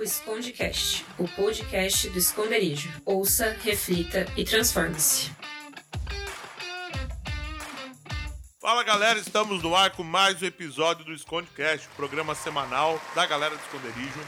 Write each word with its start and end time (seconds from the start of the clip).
o 0.00 0.02
Escondecast, 0.02 1.04
o 1.18 1.28
podcast 1.28 2.08
do 2.08 2.18
esconderijo. 2.18 2.90
Ouça, 3.04 3.54
reflita 3.62 4.24
e 4.34 4.44
transforme-se. 4.44 5.30
Fala 8.58 8.82
galera, 8.82 9.18
estamos 9.18 9.62
no 9.62 9.76
ar 9.76 9.90
com 9.90 10.02
mais 10.02 10.40
um 10.40 10.46
episódio 10.46 11.04
do 11.04 11.12
Escondecast, 11.12 11.86
programa 11.96 12.34
semanal 12.34 12.98
da 13.14 13.26
galera 13.26 13.54
do 13.54 13.60
esconderijo. 13.60 14.20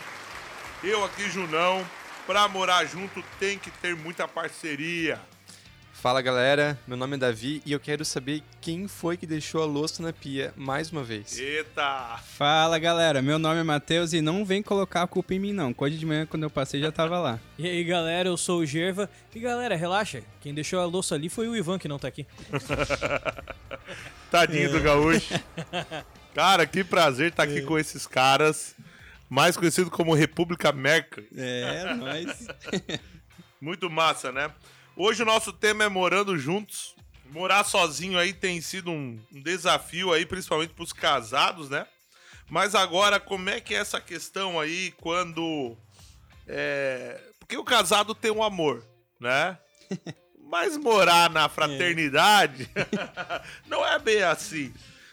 Eu 0.85 1.03
aqui, 1.07 1.30
Junão, 1.30 1.89
pra 2.27 2.46
morar 2.48 2.84
junto 2.84 3.25
tem 3.41 3.59
que 3.59 3.70
ter 3.70 3.96
muita 3.96 4.29
parceria. 4.29 5.18
Fala 6.03 6.21
galera, 6.21 6.77
meu 6.84 6.96
nome 6.96 7.14
é 7.14 7.19
Davi 7.21 7.62
e 7.64 7.71
eu 7.71 7.79
quero 7.79 8.05
saber 8.05 8.43
quem 8.61 8.89
foi 8.89 9.16
que 9.16 9.25
deixou 9.25 9.62
a 9.62 9.64
louça 9.64 10.02
na 10.02 10.12
pia 10.12 10.52
mais 10.57 10.91
uma 10.91 11.05
vez. 11.05 11.39
Eita! 11.39 12.19
Fala 12.25 12.77
galera, 12.77 13.23
meu 13.23 13.39
nome 13.39 13.61
é 13.61 13.62
Matheus 13.62 14.12
e 14.12 14.20
não 14.20 14.45
vem 14.45 14.65
colocar 14.65 15.02
a 15.02 15.06
culpa 15.06 15.33
em 15.33 15.38
mim 15.38 15.52
não. 15.52 15.73
Hoje 15.78 15.97
de 15.97 16.05
manhã 16.05 16.27
quando 16.27 16.42
eu 16.42 16.51
passei 16.51 16.80
já 16.80 16.91
tava 16.91 17.20
lá. 17.20 17.38
E 17.56 17.69
aí 17.69 17.84
galera, 17.84 18.28
eu 18.28 18.37
sou 18.37 18.59
o 18.59 18.66
Gerva. 18.66 19.09
E 19.33 19.38
galera, 19.38 19.77
relaxa, 19.77 20.25
quem 20.41 20.52
deixou 20.52 20.80
a 20.80 20.84
louça 20.87 21.15
ali 21.15 21.28
foi 21.28 21.47
o 21.47 21.55
Ivan 21.55 21.78
que 21.78 21.87
não 21.87 22.01
tá 22.01 22.09
aqui. 22.09 22.27
Tadinho 24.28 24.73
do 24.73 24.80
gaúcho. 24.80 25.34
Cara, 26.34 26.66
que 26.66 26.83
prazer 26.83 27.28
estar 27.28 27.45
aqui 27.45 27.62
com 27.62 27.78
esses 27.78 28.09
caras, 28.09 28.75
mais 29.30 29.56
conhecido 29.56 29.89
como 29.89 30.14
República 30.14 30.73
Merca. 30.73 31.23
É, 31.37 31.95
nós. 31.95 32.48
Muito 33.61 33.89
massa, 33.89 34.33
né? 34.33 34.50
Hoje 34.96 35.23
o 35.23 35.27
nosso 35.27 35.52
tema 35.52 35.84
é 35.84 35.88
morando 35.88 36.38
juntos. 36.38 36.95
Morar 37.30 37.64
sozinho 37.64 38.19
aí 38.19 38.34
tem 38.34 38.60
sido 38.60 38.91
um, 38.91 39.19
um 39.33 39.41
desafio 39.41 40.12
aí, 40.12 40.27
principalmente 40.27 40.74
para 40.74 40.84
os 40.84 40.92
casados, 40.92 41.70
né? 41.70 41.87
Mas 42.50 42.74
agora, 42.74 43.19
como 43.19 43.48
é 43.48 43.59
que 43.59 43.74
é 43.74 43.78
essa 43.78 44.00
questão 44.00 44.60
aí 44.60 44.92
quando. 44.98 45.74
É... 46.47 47.19
Porque 47.39 47.56
o 47.56 47.64
casado 47.64 48.14
tem 48.14 48.30
um 48.30 48.42
amor, 48.42 48.84
né? 49.19 49.56
Mas 50.39 50.77
morar 50.77 51.30
na 51.30 51.48
fraternidade 51.48 52.69
não 53.67 53.86
é 53.86 53.98
bem 53.98 54.22
assim. 54.22 54.70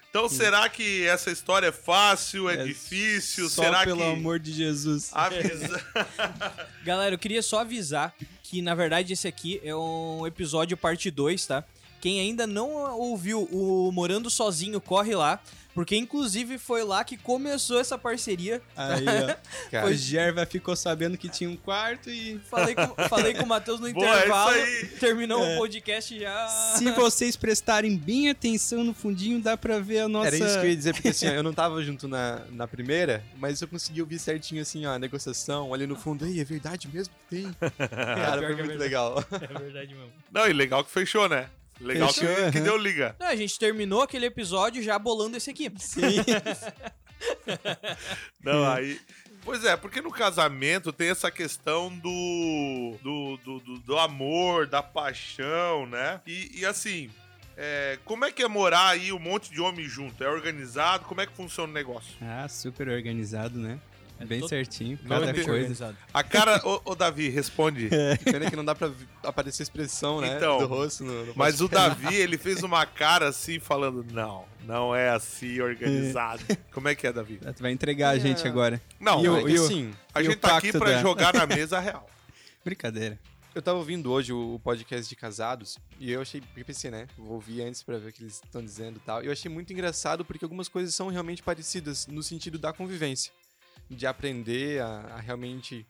Então, 0.09 0.28
será 0.28 0.67
que 0.67 1.06
essa 1.06 1.32
história 1.32 1.67
é 1.67 1.72
fácil, 1.72 2.50
é, 2.50 2.56
É 2.56 2.64
difícil? 2.66 3.48
Só 3.48 3.64
será 3.64 3.86
pelo 3.86 4.00
que 4.00 4.11
amor 4.11 4.39
de 4.39 4.52
Jesus. 4.52 5.11
avisa... 5.14 5.86
Galera, 6.84 7.14
eu 7.14 7.20
queria 7.20 7.44
só 7.44 7.59
avisar 7.59 8.14
que 8.50 8.64
na 8.64 8.73
verdade 8.73 9.14
esse 9.14 9.28
aqui 9.28 9.61
é 9.64 9.75
um 9.75 10.25
episódio 10.25 10.75
parte 10.75 11.11
2, 11.11 11.45
tá? 11.45 11.64
Quem 12.02 12.19
ainda 12.19 12.47
não 12.47 12.69
ouviu 12.97 13.44
o 13.52 13.92
Morando 13.92 14.30
Sozinho, 14.30 14.80
corre 14.80 15.16
lá. 15.16 15.39
Porque 15.72 15.95
inclusive 15.95 16.58
foi 16.58 16.83
lá 16.83 17.03
que 17.05 17.16
começou 17.16 17.80
essa 17.80 17.97
parceria. 17.97 18.59
Aí, 18.75 19.05
ó. 19.08 19.36
Cara, 19.72 19.86
O 19.88 19.94
Gerva 19.94 20.45
ficou 20.45 20.75
sabendo 20.75 21.16
que 21.17 21.30
tinha 21.30 21.50
um 21.50 21.55
quarto 21.55 22.09
e 22.09 22.39
Falei 22.50 22.73
com, 22.75 22.88
falei 23.08 23.33
com 23.36 23.44
o 23.44 23.47
Matheus 23.47 23.80
no 23.80 23.88
Boa, 23.94 24.05
é 24.08 24.17
intervalo. 24.20 24.53
Terminou 25.00 25.42
É. 25.45 25.55
o 25.55 25.58
podcast 25.59 26.20
já. 26.20 26.47
se 26.75 26.92
vocês 26.92 27.38
prestarem 27.38 27.95
bem 27.95 28.30
atenção 28.30 28.83
no 28.83 28.94
fundinho, 28.95 29.39
dá 29.39 29.55
pra 29.55 29.80
ver 29.80 30.00
a 30.00 30.09
nossa... 30.09 30.27
Era 30.27 30.38
isso 30.38 30.59
que 30.59 30.66
eu 30.66 30.70
ia 30.70 30.75
dizer, 30.75 30.94
porque 30.95 31.08
assim, 31.09 31.27
ó, 31.27 31.31
eu 31.38 31.44
não 31.44 31.53
tava 31.53 31.81
junto 31.83 32.08
na, 32.09 32.42
na 32.50 32.67
primeira, 32.67 33.23
mas 33.38 33.61
eu 33.61 33.67
consegui 33.67 34.02
ouvir 34.02 34.20
certinho 34.20 34.64
assim, 34.64 34.86
ó, 34.86 34.94
a 34.94 35.00
negociação, 35.00 35.73
ali 35.73 35.86
no 35.88 35.95
fundo, 35.95 36.25
ei, 36.25 36.42
é 36.42 36.44
verdade 36.44 36.89
mesmo 36.92 37.14
que 37.30 37.36
tem? 37.38 37.53
Cara, 37.77 38.39
pior 38.42 38.53
foi 38.55 38.59
é 38.59 38.64
muito 38.66 38.80
legal. 38.80 39.23
É 39.31 39.59
verdade 39.59 39.94
mesmo. 39.94 40.11
Não, 40.31 40.47
e 40.47 40.52
legal 40.52 40.83
que 40.83 40.92
fechou, 40.92 41.30
né? 41.30 41.47
Legal 41.80 42.12
Fechou, 42.14 42.28
que, 42.28 42.36
que 42.52 42.58
aham. 42.58 42.64
deu 42.64 42.78
liga. 42.78 43.16
Não, 43.20 43.28
a 43.28 43.36
gente 43.36 43.58
terminou 43.58 44.02
aquele 44.02 44.26
episódio 44.26 44.84
já 44.84 45.00
bolando 45.00 45.38
esse 45.38 45.50
aqui. 45.50 45.72
Sim. 45.78 46.02
Não, 48.44 48.68
aí. 48.70 49.00
Pois 49.44 49.64
é, 49.64 49.76
porque 49.78 50.02
no 50.02 50.12
casamento 50.12 50.92
tem 50.92 51.10
essa 51.10 51.32
questão 51.32 51.90
do. 51.98 52.96
do, 53.02 53.38
do, 53.38 53.60
do- 53.60 53.80
do 53.80 53.98
amor, 53.98 54.68
da 54.68 54.84
paixão, 54.84 55.86
né? 55.86 56.20
E, 56.28 56.60
e 56.60 56.66
assim. 56.66 57.10
é, 57.58 57.98
como 58.06 58.26
é 58.26 58.32
que 58.32 58.44
é 58.44 58.48
morar 58.48 58.89
aí 58.89 59.12
um 59.14 59.20
monte 59.20 59.50
de 59.50 59.62
homem 59.62 59.86
junto? 59.88 60.22
É 60.23 60.30
organizado? 60.30 61.06
Como 61.06 61.22
é 61.22 61.26
que 61.26 61.34
funciona 61.34 61.70
o 61.72 61.73
negócio? 61.73 62.14
Ah, 62.22 62.48
super 62.50 62.89
organizado, 62.89 63.58
né? 63.58 63.80
Bem 64.26 64.40
todo- 64.42 64.50
certinho, 64.50 65.00
Não 65.04 65.10
cada 65.10 65.24
entendi. 65.32 65.46
coisa. 65.46 65.52
organizado. 65.60 65.98
A 66.14 66.24
cara. 66.24 66.62
ô, 66.66 66.82
ô, 66.86 66.96
Davi, 66.96 67.30
responde. 67.30 67.90
Pena 68.24 68.46
é 68.46 68.50
que 68.50 68.56
não 68.56 68.66
dá 68.66 68.76
pra 68.76 68.92
aparecer 69.24 69.62
a 69.62 69.64
expressão, 69.64 70.20
né, 70.22 70.36
Então, 70.38 70.58
do 70.60 70.68
rosto 70.68 71.04
no, 71.04 71.26
no 71.28 71.34
Mas 71.36 71.62
o. 71.62 71.68
Davi, 71.68 72.16
ele 72.16 72.38
fez 72.38 72.62
uma 72.64 72.86
cara 72.86 73.30
assim, 73.30 73.60
falando: 73.60 74.06
não, 74.12 74.46
não 74.66 74.96
é 74.96 75.10
assim 75.10 75.60
organizado. 75.62 76.44
Como 76.72 76.88
é 76.88 76.96
que 76.96 77.08
é, 77.08 77.14
Davi? 77.14 77.40
Tu 77.56 77.62
vai 77.62 77.72
entregar 77.72 78.10
a 78.10 78.18
gente 78.20 78.46
É. 78.46 78.50
agora. 78.50 78.82
Não, 79.00 79.24
E 79.24 79.28
o- 79.30 79.32
Não, 79.42 79.48
é 79.48 79.54
assim, 79.54 79.92
a 80.14 80.22
gente 80.24 80.36
tá 80.38 80.58
aqui 80.58 80.72
pra 80.72 80.92
da- 80.92 81.02
jogar 81.02 81.34
na 81.34 81.46
mesa 81.48 81.80
real. 81.80 82.10
Brincadeira. 82.64 83.18
eu 83.56 83.62
tava 83.62 83.78
ouvindo 83.80 84.12
hoje 84.12 84.32
o, 84.32 84.60
podcast 84.64 85.10
de 85.10 85.16
casados 85.16 85.78
e 86.00 86.12
eu 86.12 86.22
achei, 86.22 86.40
porque 86.40 86.64
pensei, 86.64 86.92
né, 86.92 87.08
vou 87.18 87.34
ouvir 87.34 87.62
antes 87.64 87.82
pra 87.84 87.98
ver 87.98 88.10
o 88.10 88.14
que 88.14 88.22
eles 88.24 88.36
estão 88.36 88.64
dizendo 88.64 88.98
e 88.98 89.00
tal. 89.00 89.24
E 89.24 89.26
eu 89.26 89.32
achei 89.32 89.52
muito 89.52 89.74
engraçado 89.74 90.24
porque 90.24 90.46
algumas 90.46 90.68
coisas 90.70 90.94
são 90.94 91.08
realmente 91.08 91.42
parecidas 91.42 92.06
no 92.08 92.22
sentido 92.22 92.60
da 92.60 92.72
convivência, 92.72 93.32
de 93.89 94.05
aprender 94.05 94.82
a, 94.82 95.16
a 95.16 95.20
realmente 95.20 95.86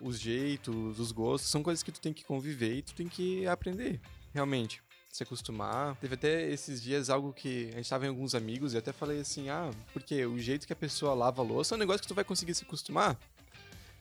os 0.00 0.18
jeitos, 0.18 0.98
os 0.98 1.12
gostos, 1.12 1.50
são 1.50 1.62
coisas 1.62 1.82
que 1.82 1.92
tu 1.92 2.00
tem 2.00 2.12
que 2.12 2.24
conviver 2.24 2.74
e 2.74 2.82
tu 2.82 2.94
tem 2.94 3.08
que 3.08 3.46
aprender, 3.46 4.00
realmente. 4.34 4.82
Se 5.10 5.22
acostumar. 5.22 5.94
Teve 5.96 6.14
até 6.14 6.50
esses 6.50 6.82
dias 6.82 7.10
algo 7.10 7.34
que 7.34 7.68
a 7.74 7.76
gente 7.76 7.90
tava 7.90 8.06
em 8.06 8.08
alguns 8.08 8.34
amigos 8.34 8.72
e 8.72 8.78
até 8.78 8.94
falei 8.94 9.20
assim: 9.20 9.50
ah, 9.50 9.70
porque 9.92 10.24
o 10.24 10.38
jeito 10.38 10.66
que 10.66 10.72
a 10.72 10.76
pessoa 10.76 11.12
lava 11.12 11.42
a 11.42 11.44
louça 11.44 11.74
é 11.74 11.76
um 11.76 11.78
negócio 11.78 12.00
que 12.00 12.08
tu 12.08 12.14
vai 12.14 12.24
conseguir 12.24 12.54
se 12.54 12.64
acostumar. 12.64 13.18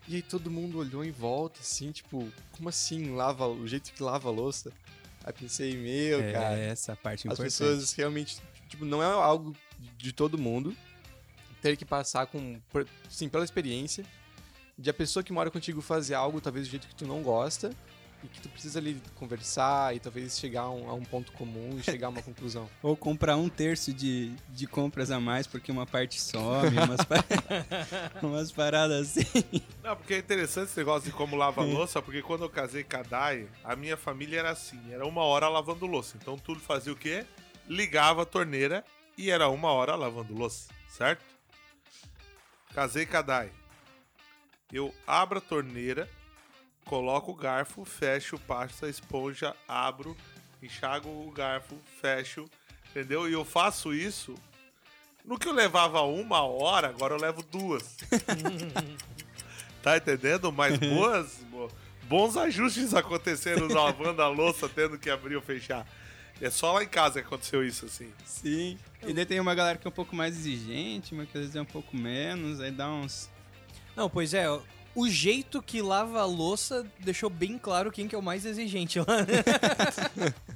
E 0.07 0.15
aí 0.15 0.21
todo 0.21 0.49
mundo 0.49 0.77
olhou 0.77 1.03
em 1.03 1.11
volta, 1.11 1.59
assim, 1.59 1.91
tipo, 1.91 2.31
como 2.53 2.69
assim 2.69 3.13
lava 3.13 3.45
o 3.45 3.67
jeito 3.67 3.91
que 3.91 4.01
lava 4.01 4.29
a 4.29 4.31
louça? 4.31 4.71
Aí 5.23 5.33
pensei, 5.33 5.75
meu, 5.75 6.21
é 6.21 6.31
cara, 6.31 6.57
essa 6.57 6.95
parte 6.95 7.27
as 7.27 7.33
importante. 7.33 7.43
pessoas 7.43 7.91
realmente, 7.91 8.41
tipo, 8.69 8.85
não 8.85 9.03
é 9.03 9.05
algo 9.05 9.53
de 9.97 10.13
todo 10.13 10.37
mundo 10.37 10.75
ter 11.61 11.77
que 11.77 11.85
passar 11.85 12.25
com, 12.27 12.59
por- 12.69 12.87
sim, 13.09 13.29
pela 13.29 13.43
experiência 13.43 14.03
de 14.77 14.89
a 14.89 14.93
pessoa 14.93 15.23
que 15.23 15.31
mora 15.31 15.51
contigo 15.51 15.81
fazer 15.81 16.15
algo 16.15 16.41
talvez 16.41 16.67
do 16.67 16.71
jeito 16.71 16.87
que 16.87 16.95
tu 16.95 17.05
não 17.05 17.21
gosta 17.21 17.69
e 18.23 18.27
que 18.27 18.39
tu 18.39 18.49
precisa 18.49 18.77
ali 18.79 19.01
conversar 19.15 19.95
e 19.95 19.99
talvez 19.99 20.37
chegar 20.39 20.61
a 20.61 20.69
um, 20.71 20.89
a 20.89 20.93
um 20.93 21.03
ponto 21.03 21.31
comum 21.31 21.77
e 21.79 21.83
chegar 21.83 22.07
a 22.07 22.09
uma 22.11 22.21
conclusão. 22.23 22.69
Ou 22.83 22.95
comprar 22.95 23.35
um 23.35 23.49
terço 23.49 23.91
de, 23.93 24.31
de 24.49 24.67
compras 24.67 25.09
a 25.11 25.19
mais 25.19 25.45
porque 25.47 25.71
uma 25.71 25.85
parte 25.87 26.19
some, 26.21 26.77
umas, 26.77 27.03
pa- 27.03 27.25
umas 28.21 28.51
paradas 28.51 29.17
assim. 29.17 29.43
Não, 29.83 29.95
porque 29.95 30.13
é 30.15 30.17
interessante 30.19 30.69
esse 30.69 30.77
negócio 30.77 31.09
de 31.09 31.15
como 31.15 31.35
lava 31.35 31.61
a 31.61 31.65
louça, 31.65 32.01
porque 32.01 32.21
quando 32.21 32.43
eu 32.43 32.49
casei 32.49 32.83
com 32.83 32.97
a 32.97 33.01
Dai, 33.03 33.47
a 33.63 33.75
minha 33.75 33.97
família 33.97 34.39
era 34.39 34.51
assim, 34.51 34.79
era 34.91 35.05
uma 35.05 35.23
hora 35.23 35.47
lavando 35.49 35.85
louça. 35.85 36.17
Então 36.21 36.37
tudo 36.37 36.59
fazia 36.59 36.93
o 36.93 36.95
quê? 36.95 37.25
Ligava 37.67 38.21
a 38.21 38.25
torneira 38.25 38.83
e 39.17 39.29
era 39.31 39.49
uma 39.49 39.69
hora 39.71 39.95
lavando 39.95 40.33
louça, 40.33 40.67
certo? 40.89 41.23
Casei 42.73 43.05
com 43.05 43.17
a 43.17 43.21
Dai. 43.21 43.51
Eu 44.71 44.93
abro 45.05 45.39
a 45.39 45.41
torneira, 45.41 46.09
coloco 46.85 47.31
o 47.31 47.35
garfo, 47.35 47.83
fecho, 47.83 48.39
passo 48.39 48.85
a 48.85 48.89
esponja, 48.89 49.55
abro, 49.67 50.15
enxago 50.63 51.09
o 51.09 51.31
garfo, 51.31 51.77
fecho, 52.01 52.49
entendeu? 52.89 53.27
E 53.29 53.33
eu 53.33 53.43
faço 53.43 53.93
isso. 53.93 54.33
No 55.25 55.37
que 55.37 55.47
eu 55.47 55.53
levava 55.53 56.01
uma 56.01 56.41
hora, 56.43 56.87
agora 56.89 57.13
eu 57.15 57.19
levo 57.19 57.43
duas. 57.43 57.97
Tá 59.83 59.97
entendendo? 59.97 60.51
Mas 60.51 60.77
boas, 60.77 61.37
bo- 61.49 61.71
bons 62.03 62.37
ajustes 62.37 62.93
aconteceram 62.93 63.67
lavando 63.67 64.21
a 64.21 64.27
louça, 64.27 64.69
tendo 64.69 64.95
que 64.95 65.09
abrir 65.09 65.35
ou 65.35 65.41
fechar. 65.41 65.87
É 66.41 66.49
só 66.49 66.73
lá 66.73 66.83
em 66.83 66.87
casa 66.87 67.21
que 67.21 67.27
aconteceu 67.27 67.63
isso, 67.63 67.85
assim. 67.85 68.11
Sim. 68.25 68.77
E 69.05 69.13
daí 69.13 69.25
tem 69.25 69.39
uma 69.39 69.53
galera 69.53 69.77
que 69.77 69.87
é 69.87 69.89
um 69.89 69.93
pouco 69.93 70.15
mais 70.15 70.35
exigente, 70.35 71.13
mas 71.13 71.29
que 71.29 71.37
às 71.37 71.41
vezes 71.41 71.55
é 71.55 71.61
um 71.61 71.65
pouco 71.65 71.95
menos, 71.95 72.59
aí 72.59 72.71
dá 72.71 72.89
uns. 72.89 73.29
Não, 73.95 74.09
pois 74.09 74.33
é, 74.33 74.47
o 74.95 75.07
jeito 75.07 75.61
que 75.61 75.81
lava 75.81 76.19
a 76.19 76.25
louça 76.25 76.85
deixou 76.99 77.29
bem 77.29 77.57
claro 77.57 77.91
quem 77.91 78.07
que 78.07 78.15
é 78.15 78.17
o 78.17 78.23
mais 78.23 78.45
exigente 78.45 78.99
lá. 78.99 79.05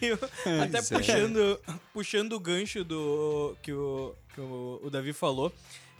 Eu- 0.00 0.18
até 0.62 0.78
é. 0.78 0.82
puxando, 0.82 1.60
puxando 1.92 2.32
o 2.32 2.40
gancho 2.40 2.82
do 2.84 3.56
que 3.62 3.72
o, 3.72 4.14
que 4.34 4.40
o, 4.40 4.80
o 4.82 4.90
Davi 4.90 5.12
falou, 5.12 5.52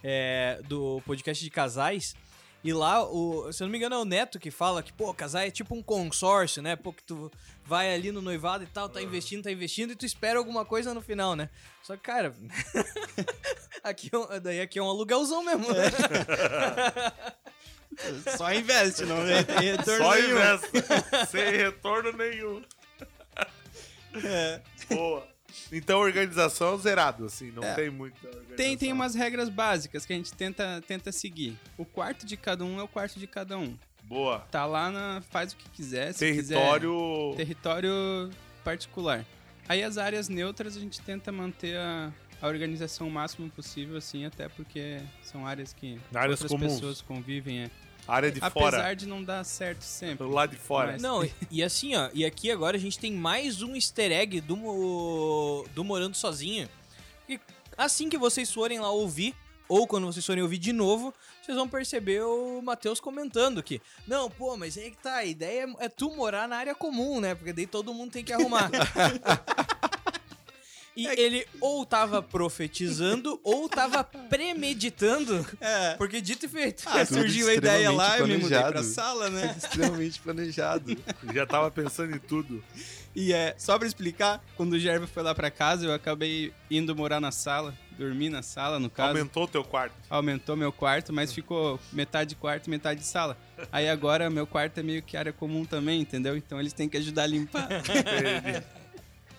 é, 0.03 0.59
do 0.67 1.01
podcast 1.05 1.43
de 1.43 1.49
casais. 1.49 2.15
E 2.67 2.73
lá, 2.73 3.01
o, 3.01 3.49
se 3.53 3.63
eu 3.63 3.65
não 3.65 3.71
me 3.71 3.77
engano, 3.77 3.95
é 3.95 3.97
o 3.97 4.03
Neto 4.03 4.37
que 4.37 4.51
fala 4.51 4.83
que, 4.83 4.91
pô, 4.91 5.13
casar 5.13 5.47
é 5.47 5.49
tipo 5.49 5.73
um 5.73 5.81
consórcio, 5.81 6.61
né? 6.61 6.75
Pô, 6.75 6.91
que 6.91 7.01
tu 7.01 7.31
vai 7.63 7.93
ali 7.95 8.11
no 8.11 8.21
noivado 8.21 8.65
e 8.65 8.67
tal, 8.67 8.89
tá 8.89 9.01
investindo, 9.01 9.45
tá 9.45 9.49
investindo, 9.49 9.91
e 9.91 9.95
tu 9.95 10.05
espera 10.05 10.37
alguma 10.37 10.65
coisa 10.65 10.93
no 10.93 10.99
final, 10.99 11.33
né? 11.33 11.49
Só 11.81 11.95
que, 11.95 12.01
cara, 12.03 12.35
aqui, 13.81 14.11
é 14.31 14.39
daí 14.41 14.59
aqui 14.59 14.79
é 14.79 14.83
um 14.83 14.89
aluguelzão 14.89 15.45
mesmo, 15.45 15.65
né? 15.71 15.83
Só 18.37 18.53
investe, 18.53 19.05
não 19.05 19.15
tem 19.45 19.71
retorno 19.71 20.03
Só 20.03 20.15
nenhum. 20.15 20.29
investa. 20.31 21.25
sem 21.31 21.51
retorno 21.51 22.11
nenhum. 22.17 22.61
É. 24.25 24.61
Boa. 24.93 25.25
Então, 25.71 25.99
organização 25.99 26.77
zerado, 26.77 27.25
assim, 27.25 27.51
não 27.51 27.63
É. 27.63 27.73
tem 27.73 27.89
muita 27.89 28.25
organização. 28.27 28.55
Tem, 28.55 28.77
tem 28.77 28.91
umas 28.93 29.15
regras 29.15 29.49
básicas 29.49 30.05
que 30.05 30.13
a 30.13 30.15
gente 30.15 30.33
tenta, 30.33 30.81
tenta 30.87 31.11
seguir. 31.11 31.57
O 31.77 31.85
quarto 31.85 32.25
de 32.25 32.37
cada 32.37 32.63
um 32.63 32.79
é 32.79 32.83
o 32.83 32.87
quarto 32.87 33.19
de 33.19 33.27
cada 33.27 33.57
um. 33.57 33.77
Boa. 34.03 34.39
Tá 34.51 34.65
lá 34.65 34.89
na. 34.89 35.21
faz 35.29 35.51
o 35.51 35.57
que 35.57 35.69
quiser. 35.69 36.13
Se 36.13 36.19
Território... 36.19 37.31
Quiser, 37.31 37.45
território 37.45 38.29
particular. 38.63 39.25
Aí 39.67 39.83
as 39.83 39.97
áreas 39.97 40.29
neutras 40.29 40.77
a 40.77 40.79
gente 40.79 41.01
tenta 41.01 41.29
manter 41.29 41.75
a, 41.77 42.13
a 42.41 42.47
organização 42.47 43.07
o 43.07 43.11
máximo 43.11 43.49
possível, 43.49 43.97
assim, 43.97 44.23
até 44.25 44.47
porque 44.47 44.99
são 45.21 45.45
áreas 45.45 45.73
que 45.73 45.99
Áreas 46.13 46.39
outras 46.41 46.51
comuns. 46.51 46.73
pessoas 46.75 47.01
convivem. 47.01 47.63
É. 47.63 47.71
Área 48.07 48.31
de 48.31 48.39
Apesar 48.41 48.71
fora. 48.71 48.95
de 48.95 49.05
não 49.05 49.23
dar 49.23 49.43
certo 49.43 49.81
sempre. 49.81 50.25
Do 50.25 50.29
lado 50.29 50.51
de 50.51 50.55
fora. 50.57 50.93
Mas- 50.93 51.01
Não, 51.01 51.27
e- 51.51 51.61
assim, 51.63 51.95
ó, 51.95 52.09
e 52.13 52.23
aqui 52.25 52.49
agora 52.49 52.77
a 52.77 52.79
gente 52.79 52.97
tem 52.97 53.11
mais 53.11 53.61
um 53.61 53.75
easter 53.75 54.11
egg 54.11 54.39
do, 54.41 55.65
do 55.75 55.83
Morando 55.83 56.15
Sozinho. 56.15 56.69
E 57.27 57.39
assim 57.77 58.07
que 58.09 58.17
vocês 58.17 58.51
forem 58.51 58.79
lá 58.79 58.89
ouvir, 58.89 59.35
ou 59.67 59.85
quando 59.85 60.05
vocês 60.05 60.25
forem 60.25 60.41
ouvir 60.41 60.57
de 60.57 60.71
novo, 60.71 61.13
vocês 61.41 61.57
vão 61.57 61.67
perceber 61.67 62.21
o 62.21 62.61
Matheus 62.61 63.01
comentando 63.01 63.61
que, 63.61 63.81
não, 64.07 64.29
pô, 64.29 64.55
mas 64.55 64.77
aí 64.77 64.91
que 64.91 64.97
tá, 64.97 65.15
a 65.17 65.25
ideia 65.25 65.67
é 65.79 65.89
tu 65.89 66.09
morar 66.15 66.47
na 66.47 66.55
área 66.55 66.73
comum, 66.73 67.19
né? 67.19 67.35
Porque 67.35 67.51
daí 67.51 67.67
todo 67.67 67.93
mundo 67.93 68.11
tem 68.11 68.23
que 68.23 68.31
arrumar. 68.31 68.69
E 70.97 71.05
ele 71.05 71.45
ou 71.61 71.85
tava 71.85 72.23
profetizando 72.23 73.39
ou 73.45 73.69
tava 73.69 74.03
premeditando, 74.03 75.45
É. 75.61 75.93
porque 75.93 76.19
dito 76.19 76.47
e 76.47 76.49
feito. 76.49 76.83
Ah, 76.87 77.05
surgiu 77.05 77.47
a 77.49 77.53
ideia 77.53 77.91
lá, 77.91 78.17
eu 78.17 78.27
me 78.27 78.37
mudei 78.37 78.59
pra 78.63 78.81
sala, 78.81 79.29
né? 79.29 79.53
Extremamente 79.61 80.19
planejado. 80.19 80.97
Já 81.31 81.45
tava 81.45 81.69
pensando 81.69 82.15
em 82.15 82.19
tudo. 82.19 82.63
E 83.15 83.31
é, 83.31 83.53
só 83.59 83.77
pra 83.77 83.87
explicar, 83.87 84.43
quando 84.55 84.73
o 84.73 84.79
Gerba 84.79 85.05
foi 85.05 85.21
lá 85.21 85.35
pra 85.35 85.51
casa, 85.51 85.85
eu 85.85 85.93
acabei 85.93 86.51
indo 86.69 86.95
morar 86.95 87.19
na 87.19 87.31
sala, 87.31 87.75
dormir 87.97 88.29
na 88.29 88.41
sala, 88.41 88.79
no 88.79 88.89
caso. 88.89 89.09
Aumentou 89.09 89.43
o 89.43 89.47
teu 89.47 89.63
quarto. 89.63 89.93
Aumentou 90.09 90.55
meu 90.55 90.71
quarto, 90.71 91.13
mas 91.13 91.31
ficou 91.31 91.79
metade 91.91 92.35
quarto, 92.35 92.69
metade 92.69 93.03
sala. 93.03 93.37
Aí 93.71 93.87
agora 93.87 94.29
meu 94.29 94.45
quarto 94.47 94.79
é 94.79 94.83
meio 94.83 95.01
que 95.03 95.15
área 95.17 95.33
comum 95.33 95.63
também, 95.63 96.01
entendeu? 96.01 96.35
Então 96.37 96.59
eles 96.59 96.73
têm 96.73 96.89
que 96.89 96.97
ajudar 96.97 97.23
a 97.23 97.27
limpar. 97.27 97.67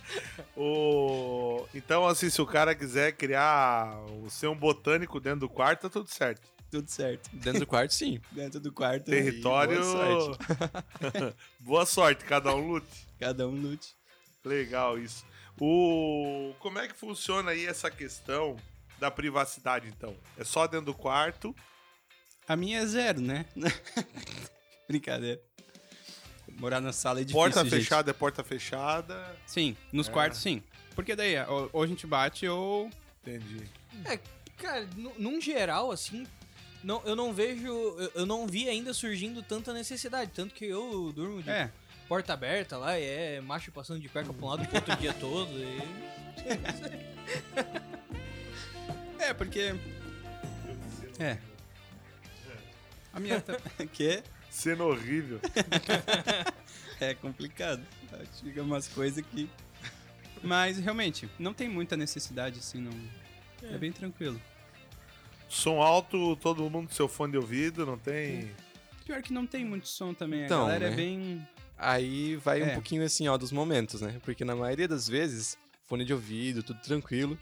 O... 0.57 1.67
Então, 1.73 2.07
assim, 2.07 2.29
se 2.29 2.43
o 2.43 2.47
cara 2.47 2.75
quiser 2.75 3.13
criar, 3.13 3.97
ser 4.29 4.49
um 4.49 4.57
botânico 4.57 5.21
dentro 5.21 5.41
do 5.41 5.49
quarto, 5.49 5.83
tá 5.83 5.89
tudo 5.89 6.09
certo. 6.09 6.49
Tudo 6.71 6.91
certo. 6.91 7.31
Dentro 7.33 7.61
do 7.61 7.67
quarto, 7.67 7.95
sim. 7.95 8.21
Dentro 8.33 8.61
do 8.61 8.73
quarto, 8.73 9.05
Território. 9.05 9.81
boa 9.81 11.37
Boa 11.61 11.87
sorte, 11.87 12.25
cada 12.25 12.55
um 12.55 12.73
lute. 12.73 13.07
cada 13.19 13.47
um 13.47 13.53
lute. 13.53 13.95
Legal 14.45 14.99
isso. 14.99 15.25
O... 15.61 16.55
Como 16.59 16.79
é 16.79 16.89
que 16.89 16.95
funciona 16.95 17.53
aí 17.53 17.67
essa 17.67 17.91
questão 17.91 18.57
da 18.99 19.11
privacidade, 19.11 19.89
então? 19.89 20.17
É 20.37 20.45
só 20.45 20.67
dentro 20.67 20.87
do 20.87 20.95
quarto? 20.95 21.55
A 22.47 22.57
minha 22.57 22.81
é 22.81 22.87
zero, 22.87 23.21
né? 23.21 23.47
Brincadeira. 24.89 25.41
Morar 26.59 26.81
na 26.81 26.93
sala 26.93 27.21
é 27.21 27.23
difícil, 27.23 27.41
porta 27.41 27.63
gente. 27.65 27.71
fechada 27.71 28.11
é 28.11 28.13
porta 28.15 28.43
fechada. 28.45 29.37
Sim, 29.47 29.77
nos 29.93 30.09
É. 30.09 30.13
quartos 30.13 30.41
sim. 30.41 30.63
Porque 30.95 31.15
daí, 31.15 31.39
ou, 31.47 31.71
ou 31.73 31.83
a 31.83 31.87
gente 31.87 32.07
bate 32.07 32.47
ou... 32.49 32.91
Entendi. 33.23 33.63
É, 34.05 34.19
cara, 34.57 34.87
nu- 34.97 35.15
num 35.19 35.41
geral, 35.41 35.93
assim, 35.93 36.27
não, 36.83 37.01
eu 37.05 37.15
não 37.15 37.33
vejo. 37.33 37.67
Eu, 37.69 38.13
eu 38.17 38.27
não 38.27 38.47
vi 38.47 38.69
ainda 38.69 38.93
surgindo 38.93 39.43
tanta 39.43 39.73
necessidade. 39.73 40.33
Tanto 40.35 40.53
que 40.55 40.65
eu 40.65 41.13
durmo 41.15 41.43
de 41.43 41.49
É, 41.51 41.71
porta 42.09 42.33
aberta 42.33 42.77
lá, 42.77 42.99
e 42.99 43.05
é 43.05 43.41
macho 43.41 43.71
passando 43.71 44.01
de 44.01 44.09
cueca 44.09 44.33
pra 44.33 44.45
um 44.45 44.49
lado 44.49 44.67
pro 44.67 44.77
outro 44.77 44.95
o 44.95 44.97
dia 44.97 45.13
todo. 45.15 45.51
E... 45.53 45.79
é 49.23 49.35
porque... 49.35 49.75
É. 51.19 51.39
A 53.13 53.21
minha... 53.21 53.41
tá- 53.41 53.59
que? 53.93 54.23
Cena 54.51 54.85
horrível. 54.85 55.41
É 57.01 57.15
complicado. 57.15 57.81
Fica 58.43 58.61
umas 58.61 58.89
coisas 58.89 59.25
que. 59.31 59.49
Mas 60.43 60.79
realmente, 60.79 61.29
não 61.39 61.55
tem 61.55 61.69
muita 61.69 61.97
necessidade, 61.97 62.59
assim, 62.59 62.81
não. 62.81 62.93
É, 63.63 63.79
bem 63.79 63.93
tranquilo. 63.93 64.41
Som 65.49 65.81
alto, 65.81 66.35
todo 66.37 66.69
mundo 66.69 66.89
com 66.89 66.95
seu 66.95 67.09
fone 67.09 67.33
de 67.33 67.39
ouvido, 67.39 67.87
não 67.87 67.97
tem. 67.97 68.51
Pior 69.05 69.23
que 69.23 69.33
não 69.33 69.47
tem 69.47 69.65
muito 69.65 69.89
som 69.89 70.13
também. 70.13 70.45
Então, 70.45 70.63
a 70.63 70.65
galera 70.65 70.87
é 70.87 70.91
né? 70.91 70.97
bem. 70.97 71.49
Aí 71.77 72.35
vai 72.37 72.63
É. 72.63 72.65
um 72.67 72.75
pouquinho 72.75 73.05
assim, 73.05 73.29
ó, 73.29 73.37
dos 73.37 73.53
momentos, 73.53 74.01
né? 74.01 74.17
Porque 74.25 74.45
na 74.45 74.57
maioria 74.57 74.89
das 74.89 75.09
vezes, 75.09 75.57
fone 75.87 76.05
de 76.05 76.13
ouvido, 76.13 76.63
tudo 76.65 76.81
tranquilo. 76.81 77.39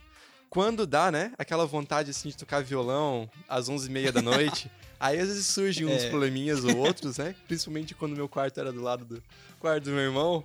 Quando 0.49 0.87
dá, 0.87 1.11
né? 1.11 1.33
Aquela 1.37 1.65
vontade 1.65 2.09
assim 2.11 2.29
de 2.29 2.37
tocar 2.37 2.63
violão 2.63 3.29
às 3.47 3.69
11h30 3.69 4.11
da 4.11 4.21
noite. 4.21 4.71
aí 4.99 5.19
às 5.19 5.27
vezes 5.27 5.45
surgem 5.45 5.85
uns 5.85 6.03
É. 6.03 6.09
probleminhas 6.09 6.63
ou 6.63 6.75
outros, 6.77 7.17
né? 7.17 7.35
Principalmente 7.47 7.93
quando 7.93 8.15
meu 8.15 8.29
quarto 8.29 8.59
era 8.59 8.71
do 8.71 8.81
lado 8.81 9.05
do 9.05 9.21
quarto 9.59 9.83
do 9.85 9.91
meu 9.91 9.99
irmão. 10.01 10.43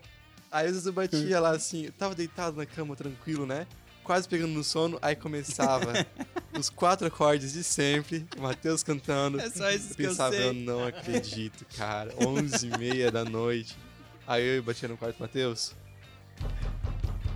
Aí 0.51 0.67
às 0.67 0.73
vezes 0.73 0.87
eu 0.87 0.93
batia 0.93 1.41
lá 1.41 1.51
assim, 1.51 1.87
eu 1.87 1.93
tava 1.93 2.15
deitado 2.15 2.57
na 2.57 2.67
cama 2.67 2.95
tranquilo, 2.97 3.47
né? 3.47 3.67
Quase 4.05 4.29
pegando 4.29 4.53
no 4.53 4.65
sono, 4.65 4.99
aí 5.01 5.15
começava 5.15 5.93
os 6.59 6.69
quatro 6.69 7.07
acordes 7.07 7.53
de 7.53 7.63
sempre, 7.63 8.27
o 8.37 8.43
Matheus 8.43 8.83
cantando. 8.83 9.41
É 9.41 9.49
só 9.49 9.71
esses 9.71 9.91
Eu 9.91 9.97
que 9.97 10.03
eu 10.03 10.09
pensava, 10.11 10.35
eu 10.35 10.53
sei. 10.53 10.65
não 10.65 10.85
acredito, 10.85 11.65
cara. 11.77 12.13
11 12.19 12.67
e 12.67 12.79
meia 12.79 13.11
da 13.13 13.25
noite. 13.25 13.79
Aí 14.27 14.57
eu 14.57 14.63
batia 14.63 14.89
no 14.89 14.97
quarto, 14.97 15.19
Matheus. 15.21 15.73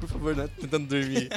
Por 0.01 0.09
favor, 0.09 0.35
né? 0.37 0.49
Tentando 0.61 0.87
dormir. 0.89 1.31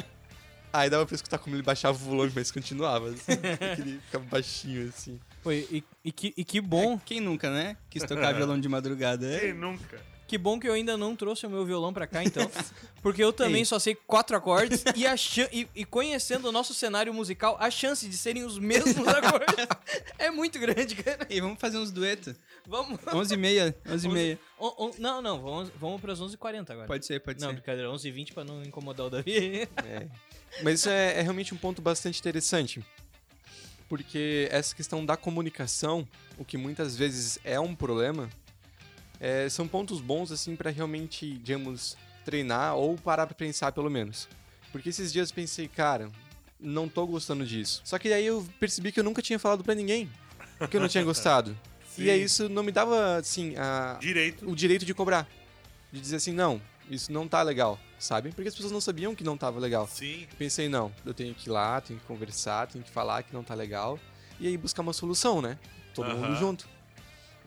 Aí 0.72 0.90
dava 0.90 1.06
pra 1.06 1.16
escutar 1.16 1.38
como 1.40 1.56
ele 1.56 1.64
baixava 1.64 1.96
o 1.98 2.00
volume, 2.00 2.32
mas 2.36 2.52
continuava. 2.52 3.10
Assim, 3.10 3.32
ele 3.80 4.00
ficava 4.06 4.24
baixinho, 4.26 4.88
assim. 4.90 5.20
Pô, 5.42 5.52
e, 5.52 5.84
e 6.04 6.12
que, 6.12 6.34
e 6.38 6.44
que 6.44 6.62
bom, 6.62 6.96
É, 6.96 7.02
quem 7.06 7.20
nunca, 7.22 7.50
né? 7.50 7.78
Quis 7.90 8.04
tocar 8.04 8.34
violão 8.34 8.60
de 8.60 8.68
madrugada. 8.70 9.40
Quem 9.40 9.50
É. 9.50 9.54
nunca? 9.54 10.10
que 10.30 10.38
bom 10.38 10.60
que 10.60 10.70
eu 10.70 10.74
ainda 10.74 10.96
não 10.96 11.16
trouxe 11.16 11.48
o 11.48 11.50
meu 11.50 11.66
violão 11.66 11.92
pra 11.92 12.06
cá, 12.06 12.24
então. 12.24 12.48
Porque 13.02 13.24
eu 13.24 13.34
também 13.34 13.62
Ei. 13.62 13.66
só 13.66 13.80
sei 13.80 13.96
quatro 13.96 14.38
acordes 14.38 14.84
e, 14.96 15.08
a 15.08 15.16
e, 15.52 15.68
e 15.74 15.84
conhecendo 15.84 16.48
o 16.50 16.52
nosso 16.52 16.72
cenário 16.72 17.12
musical, 17.12 17.58
a 17.60 17.72
chance 17.72 18.08
de 18.08 18.16
serem 18.16 18.44
os 18.44 18.60
mesmos 18.60 18.96
acordes 19.10 19.66
é 20.20 20.30
muito 20.30 20.60
grande, 20.60 20.94
cara. 20.98 21.26
E 21.32 21.42
vamos 21.42 21.58
fazer 21.60 21.80
uns 21.80 21.90
duetos. 21.90 22.36
Vamos. 22.68 23.00
11 23.12 23.34
e 23.34 23.38
meia, 23.38 23.76
11 23.90 24.06
e 24.08 24.12
meia. 24.12 24.40
On- 24.60 24.76
on- 24.78 24.92
não, 25.00 25.20
não, 25.20 25.42
vamos, 25.42 25.72
vamos 25.80 26.00
pras 26.00 26.20
11h40 26.22 26.70
agora. 26.70 26.86
Pode 26.86 27.08
ser, 27.08 27.20
pode 27.22 27.42
não, 27.42 27.48
ser. 27.50 27.54
brincadeira, 27.56 27.90
11h20 27.90 28.32
pra 28.34 28.44
não 28.44 28.62
incomodar 28.62 29.08
o 29.08 29.10
Davi. 29.10 29.68
É. 29.84 30.08
Mas 30.64 30.80
isso 30.82 30.90
é, 30.90 31.20
é 31.20 31.22
realmente 31.22 31.54
um 31.54 31.58
ponto 31.58 31.82
bastante 31.82 32.20
interessante. 32.20 32.84
Porque 33.88 34.48
essa 34.52 34.76
questão 34.76 35.06
da 35.06 35.18
comunicação, 35.18 36.08
o 36.38 36.46
que 36.46 36.58
muitas 36.58 36.96
vezes 36.96 37.40
é 37.44 37.60
um 37.60 37.74
problema, 37.74 38.30
é, 39.20 39.50
são 39.50 39.68
pontos 39.68 40.00
bons, 40.00 40.32
assim, 40.32 40.56
pra 40.56 40.70
realmente, 40.70 41.38
digamos, 41.38 41.98
treinar 42.24 42.76
ou 42.76 42.96
parar 42.96 43.26
pra 43.26 43.36
pensar, 43.36 43.72
pelo 43.72 43.90
menos. 43.90 44.28
Porque 44.72 44.90
esses 44.90 45.12
dias 45.12 45.30
eu 45.30 45.36
pensei, 45.36 45.68
cara, 45.68 46.12
não 46.60 46.88
tô 46.88 47.08
gostando 47.08 47.46
disso. 47.46 47.82
Só 47.84 47.98
que 47.98 48.12
aí 48.14 48.26
eu 48.26 48.46
percebi 48.60 48.92
que 48.92 49.00
eu 49.00 49.04
nunca 49.04 49.22
tinha 49.22 49.40
falado 49.40 49.64
pra 49.64 49.74
ninguém 49.74 50.10
que 50.70 50.76
eu 50.78 50.82
não 50.82 50.88
tinha 50.88 51.04
gostado. 51.04 51.58
E 51.98 52.10
aí 52.10 52.24
isso 52.24 52.48
não 52.48 52.64
me 52.64 52.72
dava, 52.72 53.18
assim, 53.18 53.58
a, 53.58 53.98
Direito. 54.00 54.50
o 54.50 54.56
direito 54.56 54.86
de 54.86 54.94
cobrar. 54.94 55.28
De 55.92 56.00
dizer 56.00 56.16
assim, 56.16 56.32
não, 56.32 56.62
isso 56.90 57.12
não 57.12 57.28
tá 57.28 57.42
legal, 57.42 57.80
sabe? 58.00 58.32
Porque 58.32 58.50
as 58.50 58.56
pessoas 58.56 58.72
não 58.72 58.82
sabiam 58.82 59.14
que 59.14 59.24
não 59.24 59.38
tava 59.38 59.60
legal. 59.60 59.88
Sim. 59.88 60.28
Pensei, 60.38 60.68
não, 60.68 60.92
eu 61.06 61.14
tenho 61.14 61.36
que 61.36 61.50
ir 61.50 61.52
lá, 61.52 61.80
tenho 61.80 62.00
que 62.00 62.06
conversar, 62.06 62.68
tenho 62.68 62.84
que 62.84 62.90
falar 62.90 63.24
que 63.24 63.34
não 63.34 63.44
tá 63.44 63.54
legal. 63.54 64.00
E 64.40 64.48
aí 64.48 64.58
buscar 64.58 64.82
uma 64.82 64.94
solução, 64.94 65.42
né? 65.42 65.60
Todo 65.94 66.16
mundo 66.16 66.36
junto. 66.36 66.68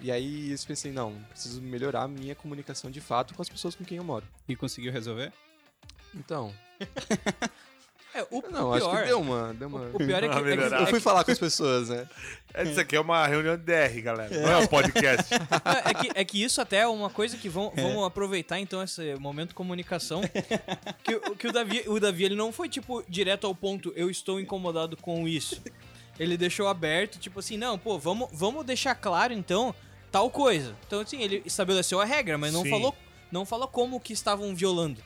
E 0.00 0.10
aí 0.10 0.50
eu 0.50 0.58
pensei, 0.66 0.92
não, 0.92 1.14
preciso 1.30 1.62
melhorar 1.62 2.02
a 2.02 2.08
minha 2.08 2.34
comunicação 2.34 2.90
de 2.90 3.00
fato 3.00 3.34
com 3.34 3.42
as 3.42 3.48
pessoas 3.48 3.74
com 3.74 3.84
quem 3.84 3.98
eu 3.98 4.04
moro. 4.04 4.26
E 4.48 4.56
conseguiu 4.56 4.92
resolver? 4.92 5.32
Então, 6.14 6.54
É, 8.14 8.26
o, 8.30 8.42
não, 8.50 8.68
o 8.68 8.74
acho 8.74 8.86
pior. 8.88 9.00
que 9.00 9.06
deu 9.08 9.20
uma. 9.20 9.54
Deu 9.54 9.68
uma... 9.68 9.80
O 9.92 9.98
pior 9.98 10.22
é 10.22 10.28
que. 10.28 10.38
É 10.38 10.56
que-. 10.56 10.74
Eu 10.74 10.82
é 10.82 10.86
fui 10.86 11.00
falar 11.00 11.24
com 11.24 11.30
as 11.30 11.38
pessoas, 11.38 11.88
né? 11.88 12.06
É, 12.52 12.64
Isso 12.64 12.78
aqui 12.78 12.94
é 12.94 13.00
uma 13.00 13.26
reunião 13.26 13.56
de 13.56 13.62
DR, 13.62 14.00
galera. 14.02 14.38
Não 14.38 14.50
é 14.50 14.58
um 14.58 14.66
podcast. 14.66 15.32
É, 15.64 15.90
é 15.90 15.94
que, 15.94 16.10
é 16.20 16.24
que 16.24 16.42
isso 16.42 16.60
até 16.60 16.78
é 16.78 16.86
uma 16.86 17.08
coisa 17.08 17.36
que 17.36 17.48
vão, 17.48 17.72
vamos 17.74 18.04
aproveitar 18.04 18.58
então 18.58 18.82
esse 18.82 19.14
momento 19.16 19.54
comunicação. 19.54 20.20
Que, 21.02 21.14
o- 21.14 21.36
que 21.36 21.48
o 21.48 21.52
Davi, 21.52 21.84
o 21.86 21.98
Davi 21.98 22.24
ele 22.24 22.34
não 22.34 22.52
foi 22.52 22.68
tipo 22.68 23.02
direto 23.08 23.46
ao 23.46 23.54
ponto, 23.54 23.92
eu 23.96 24.10
estou 24.10 24.38
incomodado 24.40 24.96
com 24.96 25.26
isso. 25.26 25.62
Ele 26.18 26.36
deixou 26.36 26.68
aberto, 26.68 27.18
tipo 27.18 27.40
assim, 27.40 27.56
não, 27.56 27.78
pô, 27.78 27.98
vamos, 27.98 28.28
vamos 28.32 28.64
deixar 28.66 28.94
claro 28.94 29.32
então 29.32 29.74
tal 30.10 30.30
coisa. 30.30 30.74
Então 30.86 31.00
assim, 31.00 31.22
ele 31.22 31.42
estabeleceu 31.46 32.00
a 32.00 32.04
regra, 32.04 32.36
mas 32.36 32.52
não 32.52 32.62
Sim. 32.62 32.70
falou 32.70 32.94
não 33.30 33.46
falou 33.46 33.66
como 33.66 33.98
que 33.98 34.12
estavam 34.12 34.54
violando. 34.54 35.02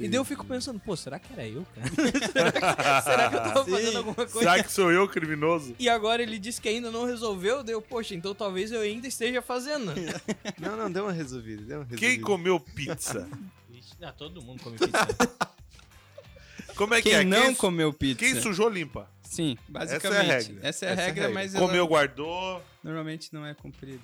E 0.00 0.08
daí 0.08 0.18
eu 0.18 0.24
fico 0.24 0.44
pensando, 0.44 0.78
pô, 0.80 0.96
será 0.96 1.18
que 1.18 1.32
era 1.32 1.46
eu, 1.46 1.66
cara? 1.74 1.88
será, 2.32 2.52
que, 2.52 3.02
será 3.04 3.28
que 3.30 3.36
eu 3.36 3.40
tava 3.42 3.64
fazendo 3.64 3.96
alguma 3.98 4.14
coisa? 4.14 4.38
Será 4.38 4.62
que 4.62 4.72
sou 4.72 4.90
eu 4.92 5.08
criminoso? 5.08 5.74
E 5.78 5.88
agora 5.88 6.22
ele 6.22 6.38
disse 6.38 6.60
que 6.60 6.68
ainda 6.68 6.90
não 6.90 7.04
resolveu, 7.06 7.62
deu, 7.62 7.80
poxa, 7.82 8.14
então 8.14 8.34
talvez 8.34 8.70
eu 8.72 8.80
ainda 8.80 9.06
esteja 9.06 9.40
fazendo. 9.42 9.92
Não, 10.60 10.76
não, 10.76 10.90
deu 10.90 11.04
uma 11.04 11.12
resolvida, 11.12 11.62
deu 11.62 11.78
uma 11.78 11.84
resolvida. 11.84 11.96
Quem 12.12 12.20
comeu 12.20 12.58
pizza? 12.60 13.28
Ah, 14.02 14.12
todo 14.12 14.40
mundo 14.42 14.62
come 14.62 14.76
pizza. 14.78 15.08
Como 16.76 16.92
é 16.94 17.00
que 17.00 17.10
Quem 17.10 17.18
é? 17.20 17.24
não 17.24 17.42
quem, 17.42 17.54
comeu 17.54 17.92
pizza? 17.92 18.18
quem 18.18 18.40
sujou, 18.40 18.68
limpa. 18.68 19.08
Sim, 19.22 19.56
Essa 19.56 19.68
é 19.68 19.70
a 19.70 19.78
basicamente. 20.00 20.28
regra. 20.48 20.68
Essa 20.68 20.86
é 20.86 20.88
a 20.88 20.92
Essa 20.92 21.00
é 21.00 21.04
a 21.04 21.06
regra, 21.06 21.22
regra. 21.26 21.30
mas 21.34 21.54
ela 21.54 21.66
Comeu, 21.66 21.86
guardou. 21.86 22.62
normalmente 22.82 23.32
não 23.32 23.46
é 23.46 23.54
cumprida. 23.54 24.02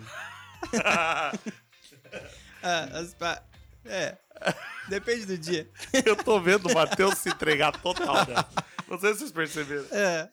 Ah, 2.63 2.89
as 3.01 3.15
pa- 3.15 3.43
É. 3.85 4.17
Depende 4.89 5.27
do 5.27 5.39
dia. 5.39 5.69
Eu 6.05 6.17
tô 6.17 6.41
vendo 6.41 6.69
o 6.69 6.75
Matheus 6.75 7.19
se 7.19 7.29
entregar 7.29 7.73
total, 7.81 8.27
né? 8.27 8.35
Não 8.89 8.99
sei 8.99 9.13
se 9.13 9.21
vocês 9.21 9.33
perceberam. 9.33 9.85
É. 9.91 10.29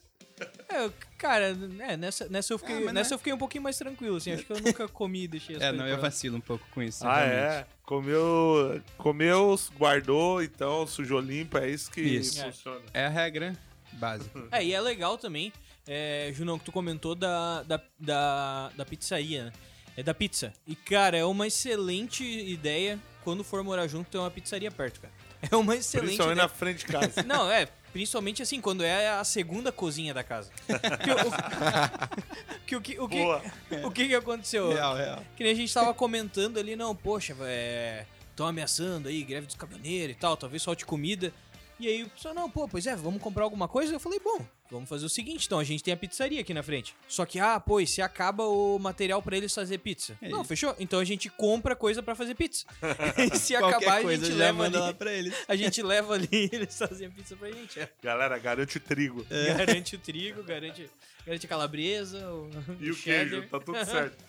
É, 0.69 0.89
cara, 1.17 1.57
é, 1.79 1.97
nessa, 1.97 2.27
nessa, 2.29 2.53
eu 2.53 2.59
fiquei, 2.59 2.87
Ah, 2.87 2.93
nessa 2.93 3.13
é- 3.13 3.15
eu 3.15 3.17
fiquei 3.17 3.33
um 3.33 3.37
pouquinho 3.39 3.63
mais 3.63 3.75
tranquilo, 3.75 4.17
assim. 4.17 4.33
Acho 4.33 4.43
que 4.45 4.53
eu 4.53 4.59
nunca 4.61 4.87
comi 4.87 5.23
e 5.23 5.27
deixei 5.27 5.55
as 5.55 5.61
É, 5.63 5.71
não, 5.71 5.87
eu 5.87 5.97
pra- 5.97 6.09
vacilo 6.09 6.37
um 6.37 6.41
pouco 6.41 6.63
com 6.71 6.81
isso. 6.83 7.07
Ah, 7.07 7.23
realmente. 7.25 7.39
é? 7.55 7.65
Comeu, 7.83 8.81
comeu, 8.97 9.59
guardou, 9.75 10.43
então 10.43 10.85
sujou, 10.85 11.19
limpa. 11.19 11.59
É 11.61 11.69
isso 11.71 11.89
que 11.89 12.01
Isso. 12.01 12.39
funciona. 12.43 12.81
É 12.93 13.05
a 13.05 13.09
regra 13.09 13.53
básica. 13.93 14.47
É, 14.51 14.63
e 14.63 14.73
é 14.73 14.79
legal 14.81 15.17
também, 15.17 15.51
é, 15.87 16.29
Junão, 16.35 16.59
que 16.59 16.65
tu 16.65 16.71
comentou 16.71 17.15
da, 17.15 17.63
da, 17.63 17.81
da, 17.99 18.69
da 18.75 18.85
pizzaria, 18.85 19.45
né? 19.45 19.53
É 19.97 20.03
da 20.03 20.13
pizza. 20.13 20.53
E, 20.67 20.75
cara, 20.75 21.17
é 21.17 21.25
uma 21.25 21.47
excelente 21.47 22.23
ideia 22.23 22.99
quando 23.23 23.43
for 23.43 23.63
morar 23.63 23.87
junto 23.87 24.09
ter 24.11 24.19
uma 24.19 24.29
pizzaria 24.29 24.69
perto, 24.71 25.01
cara. 25.01 25.13
É 25.51 25.55
uma 25.55 25.75
excelente 25.75 26.17
Principalmente 26.17 26.35
ideia. 26.37 26.47
na 26.47 26.53
frente 26.53 26.79
de 26.79 26.85
casa. 26.85 27.23
Não, 27.23 27.49
é, 27.51 27.67
principalmente 27.93 28.41
assim, 28.41 28.59
quando 28.59 28.83
é 28.83 29.09
a 29.09 29.23
segunda 29.23 29.71
cozinha 29.71 30.13
da 30.13 30.23
casa. 30.23 30.51
Que 32.65 32.75
o 32.75 32.81
que, 32.81 32.99
o, 32.99 33.07
que, 33.07 33.17
Boa. 33.17 33.41
o 33.85 33.91
que 33.91 34.07
que 34.09 34.15
aconteceu? 34.15 34.73
Real, 34.73 34.95
real. 34.95 35.23
Que 35.37 35.43
nem 35.43 35.53
a 35.53 35.55
gente 35.55 35.73
tava 35.73 35.93
comentando 35.93 36.57
ali, 36.57 36.75
não, 36.75 36.93
poxa, 36.93 37.33
é, 37.41 38.05
tão 38.35 38.45
ameaçando 38.45 39.07
aí, 39.07 39.23
greve 39.23 39.45
dos 39.47 39.55
caminhoneiros 39.55 40.15
e 40.15 40.19
tal, 40.19 40.35
talvez 40.35 40.63
falte 40.63 40.85
comida. 40.85 41.31
E 41.79 41.87
aí 41.87 42.03
o 42.03 42.09
pessoal, 42.09 42.33
não, 42.33 42.49
pô, 42.49 42.67
pois 42.67 42.85
é, 42.85 42.95
vamos 42.95 43.21
comprar 43.21 43.43
alguma 43.43 43.67
coisa? 43.69 43.93
Eu 43.93 43.99
falei, 44.01 44.19
bom, 44.19 44.45
vamos 44.69 44.89
fazer 44.89 45.05
o 45.05 45.09
seguinte, 45.09 45.45
então, 45.45 45.59
a 45.59 45.63
gente 45.63 45.83
tem 45.83 45.93
a 45.93 45.97
pizzaria 45.97 46.41
aqui 46.41 46.53
na 46.53 46.61
frente. 46.63 46.95
Só 47.07 47.25
que, 47.25 47.39
ah, 47.39 47.59
pô, 47.59 47.79
e 47.79 47.87
se 47.87 48.01
acaba 48.01 48.43
o 48.45 48.77
material 48.79 49.21
pra 49.21 49.37
eles 49.37 49.53
fazer 49.53 49.77
pizza? 49.79 50.17
É 50.21 50.29
não, 50.29 50.41
isso. 50.41 50.47
fechou? 50.49 50.75
Então 50.79 50.99
a 50.99 51.05
gente 51.05 51.29
compra 51.29 51.75
coisa 51.75 52.01
pra 52.03 52.15
fazer 52.15 52.35
pizza. 52.35 52.65
e 53.33 53.37
se 53.37 53.55
Qualquer 53.57 53.75
acabar, 53.77 53.97
a 53.99 54.01
coisa 54.01 54.25
gente 54.25 54.37
já 54.37 54.45
leva 54.45 54.63
ali. 54.65 54.77
lá 54.77 54.93
pra 54.93 55.11
eles. 55.13 55.33
A 55.47 55.55
gente 55.55 55.81
leva 55.81 56.13
ali 56.15 56.27
e 56.31 56.49
eles 56.51 56.77
fazem 56.77 57.07
a 57.07 57.09
pizza 57.11 57.35
pra 57.35 57.51
gente. 57.51 57.79
É. 57.79 57.89
Galera, 58.03 58.37
garante 58.37 58.77
o 58.77 58.79
trigo. 58.79 59.25
Garante 59.57 59.95
o 59.95 59.99
trigo, 59.99 60.43
garante, 60.43 60.89
garante 61.25 61.45
a 61.45 61.49
calabresa, 61.49 62.29
o, 62.31 62.49
E 62.79 62.89
o 62.89 62.93
cheddar. 62.93 63.29
queijo, 63.29 63.47
tá 63.49 63.59
tudo 63.59 63.85
certo. 63.85 64.23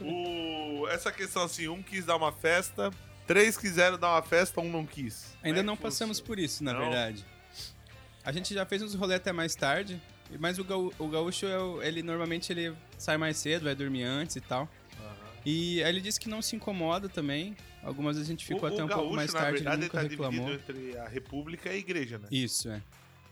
O... 0.00 0.86
Essa 0.88 1.12
questão 1.12 1.42
assim, 1.42 1.68
um 1.68 1.82
quis 1.82 2.04
dar 2.06 2.16
uma 2.16 2.32
festa, 2.32 2.90
três 3.26 3.56
quiseram 3.58 3.98
dar 3.98 4.08
uma 4.12 4.22
festa, 4.22 4.60
um 4.60 4.70
não 4.70 4.86
quis. 4.86 5.36
Ainda 5.42 5.60
é 5.60 5.62
não 5.62 5.76
passamos 5.76 6.18
funciona? 6.18 6.26
por 6.26 6.38
isso, 6.38 6.64
na 6.64 6.72
Não? 6.72 6.80
verdade. 6.80 7.24
A 8.24 8.32
gente 8.32 8.52
já 8.54 8.64
fez 8.66 8.82
uns 8.82 8.94
rolê 8.94 9.14
até 9.14 9.32
mais 9.32 9.54
tarde, 9.54 10.00
mas 10.38 10.58
o, 10.58 10.64
gaú- 10.64 10.92
o 10.98 11.08
gaúcho, 11.08 11.46
é 11.46 11.88
ele 11.88 12.02
normalmente 12.02 12.52
ele 12.52 12.74
sai 12.98 13.16
mais 13.16 13.36
cedo, 13.36 13.64
vai 13.64 13.74
dormir 13.74 14.02
antes 14.04 14.36
e 14.36 14.40
tal. 14.40 14.68
E 15.44 15.82
aí 15.82 15.88
ele 15.88 16.00
disse 16.02 16.20
que 16.20 16.28
não 16.28 16.42
se 16.42 16.54
incomoda 16.54 17.08
também. 17.08 17.56
Algumas 17.82 18.16
vezes 18.16 18.28
a 18.28 18.32
gente 18.32 18.44
ficou 18.44 18.68
o, 18.68 18.72
até 18.72 18.84
um 18.84 18.86
gaúcho, 18.86 19.00
pouco 19.02 19.16
mais 19.16 19.32
na 19.32 19.40
tarde, 19.40 19.54
verdade, 19.62 19.76
ele 19.76 19.84
ele 19.84 19.88
nunca 19.88 20.02
tá 20.02 20.08
reclamou. 20.08 20.46
dividido 20.50 20.70
entre 20.78 20.98
a 20.98 21.08
república 21.08 21.68
e 21.70 21.72
a 21.72 21.76
igreja, 21.76 22.18
né? 22.18 22.28
Isso, 22.30 22.68
é. 22.68 22.82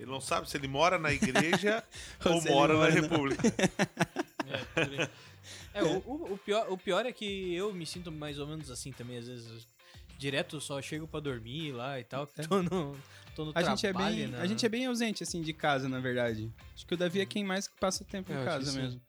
Ele 0.00 0.10
não 0.10 0.20
sabe 0.20 0.48
se 0.48 0.56
ele 0.56 0.68
mora 0.68 0.98
na 0.98 1.12
igreja 1.12 1.84
Ou 2.24 2.32
ou 2.32 2.38
ele 2.40 2.50
mora 2.50 2.72
na 2.72 2.78
mora 2.78 2.94
na- 2.94 3.00
república. 3.00 3.42
É. 5.74 5.78
É, 5.80 5.82
o, 5.82 5.98
o- 6.06 6.32
o 6.32 6.38
pior, 6.38 6.66
o 6.72 6.78
pior 6.78 7.04
é 7.04 7.12
que 7.12 7.54
eu 7.54 7.72
me 7.74 7.84
sinto 7.84 8.10
mais 8.10 8.38
ou 8.38 8.46
menos 8.46 8.70
assim 8.70 8.90
também, 8.92 9.18
às 9.18 9.26
vezes. 9.28 9.66
Direto 10.18 10.60
só 10.60 10.82
chego 10.82 11.06
pra 11.06 11.20
dormir 11.20 11.72
lá 11.72 11.98
e 12.00 12.04
tal. 12.04 12.26
Tô 12.26 12.62
no, 12.62 12.96
tô 13.36 13.44
no 13.46 13.52
A 13.54 13.62
gente, 13.62 13.86
é 13.86 13.92
trabalho, 13.92 14.16
bem, 14.16 14.26
né? 14.26 14.40
a 14.40 14.46
gente 14.46 14.66
é 14.66 14.68
bem 14.68 14.84
ausente, 14.86 15.22
assim, 15.22 15.40
de 15.40 15.52
casa, 15.52 15.88
na 15.88 16.00
verdade. 16.00 16.52
Acho 16.74 16.84
que 16.86 16.94
o 16.94 16.96
Davi 16.96 17.20
é 17.20 17.26
quem 17.26 17.44
mais 17.44 17.68
passa 17.80 18.04
tempo 18.04 18.32
É, 18.32 18.36
eu 18.36 18.42
em 18.42 18.44
casa 18.44 18.72
mesmo. 18.72 19.00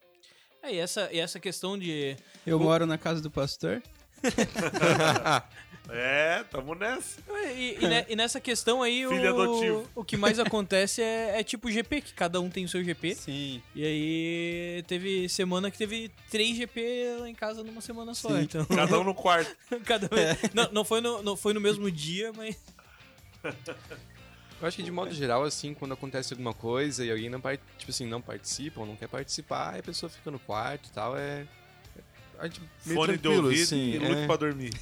É, 0.61 0.73
e 0.73 0.77
essa, 0.77 1.09
e 1.11 1.17
essa 1.19 1.39
questão 1.39 1.77
de. 1.79 2.15
Eu 2.45 2.57
O- 2.57 2.63
moro 2.63 2.85
na 2.85 2.97
casa 2.97 3.21
do 3.21 3.31
pastor. 3.31 3.81
É, 5.91 6.43
tamo 6.51 6.75
nessa. 6.75 7.19
E, 7.55 7.77
e 7.81 7.87
ne- 7.87 8.05
e 8.09 8.15
nessa 8.15 8.39
questão 8.39 8.81
aí, 8.83 9.05
Filho 9.09 9.29
adotivo. 9.29 9.89
o, 9.95 10.01
o 10.01 10.03
que 10.03 10.15
mais 10.15 10.37
acontece 10.39 11.01
é, 11.01 11.39
é 11.39 11.43
tipo 11.43 11.69
GP, 11.71 12.01
que 12.01 12.13
cada 12.13 12.39
um 12.39 12.49
tem 12.49 12.65
o 12.65 12.69
seu 12.69 12.83
GP. 12.83 13.15
Sim. 13.15 13.61
E 13.75 13.83
aí 13.85 14.83
teve 14.87 15.27
semana 15.29 15.71
que 15.71 15.77
teve 15.77 16.11
três 16.29 16.55
GP 16.57 17.17
lá 17.19 17.29
em 17.29 17.33
casa 17.35 17.63
numa 17.63 17.81
semana 17.81 18.13
só. 18.13 18.29
Sim. 18.29 18.41
Então, 18.41 18.65
Cada 18.65 18.99
um 18.99 19.03
no 19.03 19.13
quarto. 19.15 19.55
cada 19.85 20.09
não, 20.53 20.71
não, 20.71 20.85
foi 20.85 21.01
no, 21.01 21.23
não 21.23 21.35
foi 21.35 21.53
no 21.53 21.59
mesmo 21.61 21.89
dia, 21.89 22.31
mas. 22.35 22.55
Eu 24.61 24.67
acho 24.67 24.75
que 24.77 24.83
de 24.83 24.91
modo 24.91 25.11
geral, 25.13 25.43
assim, 25.43 25.73
quando 25.73 25.93
acontece 25.93 26.33
alguma 26.33 26.53
coisa 26.53 27.05
e 27.05 27.09
alguém 27.11 27.29
não, 27.29 27.39
par- 27.39 27.57
tipo 27.77 27.89
assim, 27.91 28.05
não 28.05 28.21
participa 28.21 28.81
ou 28.81 28.85
não 28.85 28.95
quer 28.95 29.07
participar, 29.07 29.73
aí 29.73 29.79
a 29.79 29.83
pessoa 29.83 30.09
fica 30.09 30.29
no 30.29 30.37
quarto 30.39 30.87
e 30.89 30.91
tal, 30.91 31.17
é... 31.17 31.47
A 32.39 32.47
gente 32.47 32.61
meio 32.85 32.99
Fone 32.99 33.17
de 33.17 33.27
ouvido 33.27 33.63
assim, 33.63 33.91
e 33.91 33.97
lute 33.99 34.21
é. 34.21 34.25
pra 34.25 34.35
dormir. 34.37 34.71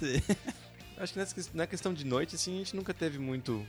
Acho 0.98 1.12
que 1.12 1.18
nessa, 1.18 1.50
na 1.54 1.66
questão 1.66 1.94
de 1.94 2.04
noite, 2.04 2.34
assim, 2.34 2.56
a 2.56 2.58
gente 2.58 2.76
nunca 2.76 2.92
teve 2.92 3.18
muito... 3.18 3.66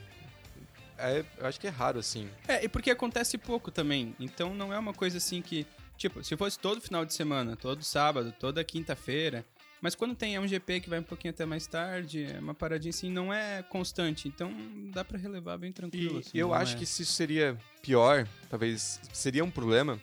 É, 0.98 1.24
eu 1.38 1.46
acho 1.46 1.60
que 1.60 1.66
é 1.68 1.70
raro, 1.70 1.98
assim. 1.98 2.30
É, 2.46 2.66
e 2.66 2.68
porque 2.68 2.92
acontece 2.92 3.38
pouco 3.38 3.72
também. 3.72 4.14
Então 4.20 4.54
não 4.54 4.74
é 4.74 4.78
uma 4.78 4.94
coisa 4.94 5.18
assim 5.18 5.42
que. 5.42 5.66
Tipo, 5.98 6.22
se 6.22 6.36
fosse 6.36 6.60
todo 6.60 6.82
final 6.82 7.06
de 7.06 7.14
semana, 7.14 7.56
todo 7.56 7.82
sábado, 7.84 8.34
toda 8.38 8.62
quinta-feira. 8.66 9.46
Mas 9.82 9.96
quando 9.96 10.14
tem 10.14 10.36
é 10.36 10.42
um 10.42 10.48
GP 10.48 10.82
que 10.82 10.90
vai 10.90 11.00
um 11.00 11.04
pouquinho 11.04 11.34
até 11.34 11.46
mais 11.46 11.66
tarde, 11.66 12.26
é 12.26 12.40
uma 12.40 12.54
paradinha 12.54 12.90
assim, 12.90 13.10
não 13.10 13.34
é 13.34 13.64
constante. 13.64 14.28
Então 14.28 14.52
dá 14.94 15.06
pra 15.06 15.18
relevar 15.18 15.58
bem 15.58 15.72
tranquilo. 15.72 16.18
E 16.18 16.20
assim, 16.20 16.38
eu 16.38 16.54
acho 16.54 16.76
é- 16.76 16.80
que 16.80 16.86
se 16.86 17.04
isso 17.04 17.14
seria 17.14 17.58
pior, 17.82 18.28
talvez 18.50 19.00
seria 19.14 19.44
um 19.44 19.52
problema 19.52 19.98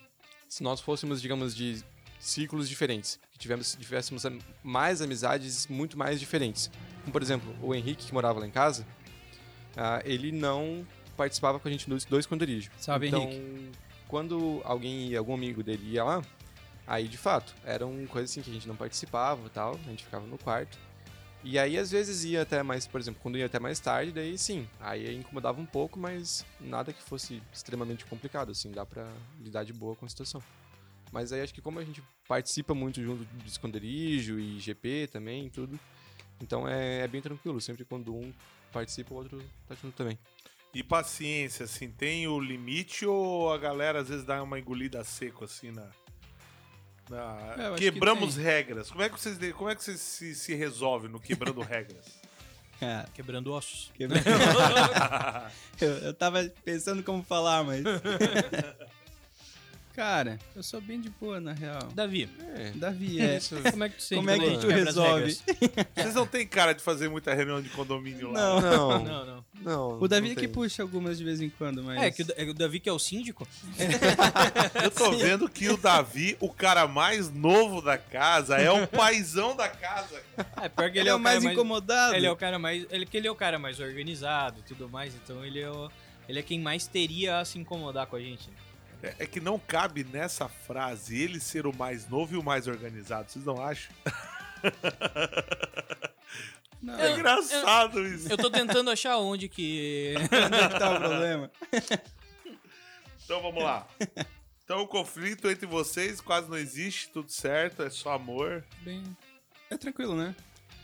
se 0.48 0.62
nós 0.62 0.80
fôssemos, 0.80 1.20
digamos, 1.20 1.54
de 1.54 1.84
ciclos 2.26 2.68
diferentes. 2.68 3.18
Que 3.32 3.38
tivemos, 3.38 3.76
tivéssemos 3.78 4.24
mais 4.62 5.00
amizades 5.00 5.66
muito 5.68 5.96
mais 5.96 6.18
diferentes. 6.18 6.70
Como, 7.00 7.12
por 7.12 7.22
exemplo, 7.22 7.54
o 7.62 7.74
Henrique, 7.74 8.06
que 8.06 8.12
morava 8.12 8.40
lá 8.40 8.46
em 8.46 8.50
casa, 8.50 8.86
ah, 9.76 10.02
ele 10.04 10.32
não 10.32 10.86
participava 11.16 11.60
com 11.60 11.68
a 11.68 11.70
gente 11.70 11.88
dos 11.88 12.04
dois 12.04 12.24
esconderijos. 12.24 12.70
Salve, 12.78 13.06
então, 13.06 13.22
Henrique. 13.22 13.70
quando 14.08 14.60
alguém, 14.64 15.14
algum 15.14 15.34
amigo 15.34 15.62
dele 15.62 15.92
ia 15.92 16.02
lá, 16.02 16.22
aí 16.86 17.06
de 17.06 17.16
fato, 17.16 17.54
era 17.64 17.86
uma 17.86 18.06
coisa 18.08 18.24
assim 18.24 18.42
que 18.42 18.50
a 18.50 18.52
gente 18.52 18.66
não 18.66 18.76
participava 18.76 19.48
tal, 19.48 19.74
a 19.74 19.90
gente 19.90 20.04
ficava 20.04 20.26
no 20.26 20.36
quarto. 20.36 20.76
E 21.44 21.60
aí 21.60 21.78
às 21.78 21.92
vezes 21.92 22.24
ia 22.24 22.42
até 22.42 22.60
mais, 22.62 22.88
por 22.88 23.00
exemplo, 23.00 23.20
quando 23.22 23.38
ia 23.38 23.46
até 23.46 23.60
mais 23.60 23.78
tarde, 23.78 24.10
daí 24.10 24.36
sim, 24.36 24.66
aí 24.80 25.14
incomodava 25.14 25.60
um 25.60 25.66
pouco, 25.66 25.96
mas 25.96 26.44
nada 26.60 26.92
que 26.92 27.00
fosse 27.00 27.40
extremamente 27.52 28.04
complicado, 28.04 28.50
assim, 28.50 28.72
dá 28.72 28.84
pra 28.84 29.06
lidar 29.40 29.62
de 29.62 29.72
boa 29.72 29.94
com 29.94 30.04
a 30.04 30.08
situação. 30.08 30.42
Mas 31.12 31.32
aí 31.32 31.40
acho 31.40 31.54
que 31.54 31.60
como 31.62 31.78
a 31.78 31.84
gente 31.84 32.02
participa 32.28 32.74
muito 32.74 33.02
junto 33.02 33.24
de 33.24 33.48
esconderijo 33.48 34.38
e 34.38 34.58
GP 34.58 35.08
também, 35.12 35.46
e 35.46 35.50
tudo, 35.50 35.78
então 36.42 36.68
é, 36.68 37.00
é 37.00 37.08
bem 37.08 37.22
tranquilo, 37.22 37.60
sempre 37.60 37.84
quando 37.84 38.14
um 38.14 38.32
participa, 38.72 39.14
o 39.14 39.16
outro 39.18 39.42
tá 39.68 39.74
junto 39.74 39.96
também. 39.96 40.18
E 40.74 40.82
paciência, 40.82 41.64
assim, 41.64 41.88
tem 41.90 42.26
o 42.28 42.38
limite 42.38 43.06
ou 43.06 43.50
a 43.52 43.56
galera 43.56 44.00
às 44.00 44.08
vezes 44.08 44.24
dá 44.24 44.42
uma 44.42 44.58
engolida 44.58 45.02
seco, 45.04 45.44
assim, 45.44 45.70
na. 45.70 45.88
na- 47.08 47.54
É, 47.56 47.76
Quebramos 47.78 48.34
que 48.34 48.42
regras. 48.42 48.90
Como 48.90 49.02
é 49.02 49.08
que 49.08 49.18
vocês, 49.18 49.38
como 49.54 49.70
é 49.70 49.74
que 49.74 49.82
vocês 49.82 50.00
se, 50.00 50.34
se 50.34 50.54
resolve 50.54 51.08
no 51.08 51.18
quebrando 51.18 51.60
regras? 51.62 52.20
É, 52.82 53.06
Quebrando 53.14 53.52
ossos. 53.52 53.90
que- 53.94 54.04
eu, 55.80 55.88
eu 55.98 56.12
tava 56.12 56.44
pensando 56.62 57.02
como 57.02 57.22
falar, 57.22 57.64
mas. 57.64 57.82
Cara, 59.96 60.38
eu 60.54 60.62
sou 60.62 60.78
bem 60.78 61.00
de 61.00 61.08
boa, 61.08 61.40
na 61.40 61.54
real. 61.54 61.88
Davi, 61.94 62.28
É, 62.54 62.70
Davi, 62.74 63.18
é. 63.24 63.38
isso. 63.38 63.56
como 63.70 63.82
é 63.84 63.88
que 63.88 63.96
tu 63.96 64.02
sente 64.02 64.18
Como 64.18 64.30
é 64.30 64.38
que 64.38 64.58
tu 64.58 64.68
resolve? 64.68 65.32
Vocês 65.96 66.14
não 66.14 66.26
têm 66.26 66.46
cara 66.46 66.74
de 66.74 66.82
fazer 66.82 67.08
muita 67.08 67.32
reunião 67.32 67.62
de 67.62 67.70
condomínio 67.70 68.30
lá. 68.30 68.60
Não. 68.60 68.60
Não, 68.60 69.04
Não, 69.04 69.24
não. 69.26 69.44
não. 69.62 69.98
O 70.00 70.06
Davi 70.06 70.26
não 70.28 70.32
é 70.32 70.34
que 70.34 70.42
tem. 70.42 70.48
puxa 70.52 70.82
algumas 70.82 71.16
de 71.16 71.24
vez 71.24 71.40
em 71.40 71.48
quando, 71.48 71.82
mas. 71.82 72.02
É, 72.02 72.10
que 72.10 72.22
o, 72.22 72.26
é 72.36 72.44
o 72.44 72.52
Davi 72.52 72.78
que 72.78 72.90
é 72.90 72.92
o 72.92 72.98
síndico. 72.98 73.48
Eu 74.84 74.90
tô 74.90 75.12
vendo 75.12 75.48
que 75.48 75.68
o 75.70 75.78
Davi, 75.78 76.36
o 76.40 76.52
cara 76.52 76.86
mais 76.86 77.30
novo 77.32 77.80
da 77.80 77.96
casa, 77.96 78.56
é 78.58 78.70
o 78.70 78.86
paizão 78.86 79.56
da 79.56 79.68
casa. 79.68 80.22
É, 80.62 80.68
pior 80.68 80.90
que 80.90 80.98
ele, 80.98 81.00
ele, 81.00 81.08
é 81.08 81.14
o 81.14 81.18
mais 81.18 81.42
incomodado. 81.42 82.14
Ele 82.14 82.26
é 82.26 82.30
o 82.30 82.36
cara 82.36 82.58
mais. 82.58 82.86
Ele, 82.90 83.06
que 83.06 83.16
ele 83.16 83.26
é 83.28 83.30
o 83.30 83.34
cara 83.34 83.58
mais 83.58 83.80
organizado 83.80 84.60
e 84.60 84.62
tudo 84.62 84.88
mais, 84.90 85.14
então 85.14 85.42
ele 85.42 85.58
é, 85.60 85.70
o- 85.70 85.90
ele 86.28 86.38
é 86.38 86.42
quem 86.42 86.60
mais 86.60 86.86
teria 86.86 87.38
a 87.38 87.44
se 87.46 87.58
incomodar 87.58 88.06
com 88.06 88.16
a 88.16 88.20
gente. 88.20 88.48
É, 89.02 89.14
é 89.20 89.26
que 89.26 89.40
não 89.40 89.58
cabe 89.58 90.04
nessa 90.04 90.48
frase 90.48 91.20
ele 91.20 91.40
ser 91.40 91.66
o 91.66 91.76
mais 91.76 92.08
novo 92.08 92.34
e 92.34 92.38
o 92.38 92.42
mais 92.42 92.66
organizado. 92.66 93.30
Vocês 93.30 93.44
não 93.44 93.60
acham? 93.64 93.92
Não, 96.82 96.98
É 96.98 97.12
engraçado 97.12 98.06
isso. 98.06 98.30
Eu 98.30 98.36
tô 98.36 98.50
tentando 98.50 98.90
achar 98.90 99.16
onde 99.18 99.48
que. 99.48 100.14
onde 100.18 100.56
é 100.56 100.68
que 100.68 100.78
tá 100.78 100.94
o 100.94 100.98
problema? 101.00 101.50
Então 103.24 103.42
vamos 103.42 103.62
lá. 103.62 103.86
Então 104.64 104.82
o 104.82 104.86
conflito 104.86 105.48
entre 105.48 105.66
vocês 105.66 106.20
quase 106.20 106.48
não 106.48 106.56
existe, 106.56 107.08
tudo 107.10 107.30
certo, 107.30 107.82
é 107.82 107.90
só 107.90 108.12
amor. 108.12 108.64
Bem. 108.82 109.02
É 109.70 109.76
tranquilo, 109.76 110.16
né? 110.16 110.34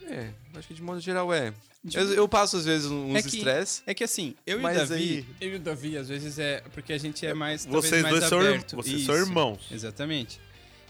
É, 0.02 0.33
acho 0.57 0.69
que 0.69 0.75
de 0.75 0.83
modo 0.83 1.00
geral 1.00 1.33
é. 1.33 1.52
Eu, 1.93 2.15
eu 2.15 2.29
passo, 2.29 2.57
às 2.59 2.65
vezes, 2.65 2.87
uns 2.89 3.15
É 3.17 3.23
que- 3.23 3.37
estresse. 3.39 3.83
É 3.87 3.93
que 3.95 4.05
assim, 4.05 4.35
eu 4.47 4.61
e 4.61 4.65
o 4.65 4.73
Davi, 4.73 4.95
aí- 4.95 5.27
eu 5.41 5.53
e 5.53 5.57
o 5.57 5.59
Davi, 5.61 5.97
às 5.97 6.09
vezes 6.09 6.39
é 6.39 6.61
porque 6.73 6.93
a 6.93 6.99
gente 6.99 7.27
é 7.27 7.35
mais 7.35 7.65
talvez 7.65 7.85
Vocês 7.87 8.03
mais 8.03 8.15
dois 8.15 8.29
são, 8.29 8.39
aberto. 8.41 8.77
vocês 8.77 9.03
são 9.05 9.17
irmãos. 9.17 9.67
Exatamente. 9.71 10.41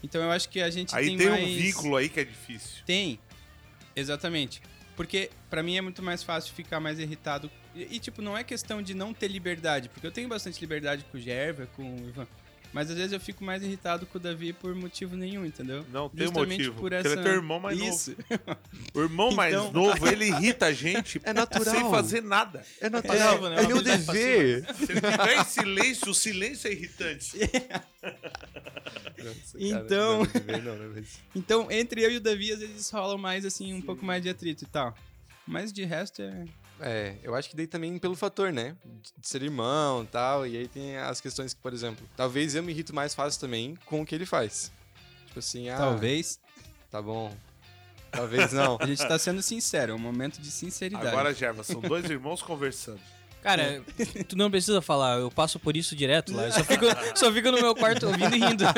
Então 0.02 0.20
eu 0.22 0.30
acho 0.30 0.48
que 0.50 0.60
a 0.60 0.68
gente 0.68 0.94
Aí 0.94 1.06
tem, 1.06 1.16
tem, 1.16 1.30
mais... 1.30 1.42
um 1.44 1.46
vínculo 1.56 1.96
aí 1.96 2.08
que 2.10 2.20
é 2.20 2.24
difícil. 2.24 2.82
Tem. 2.84 3.18
Exatamente. 3.96 4.60
Porque 4.96 5.30
pra 5.48 5.62
mim 5.62 5.76
é 5.76 5.80
muito 5.80 6.02
mais 6.02 6.22
fácil 6.22 6.52
ficar 6.54 6.78
mais 6.80 6.98
irritado. 6.98 7.50
E, 7.74 7.96
e, 7.96 7.98
tipo, 7.98 8.20
não 8.20 8.36
é 8.36 8.44
questão 8.44 8.82
de 8.82 8.92
não 8.92 9.14
ter 9.14 9.28
liberdade, 9.28 9.88
porque 9.88 10.06
eu 10.06 10.12
tenho 10.12 10.28
bastante 10.28 10.60
liberdade 10.60 11.06
com 11.10 11.16
o 11.16 11.20
Gerva, 11.20 11.66
com 11.74 11.82
o 11.82 12.08
Ivan. 12.08 12.26
Mas 12.72 12.90
às 12.90 12.96
vezes 12.96 13.12
eu 13.12 13.20
fico 13.20 13.44
mais 13.44 13.62
irritado 13.62 14.06
com 14.06 14.16
o 14.16 14.20
Davi 14.20 14.52
por 14.54 14.74
motivo 14.74 15.14
nenhum, 15.14 15.44
entendeu? 15.44 15.84
Não 15.92 16.08
tem 16.08 16.24
Justamente 16.26 16.50
motivo. 16.52 16.72
Por 16.74 16.80
porque 16.90 16.94
essa... 16.94 17.08
ele 17.08 17.20
é 17.20 17.22
teu 17.22 17.32
irmão 17.34 17.60
mais 17.60 17.78
Isso. 17.78 18.16
novo. 18.30 18.58
O 18.94 19.00
irmão 19.02 19.30
mais 19.36 19.54
Então- 19.54 19.72
novo, 19.72 20.08
ele 20.08 20.24
irrita 20.26 20.66
a 20.66 20.72
gente 20.72 21.20
É 21.22 21.32
natural. 21.34 21.74
sem 21.74 21.90
fazer 21.90 22.22
nada. 22.22 22.64
É 22.80 22.88
passivo, 22.88 23.48
né? 23.50 23.56
É 23.56 23.60
Uma 23.60 23.68
meu 23.68 23.82
dever. 23.82 24.64
Se 24.74 24.82
ele 24.92 25.00
tiver 25.02 25.36
em 25.38 25.44
silêncio, 25.44 26.10
o 26.10 26.14
silêncio 26.14 26.68
é 26.68 26.72
irritante. 26.72 27.32
Então- 29.56 30.18
Não, 30.20 30.26
dever 30.26 30.62
não, 30.62 30.76
né, 30.76 30.92
mas- 30.94 31.20
Então, 31.34 31.70
entre 31.70 32.02
eu 32.02 32.10
e 32.10 32.16
o 32.16 32.20
Davi, 32.20 32.52
às 32.52 32.58
vezes 32.60 32.90
rolam 32.90 33.18
mais, 33.18 33.44
assim, 33.44 33.72
um 33.72 33.80
pouco 33.80 34.04
mais 34.04 34.22
de 34.22 34.28
atrito 34.28 34.64
e 34.64 34.66
tal. 34.66 34.96
Mas 35.46 35.72
de 35.72 35.84
resto 35.84 36.22
é. 36.22 36.44
É, 36.84 37.14
eu 37.22 37.34
acho 37.34 37.48
que 37.48 37.56
daí 37.56 37.66
também 37.66 37.96
pelo 37.98 38.16
fator, 38.16 38.52
né? 38.52 38.76
De 39.16 39.28
ser 39.28 39.42
irmão 39.42 40.02
e 40.02 40.06
tal. 40.06 40.46
E 40.46 40.56
aí 40.56 40.68
tem 40.68 40.96
as 40.96 41.20
questões 41.20 41.54
que, 41.54 41.60
por 41.60 41.72
exemplo, 41.72 42.06
talvez 42.16 42.54
eu 42.54 42.62
me 42.62 42.72
irrito 42.72 42.94
mais 42.94 43.14
fácil 43.14 43.40
também 43.40 43.78
com 43.86 44.02
o 44.02 44.06
que 44.06 44.14
ele 44.14 44.26
faz. 44.26 44.72
Tipo 45.26 45.38
assim, 45.38 45.68
ah, 45.68 45.78
Talvez. 45.78 46.40
tá 46.90 47.00
bom. 47.00 47.34
Talvez 48.10 48.52
não. 48.52 48.76
A 48.82 48.86
gente 48.86 49.06
tá 49.06 49.18
sendo 49.18 49.40
sincero, 49.40 49.92
é 49.92 49.94
um 49.94 49.98
momento 49.98 50.40
de 50.40 50.50
sinceridade. 50.50 51.06
Agora, 51.06 51.32
Jeva, 51.32 51.62
são 51.62 51.80
dois 51.80 52.04
irmãos 52.10 52.42
conversando. 52.42 53.00
Cara, 53.42 53.82
tu 54.28 54.36
não 54.36 54.50
precisa 54.50 54.80
falar, 54.80 55.18
eu 55.18 55.30
passo 55.30 55.58
por 55.58 55.76
isso 55.76 55.96
direto 55.96 56.34
lá. 56.34 56.46
Eu 56.46 56.52
só 56.52 56.62
fico, 56.64 56.84
só 57.14 57.32
fico 57.32 57.50
no 57.50 57.60
meu 57.60 57.74
quarto 57.74 58.06
ouvindo 58.06 58.36
e 58.36 58.38
rindo. 58.38 58.64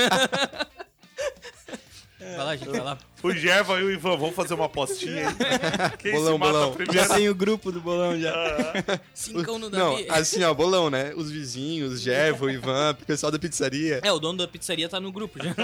Vai 2.36 2.44
lá, 2.44 2.56
gente, 2.56 2.70
vai 2.70 2.80
lá. 2.80 2.98
O 3.22 3.32
Jeva 3.32 3.80
e 3.80 3.84
o 3.84 3.90
Ivan, 3.92 4.16
vamos 4.16 4.34
fazer 4.34 4.54
uma 4.54 4.66
apostinha 4.66 5.28
aí. 5.28 5.34
Quem 5.98 6.12
Bolão, 6.12 6.38
bolão. 6.38 6.76
Já 6.92 7.08
tem 7.08 7.28
o 7.28 7.34
grupo 7.34 7.70
do 7.70 7.80
bolão 7.80 8.18
já. 8.18 8.32
Cincão 9.14 9.58
no 9.58 9.70
Não, 9.70 9.92
Davi. 9.92 10.06
assim, 10.10 10.42
ó, 10.42 10.52
bolão, 10.52 10.90
né? 10.90 11.12
Os 11.14 11.30
vizinhos, 11.30 12.00
Jevo, 12.00 12.46
o 12.46 12.50
Ivan, 12.50 12.90
o 12.92 13.04
pessoal 13.06 13.30
da 13.30 13.38
pizzaria. 13.38 14.00
É, 14.02 14.12
o 14.12 14.18
dono 14.18 14.38
da 14.38 14.48
pizzaria 14.48 14.88
tá 14.88 14.98
no 15.00 15.12
grupo 15.12 15.38
já. 15.42 15.54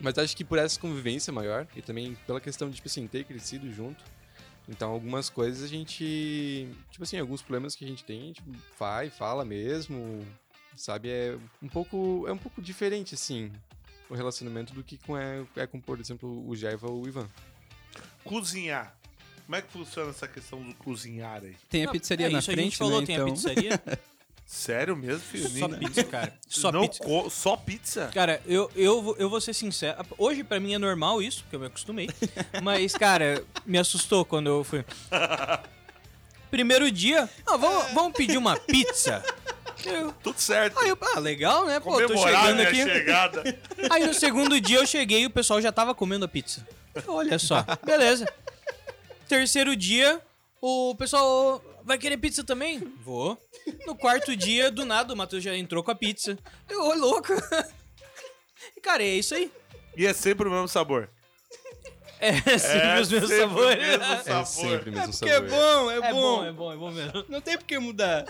Mas 0.00 0.16
acho 0.18 0.36
que 0.36 0.44
por 0.44 0.58
essa 0.58 0.78
convivência 0.80 1.32
maior 1.32 1.66
e 1.76 1.82
também 1.82 2.16
pela 2.26 2.40
questão 2.40 2.68
de, 2.70 2.76
tipo 2.76 2.88
assim, 2.88 3.06
ter 3.06 3.24
crescido 3.24 3.70
junto. 3.72 4.02
Então, 4.68 4.90
algumas 4.92 5.28
coisas 5.28 5.64
a 5.64 5.66
gente. 5.66 6.68
Tipo 6.90 7.02
assim, 7.02 7.18
alguns 7.18 7.42
problemas 7.42 7.74
que 7.74 7.84
a 7.84 7.88
gente 7.88 8.04
tem, 8.04 8.32
tipo, 8.32 8.50
vai, 8.78 9.10
fala 9.10 9.44
mesmo. 9.44 10.24
Sabe? 10.76 11.08
É 11.10 11.36
um 11.62 11.68
pouco. 11.68 12.24
É 12.28 12.32
um 12.32 12.38
pouco 12.38 12.62
diferente, 12.62 13.14
assim, 13.14 13.50
o 14.10 14.14
relacionamento 14.14 14.74
do 14.74 14.82
que 14.82 14.98
com, 14.98 15.16
é, 15.16 15.42
é 15.56 15.66
com, 15.66 15.80
por 15.80 16.00
exemplo, 16.00 16.46
o 16.46 16.54
Jaiva 16.56 16.90
ou 16.90 17.04
o 17.04 17.08
Ivan. 17.08 17.28
Cozinhar. 18.24 18.94
Como 19.46 19.56
é 19.56 19.62
que 19.62 19.72
funciona 19.72 20.10
essa 20.10 20.28
questão 20.28 20.62
do 20.62 20.74
cozinhar 20.74 21.42
aí? 21.42 21.56
Tem 21.68 21.84
a 21.84 21.90
pizzaria 21.90 22.26
é, 22.26 22.30
na 22.30 22.38
isso 22.40 22.50
a 22.50 22.54
frente, 22.54 22.64
gente 22.66 22.76
falou, 22.76 23.00
né? 23.00 23.06
tem 23.06 23.14
então... 23.14 23.28
a 23.28 23.32
pizzaria. 23.32 23.82
Sério 24.46 24.96
mesmo, 24.96 25.20
filho? 25.20 25.48
Só 25.48 25.68
pizza, 25.68 26.04
cara. 26.04 26.34
Só 26.48 26.72
Não 26.72 26.80
pizza. 26.82 27.04
só 27.30 27.56
pizza? 27.56 28.10
Cara, 28.12 28.42
eu, 28.44 28.68
eu, 28.74 29.00
vou- 29.00 29.16
eu 29.16 29.30
vou 29.30 29.40
ser 29.40 29.54
sincero. 29.54 30.04
Hoje 30.18 30.42
pra 30.42 30.58
mim 30.58 30.74
é 30.74 30.78
normal 30.78 31.22
isso, 31.22 31.44
porque 31.44 31.54
eu 31.54 31.60
me 31.60 31.66
acostumei. 31.66 32.10
Mas, 32.60 32.92
cara, 32.94 33.44
me 33.64 33.78
assustou 33.78 34.24
quando 34.24 34.48
eu 34.48 34.64
fui. 34.64 34.84
Primeiro 36.50 36.90
dia, 36.90 37.30
ah, 37.46 37.56
vamos, 37.56 37.92
vamos 37.92 38.12
pedir 38.12 38.36
uma 38.36 38.56
pizza. 38.56 39.22
Eu, 39.84 40.12
Tudo 40.22 40.38
certo. 40.40 40.78
aí 40.78 40.88
eu, 40.88 40.98
ah, 41.14 41.18
legal, 41.18 41.66
né? 41.66 41.80
Pô, 41.80 41.96
tô 42.06 42.16
chegando 42.16 42.56
minha 42.56 42.68
aqui. 42.68 42.82
chegada. 42.82 43.42
Aí 43.90 44.06
no 44.06 44.12
segundo 44.14 44.60
dia 44.60 44.78
eu 44.78 44.86
cheguei 44.86 45.22
e 45.22 45.26
o 45.26 45.30
pessoal 45.30 45.60
já 45.60 45.72
tava 45.72 45.94
comendo 45.94 46.24
a 46.24 46.28
pizza. 46.28 46.66
Olha 47.06 47.38
só, 47.38 47.64
beleza. 47.84 48.26
Terceiro 49.28 49.74
dia, 49.76 50.20
o 50.60 50.94
pessoal 50.96 51.62
vai 51.84 51.96
querer 51.98 52.16
pizza 52.18 52.44
também? 52.44 52.80
Vou. 53.02 53.38
No 53.86 53.94
quarto 53.94 54.36
dia, 54.36 54.70
do 54.70 54.84
nada, 54.84 55.14
o 55.14 55.16
Matheus 55.16 55.42
já 55.42 55.56
entrou 55.56 55.82
com 55.82 55.90
a 55.90 55.94
pizza. 55.94 56.38
Eu, 56.68 56.82
ô, 56.82 56.94
louco. 56.94 57.32
Cara, 58.82 59.02
é 59.02 59.06
isso 59.16 59.34
aí. 59.34 59.50
E 59.96 60.06
é 60.06 60.12
sempre 60.12 60.48
o 60.48 60.50
mesmo 60.50 60.68
sabor. 60.68 61.08
É 62.20 62.32
sempre 62.58 62.86
é 62.88 63.00
os 63.00 63.10
mesmos 63.10 63.30
sempre 63.30 63.44
sabores. 63.46 63.78
O 63.78 63.86
mesmo 63.88 64.04
É 64.04 64.22
sabor. 64.22 64.46
sempre 64.46 64.90
o 64.90 64.92
mesmo 64.92 65.12
Porque 65.12 65.28
é 65.30 65.34
sabor. 65.34 65.50
bom, 65.50 65.90
é, 65.90 65.96
É 65.96 66.00
bom. 66.00 66.10
bom, 66.12 66.44
é 66.44 66.52
bom, 66.52 66.72
é 66.72 66.76
bom 66.76 66.90
mesmo. 66.90 67.24
Não 67.28 67.40
tem 67.40 67.56
por 67.56 67.64
que 67.66 67.78
mudar. 67.78 68.26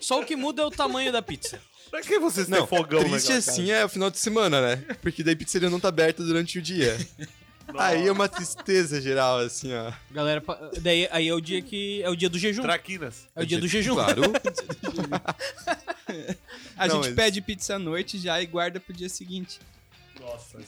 Só 0.00 0.20
o 0.20 0.24
que 0.24 0.36
muda 0.36 0.62
é 0.62 0.64
o 0.64 0.70
tamanho 0.70 1.10
da 1.12 1.20
pizza. 1.20 1.60
Pra 1.90 2.00
que 2.02 2.18
vocês 2.20 2.46
têm 2.46 2.56
Não, 2.58 2.66
fogão 2.68 3.00
triste 3.00 3.14
naquela 3.32 3.38
assim 3.38 3.70
é 3.72 3.84
o 3.84 3.88
final 3.88 4.10
de 4.10 4.18
semana, 4.18 4.60
né? 4.60 4.76
Porque 5.02 5.24
daí 5.24 5.34
a 5.34 5.36
pizzaria 5.36 5.68
não 5.68 5.80
tá 5.80 5.88
aberta 5.88 6.22
durante 6.22 6.58
o 6.58 6.62
dia. 6.62 6.96
Aí 7.76 8.06
é 8.06 8.12
uma 8.12 8.28
tristeza 8.28 9.00
geral, 9.00 9.38
assim, 9.38 9.72
ó. 9.74 9.92
Galera, 10.10 10.42
daí 10.80 11.08
aí 11.10 11.28
é 11.28 11.34
o 11.34 11.40
dia 11.40 11.60
que 11.62 12.00
é 12.02 12.08
o 12.08 12.14
dia 12.16 12.28
do 12.28 12.38
jejum. 12.38 12.62
Traquinas. 12.62 13.26
É 13.34 13.42
o 13.42 13.46
dia 13.46 13.58
do 13.58 13.66
jejum. 13.66 13.94
Claro. 13.94 14.22
A 16.76 16.86
Não, 16.88 16.96
gente 16.96 17.06
mas- 17.06 17.14
pede 17.14 17.40
pizza 17.40 17.74
à 17.74 17.78
noite 17.78 18.18
já 18.18 18.40
e 18.40 18.46
guarda 18.46 18.80
pro 18.80 18.92
dia 18.92 19.08
seguinte. 19.08 19.58
Nossa. 20.20 20.58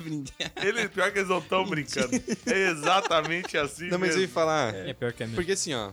Ele, 0.64 0.88
pior 0.88 1.10
que 1.10 1.18
eles 1.18 1.28
não 1.28 1.38
estão 1.38 1.66
brincando. 1.66 2.10
É 2.46 2.70
exatamente 2.70 3.58
assim 3.58 3.88
Não, 3.88 3.98
mas 3.98 4.14
eu 4.14 4.22
ia 4.22 4.28
falar. 4.28 4.74
É 4.74 4.92
pior 4.94 5.12
que 5.12 5.22
é 5.22 5.26
mesmo. 5.26 5.36
Porque 5.36 5.52
assim, 5.52 5.74
ó. 5.74 5.90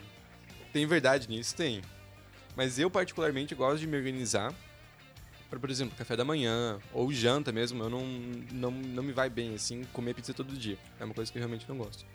Tem 0.71 0.85
verdade 0.85 1.27
nisso? 1.27 1.55
Tem. 1.55 1.81
Mas 2.55 2.77
eu, 2.77 2.89
particularmente, 2.89 3.55
gosto 3.55 3.79
de 3.79 3.87
me 3.87 3.97
organizar. 3.97 4.53
Pra, 5.49 5.59
por 5.59 5.71
exemplo, 5.71 5.97
café 5.97 6.15
da 6.15 6.23
manhã 6.23 6.79
ou 6.93 7.11
janta 7.11 7.51
mesmo. 7.51 7.83
Eu 7.83 7.89
não, 7.89 8.05
não, 8.51 8.71
não 8.71 9.03
me 9.03 9.11
vai 9.11 9.29
bem, 9.29 9.55
assim, 9.55 9.83
comer 9.91 10.13
pizza 10.13 10.33
todo 10.33 10.55
dia. 10.55 10.77
É 10.99 11.05
uma 11.05 11.13
coisa 11.13 11.31
que 11.31 11.37
eu 11.37 11.41
realmente 11.41 11.67
não 11.67 11.77
gosto. 11.77 12.05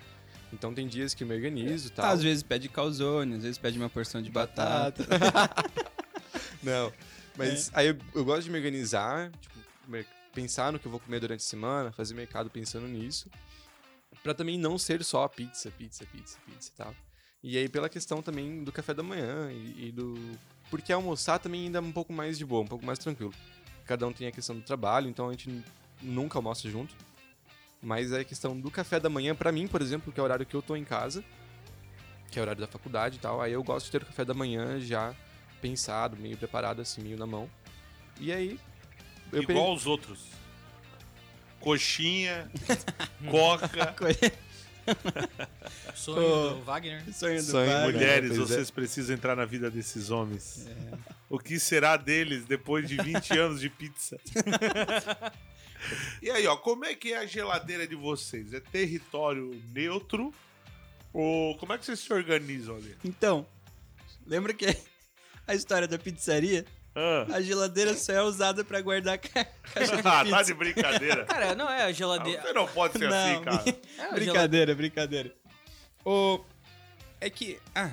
Então 0.52 0.72
tem 0.72 0.86
dias 0.86 1.14
que 1.14 1.24
eu 1.24 1.28
me 1.28 1.34
organizo 1.34 1.88
e 1.88 1.90
tal. 1.90 2.06
Às 2.06 2.22
vezes 2.22 2.44
pede 2.44 2.68
calzone, 2.68 3.34
às 3.34 3.42
vezes 3.42 3.58
pede 3.58 3.76
uma 3.76 3.90
porção 3.90 4.22
de 4.22 4.30
batata. 4.30 5.04
Não. 6.62 6.92
Mas 7.36 7.70
aí 7.74 7.88
eu, 7.88 7.96
eu 8.14 8.24
gosto 8.24 8.44
de 8.44 8.50
me 8.50 8.58
organizar, 8.58 9.32
tipo, 9.40 9.58
pensar 10.34 10.72
no 10.72 10.78
que 10.78 10.86
eu 10.86 10.90
vou 10.90 11.00
comer 11.00 11.20
durante 11.20 11.40
a 11.40 11.44
semana, 11.44 11.92
fazer 11.92 12.14
mercado 12.14 12.50
pensando 12.50 12.86
nisso. 12.86 13.30
Pra 14.22 14.34
também 14.34 14.58
não 14.58 14.76
ser 14.78 15.02
só 15.04 15.26
pizza, 15.28 15.70
pizza, 15.70 16.04
pizza, 16.06 16.38
pizza 16.46 16.70
e 16.72 16.76
tal. 16.76 16.94
E 17.42 17.58
aí 17.58 17.68
pela 17.68 17.88
questão 17.88 18.22
também 18.22 18.64
do 18.64 18.72
café 18.72 18.94
da 18.94 19.02
manhã 19.02 19.50
e, 19.52 19.88
e 19.88 19.92
do. 19.92 20.14
Porque 20.70 20.92
almoçar 20.92 21.38
também 21.38 21.64
ainda 21.64 21.78
é 21.78 21.80
um 21.80 21.92
pouco 21.92 22.12
mais 22.12 22.38
de 22.38 22.44
boa, 22.44 22.62
um 22.62 22.66
pouco 22.66 22.84
mais 22.84 22.98
tranquilo. 22.98 23.34
Cada 23.84 24.06
um 24.06 24.12
tem 24.12 24.26
a 24.26 24.32
questão 24.32 24.56
do 24.56 24.62
trabalho, 24.62 25.08
então 25.08 25.28
a 25.28 25.32
gente 25.32 25.62
nunca 26.00 26.38
almoça 26.38 26.68
junto. 26.68 26.94
Mas 27.82 28.12
é 28.12 28.20
a 28.20 28.24
questão 28.24 28.58
do 28.58 28.70
café 28.70 28.98
da 28.98 29.10
manhã, 29.10 29.34
pra 29.34 29.52
mim, 29.52 29.68
por 29.68 29.82
exemplo, 29.82 30.10
que 30.10 30.18
é 30.18 30.22
o 30.22 30.24
horário 30.24 30.46
que 30.46 30.54
eu 30.54 30.62
tô 30.62 30.74
em 30.74 30.84
casa, 30.84 31.22
que 32.30 32.38
é 32.38 32.40
o 32.40 32.44
horário 32.44 32.62
da 32.62 32.66
faculdade 32.66 33.16
e 33.16 33.20
tal, 33.20 33.42
aí 33.42 33.52
eu 33.52 33.62
gosto 33.62 33.86
de 33.86 33.92
ter 33.92 34.02
o 34.02 34.06
café 34.06 34.24
da 34.24 34.32
manhã 34.32 34.80
já 34.80 35.14
pensado, 35.60 36.16
meio 36.16 36.36
preparado, 36.38 36.80
assim, 36.80 37.02
meio 37.02 37.18
na 37.18 37.26
mão. 37.26 37.48
E 38.18 38.32
aí. 38.32 38.58
Eu 39.34 39.42
Igual 39.42 39.74
os 39.74 39.86
outros. 39.86 40.20
Coxinha, 41.60 42.50
coca, 43.30 43.94
Sonho 45.94 46.56
do 46.56 46.62
Wagner. 46.62 47.02
Sonho 47.12 47.36
do 47.36 47.42
Sonho, 47.42 47.70
Wagner. 47.70 47.92
mulheres, 47.92 48.32
é. 48.32 48.34
vocês 48.34 48.70
precisam 48.70 49.14
entrar 49.14 49.34
na 49.34 49.44
vida 49.44 49.70
desses 49.70 50.10
homens. 50.10 50.68
O 51.28 51.38
que 51.38 51.58
será 51.58 51.96
deles 51.96 52.44
depois 52.44 52.88
de 52.88 52.96
20 52.96 53.32
anos 53.38 53.60
de 53.60 53.70
pizza? 53.70 54.18
e 56.20 56.30
aí, 56.30 56.46
ó, 56.46 56.56
como 56.56 56.84
é 56.84 56.94
que 56.94 57.12
é 57.12 57.18
a 57.18 57.26
geladeira 57.26 57.86
de 57.86 57.94
vocês? 57.94 58.52
É 58.52 58.60
território 58.60 59.60
neutro? 59.72 60.32
Ou 61.12 61.56
como 61.56 61.72
é 61.72 61.78
que 61.78 61.84
vocês 61.84 62.00
se 62.00 62.12
organizam 62.12 62.76
ali? 62.76 62.94
Então, 63.04 63.46
lembra 64.26 64.52
que 64.52 64.66
a 65.46 65.54
história 65.54 65.86
da 65.86 65.98
pizzaria? 65.98 66.66
Ah, 66.96 67.26
A 67.34 67.40
geladeira 67.42 67.94
só 67.94 68.12
é 68.12 68.22
usada 68.22 68.62
pra 68.64 68.80
guardar 68.80 69.18
ca 69.18 69.44
caixa 69.74 69.96
de 69.96 70.02
ah 70.06 70.24
tá 70.24 70.42
de 70.42 70.54
brincadeira. 70.54 71.24
Cara, 71.24 71.54
não 71.54 71.68
é 71.68 71.82
a 71.84 71.92
geladeira. 71.92 72.42
Você 72.42 72.52
não 72.52 72.66
pode 72.68 72.98
ser 72.98 73.12
assim, 73.12 73.32
Não. 73.34 73.42
cara. 73.42 73.64
É 73.98 74.12
Brincadeira, 74.14 74.74
brincadeira. 74.74 75.34
O... 76.04 76.40
É 77.20 77.28
que... 77.30 77.58
Ah, 77.74 77.90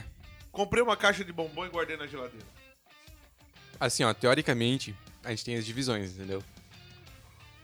Comprei 0.51 0.83
uma 0.83 0.97
caixa 0.97 1.23
de 1.23 1.31
bombom 1.31 1.65
e 1.65 1.69
guardei 1.69 1.95
na 1.97 2.05
geladeira. 2.05 2.45
Assim, 3.79 4.03
ó, 4.03 4.13
teoricamente, 4.13 4.93
a 5.23 5.29
gente 5.29 5.45
tem 5.45 5.55
as 5.55 5.65
divisões, 5.65 6.11
entendeu? 6.11 6.43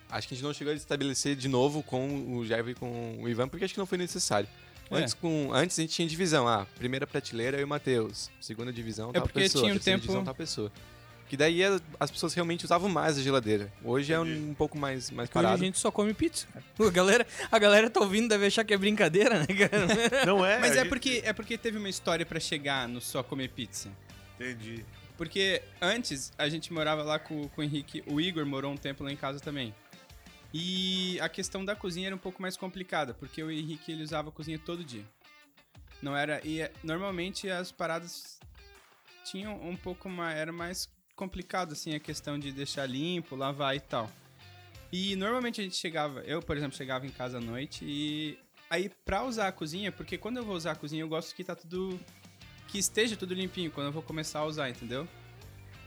Acho 0.10 0.28
que 0.28 0.34
a 0.34 0.38
gente 0.38 0.45
não 0.45 0.54
chegou 0.54 0.71
a 0.71 0.76
estabelecer 0.76 1.36
de 1.36 1.47
novo 1.50 1.84
com 1.84 2.38
o 2.38 2.45
Jair 2.45 2.69
e 2.69 2.73
com 2.73 3.17
o 3.21 3.28
Ivan, 3.28 3.47
porque 3.50 3.65
acho 3.65 3.73
que 3.73 3.80
não 3.80 3.86
foi 3.86 3.97
necessário. 3.97 4.47
É. 4.89 4.95
Antes, 4.95 5.13
com, 5.13 5.52
antes 5.54 5.78
a 5.78 5.82
gente 5.82 5.93
tinha 5.93 6.08
divisão, 6.08 6.47
ah, 6.47 6.65
primeira 6.78 7.06
prateleira 7.06 7.58
eu 7.58 7.62
e 7.62 7.63
o 7.65 7.67
Matheus, 7.67 8.32
segunda 8.39 8.71
divisão 8.71 9.10
É 9.10 9.13
tal 9.13 9.23
porque 9.23 9.41
pessoa, 9.41 9.63
tinha 9.63 9.73
um 9.73 9.76
terceira 9.76 9.97
tempo- 10.00 10.08
divisão 10.08 10.23
tal 10.23 10.34
pessoa. 10.34 10.71
Que 11.30 11.36
daí 11.36 11.62
é- 11.62 11.80
as 12.00 12.10
pessoas 12.10 12.34
realmente 12.34 12.63
usavam 12.63 12.88
mais 12.88 13.18
a 13.18 13.22
geladeira. 13.22 13.72
Hoje 13.84 14.13
é 14.13 14.20
um, 14.20 14.50
um 14.52 14.54
pouco 14.54 14.78
mais, 14.78 15.12
mais 15.12 15.28
Porque 15.28 15.40
hoje 15.40 15.46
a 15.46 15.50
parado. 15.50 15.63
gente 15.66 15.78
só 15.78 15.92
come 15.92 16.13
pizza, 16.13 16.48
cara. 16.54 16.63
A 16.88 16.90
galera, 16.92 17.28
a 17.52 17.60
galera 17.60 17.90
tá 17.90 18.00
ouvindo, 18.00 18.30
deve 18.30 18.46
achar 18.46 18.63
que 18.63 18.74
é 18.74 18.78
brincadeira, 18.78 19.40
né, 19.40 19.46
cara? 19.48 19.88
Não 20.26 20.46
é? 20.46 20.58
Mas 20.60 20.72
é 20.72 20.80
gente- 20.80 20.90
porque, 20.90 21.22
é 21.26 21.34
porque 21.34 21.58
teve 21.58 21.78
uma 21.78 21.90
história 21.90 22.26
pra 22.26 22.40
chegar 22.40 22.88
no 22.88 23.02
só 23.02 23.22
comer 23.24 23.50
pizza. 23.50 23.90
Entendi. 24.40 24.86
Porque 25.18 25.62
antes 25.82 26.32
a 26.38 26.48
gente 26.48 26.72
morava 26.72 27.04
lá 27.04 27.20
com, 27.20 27.48
com 27.50 27.60
o 27.62 27.63
Henrique, 27.63 28.04
o 28.08 28.22
Igor 28.22 28.46
morou 28.46 28.72
um 28.72 28.78
tempo 28.78 29.04
lá 29.04 29.12
em 29.12 29.18
casa 29.18 29.40
também. 29.40 29.74
E 30.54 31.20
a 31.20 31.28
questão 31.28 31.66
da 31.66 31.76
cozinha 31.76 32.08
era 32.08 32.16
um 32.16 32.20
pouco 32.20 32.42
mais 32.42 32.56
complicada, 32.56 33.13
porque 33.13 33.44
o 33.44 33.52
Henrique 33.52 33.92
ele 33.92 34.04
usava 34.04 34.30
a 34.30 34.32
cozinha 34.32 34.58
todo 34.58 34.84
dia. 34.84 35.04
Não 36.02 36.16
era 36.16 36.40
e 36.46 36.62
é- 36.62 36.72
normalmente 36.84 37.50
as 37.50 37.72
paradas 37.72 38.40
tinham 39.26 39.60
um 39.68 39.76
pouco 39.76 40.08
mais 40.08 40.38
era 40.38 40.52
mais 40.54 40.88
complicado 41.17 41.73
assim 41.73 41.93
a 41.93 41.99
questão 41.99 42.39
de 42.39 42.53
deixar 42.53 42.86
limpo, 42.86 43.36
lavar 43.36 43.75
e 43.75 43.82
tal. 43.82 44.10
E 44.93 45.17
normalmente 45.17 45.60
a 45.60 45.63
gente 45.63 45.75
chegava, 45.75 46.21
eu 46.21 46.41
por 46.41 46.56
exemplo 46.56 46.77
chegava 46.77 47.06
em 47.06 47.10
casa 47.10 47.39
à 47.39 47.41
noite 47.41 47.84
e 47.84 48.39
aí 48.69 48.89
pra 49.03 49.23
usar 49.23 49.49
a 49.49 49.51
cozinha, 49.51 49.91
porque 49.91 50.17
quando 50.17 50.38
eu 50.38 50.45
vou 50.45 50.56
usar 50.56 50.71
a 50.71 50.75
cozinha 50.75 51.01
eu 51.01 51.10
gosto 51.10 51.36
que 51.36 51.43
tá 51.43 51.56
tudo 51.56 51.99
que 52.67 52.77
esteja 52.77 53.17
tudo 53.17 53.34
limpinho 53.34 53.71
quando 53.71 53.88
eu 53.88 53.91
vou 53.91 54.03
começar 54.03 54.39
a 54.39 54.45
usar, 54.45 54.69
entendeu? 54.69 55.06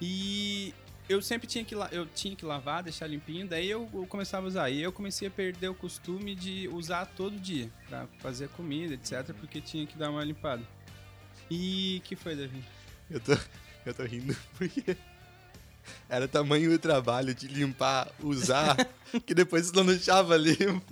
E 0.03 0.75
eu 1.09 1.21
sempre 1.21 1.47
tinha 1.47 1.65
que 1.65 1.75
eu 1.75 2.07
tinha 2.07 2.35
que 2.37 2.45
lavar, 2.45 2.83
deixar 2.83 3.07
limpinho, 3.07 3.47
daí 3.47 3.69
eu, 3.69 3.89
eu 3.93 4.07
começava 4.07 4.47
a 4.47 4.49
usar. 4.49 4.71
E 4.71 4.81
eu 4.81 4.93
comecei 4.93 5.29
a 5.29 5.31
perder 5.31 5.69
o 5.69 5.75
costume 5.75 6.35
de 6.35 6.69
usar 6.69 7.05
todo 7.05 7.37
dia 7.37 7.71
pra 7.89 8.07
fazer 8.19 8.49
comida, 8.51 8.95
etc, 8.95 9.35
porque 9.35 9.61
tinha 9.61 9.87
que 9.87 9.99
dar 9.99 10.11
uma 10.11 10.25
limpada. 10.25 10.63
E 11.51 12.01
que 12.05 12.15
foi, 12.15 12.37
Davi? 12.37 12.63
Eu 13.11 13.21
tô, 13.21 13.33
eu 13.85 13.93
tô 13.93 14.05
rindo 14.05 14.37
porque 14.57 14.97
era 16.09 16.27
tamanho 16.29 16.71
do 16.71 16.79
trabalho 16.79 17.35
de 17.35 17.47
limpar, 17.49 18.11
usar, 18.21 18.77
que 19.27 19.35
depois 19.35 19.71
não 19.73 19.85
deixava 19.87 20.37
limpo. 20.37 20.83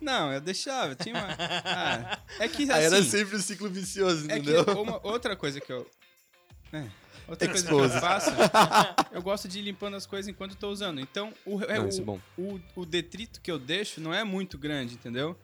Não, 0.00 0.32
eu 0.32 0.40
deixava, 0.40 0.94
tinha 0.94 1.14
uma 1.14 1.28
Ah, 1.64 2.18
é 2.38 2.48
que 2.48 2.64
assim, 2.64 2.72
Aí 2.72 2.84
era 2.84 3.02
sempre 3.02 3.36
o 3.36 3.40
ciclo 3.40 3.68
vicioso, 3.70 4.30
É 4.30 4.38
entendeu? 4.38 4.64
uma- 4.82 5.00
outra 5.06 5.36
coisa 5.36 5.60
que 5.60 5.72
eu. 5.72 5.88
É, 6.72 6.84
outra 7.28 7.48
coisa 7.48 7.66
que 7.66 7.72
eu 7.72 7.90
faço, 7.90 8.30
eu 9.12 9.22
gosto 9.22 9.46
de 9.46 9.58
ir 9.58 9.62
limpando 9.62 9.94
as 9.94 10.06
coisas 10.06 10.28
enquanto 10.28 10.56
tô 10.56 10.70
usando. 10.70 11.00
Então, 11.00 11.32
o, 11.44 11.62
é, 11.64 11.78
Não, 11.78 11.86
o, 11.86 11.88
é 11.88 12.00
bom. 12.00 12.20
o, 12.38 12.60
o 12.76 12.86
detrito 12.86 13.40
que 13.40 13.50
eu 13.50 13.58
deixo 13.58 14.00
não 14.00 14.12
é 14.12 14.24
muito 14.24 14.56
grande, 14.58 14.94
entendeu? 14.94 15.38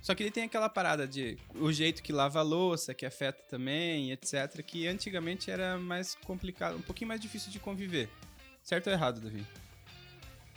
Só 0.00 0.14
que 0.14 0.22
ele 0.22 0.30
tem 0.30 0.44
aquela 0.44 0.68
parada 0.68 1.06
de 1.06 1.36
o 1.56 1.70
jeito 1.72 2.02
que 2.02 2.12
lava 2.12 2.38
a 2.38 2.42
louça, 2.42 2.94
que 2.94 3.04
afeta 3.04 3.42
também, 3.50 4.12
etc. 4.12 4.62
Que 4.64 4.86
antigamente 4.86 5.50
era 5.50 5.76
mais 5.76 6.14
complicado, 6.24 6.76
um 6.76 6.82
pouquinho 6.82 7.08
mais 7.08 7.20
difícil 7.20 7.50
de 7.50 7.58
conviver. 7.58 8.08
Certo 8.68 8.88
ou 8.88 8.92
errado, 8.92 9.18
Davi? 9.18 9.46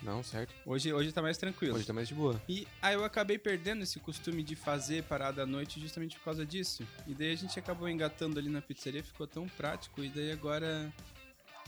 Não, 0.03 0.21
certo. 0.21 0.53
Hoje, 0.65 0.91
hoje 0.91 1.13
tá 1.13 1.21
mais 1.21 1.37
tranquilo. 1.37 1.77
Hoje 1.77 1.85
tá 1.85 1.93
mais 1.93 2.09
de 2.09 2.13
boa. 2.13 2.41
E 2.49 2.67
aí 2.81 2.93
eu 2.93 3.05
acabei 3.05 3.37
perdendo 3.37 3.83
esse 3.83 4.01
costume 4.01 4.43
de 4.43 4.53
fazer 4.53 5.03
parada 5.03 5.43
à 5.43 5.45
noite 5.45 5.79
justamente 5.79 6.17
por 6.17 6.25
causa 6.25 6.45
disso. 6.45 6.85
E 7.07 7.13
daí 7.13 7.31
a 7.31 7.37
gente 7.37 7.57
acabou 7.57 7.87
engatando 7.87 8.37
ali 8.37 8.49
na 8.49 8.61
pizzaria, 8.61 9.01
ficou 9.01 9.25
tão 9.25 9.47
prático, 9.47 10.03
e 10.03 10.09
daí 10.09 10.29
agora. 10.29 10.91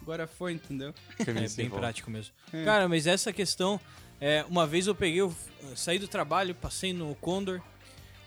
Agora 0.01 0.27
foi, 0.27 0.51
entendeu? 0.51 0.93
É 1.17 1.47
bem 1.55 1.69
prático 1.69 2.11
mesmo. 2.11 2.33
É. 2.51 2.65
Cara, 2.65 2.89
mas 2.89 3.07
essa 3.07 3.31
questão, 3.31 3.79
é, 4.19 4.43
uma 4.43 4.67
vez 4.67 4.85
eu 4.85 4.93
peguei, 4.93 5.21
eu 5.21 5.33
saí 5.77 5.97
do 5.97 6.09
trabalho, 6.09 6.53
passei 6.53 6.91
no 6.91 7.15
Condor, 7.15 7.61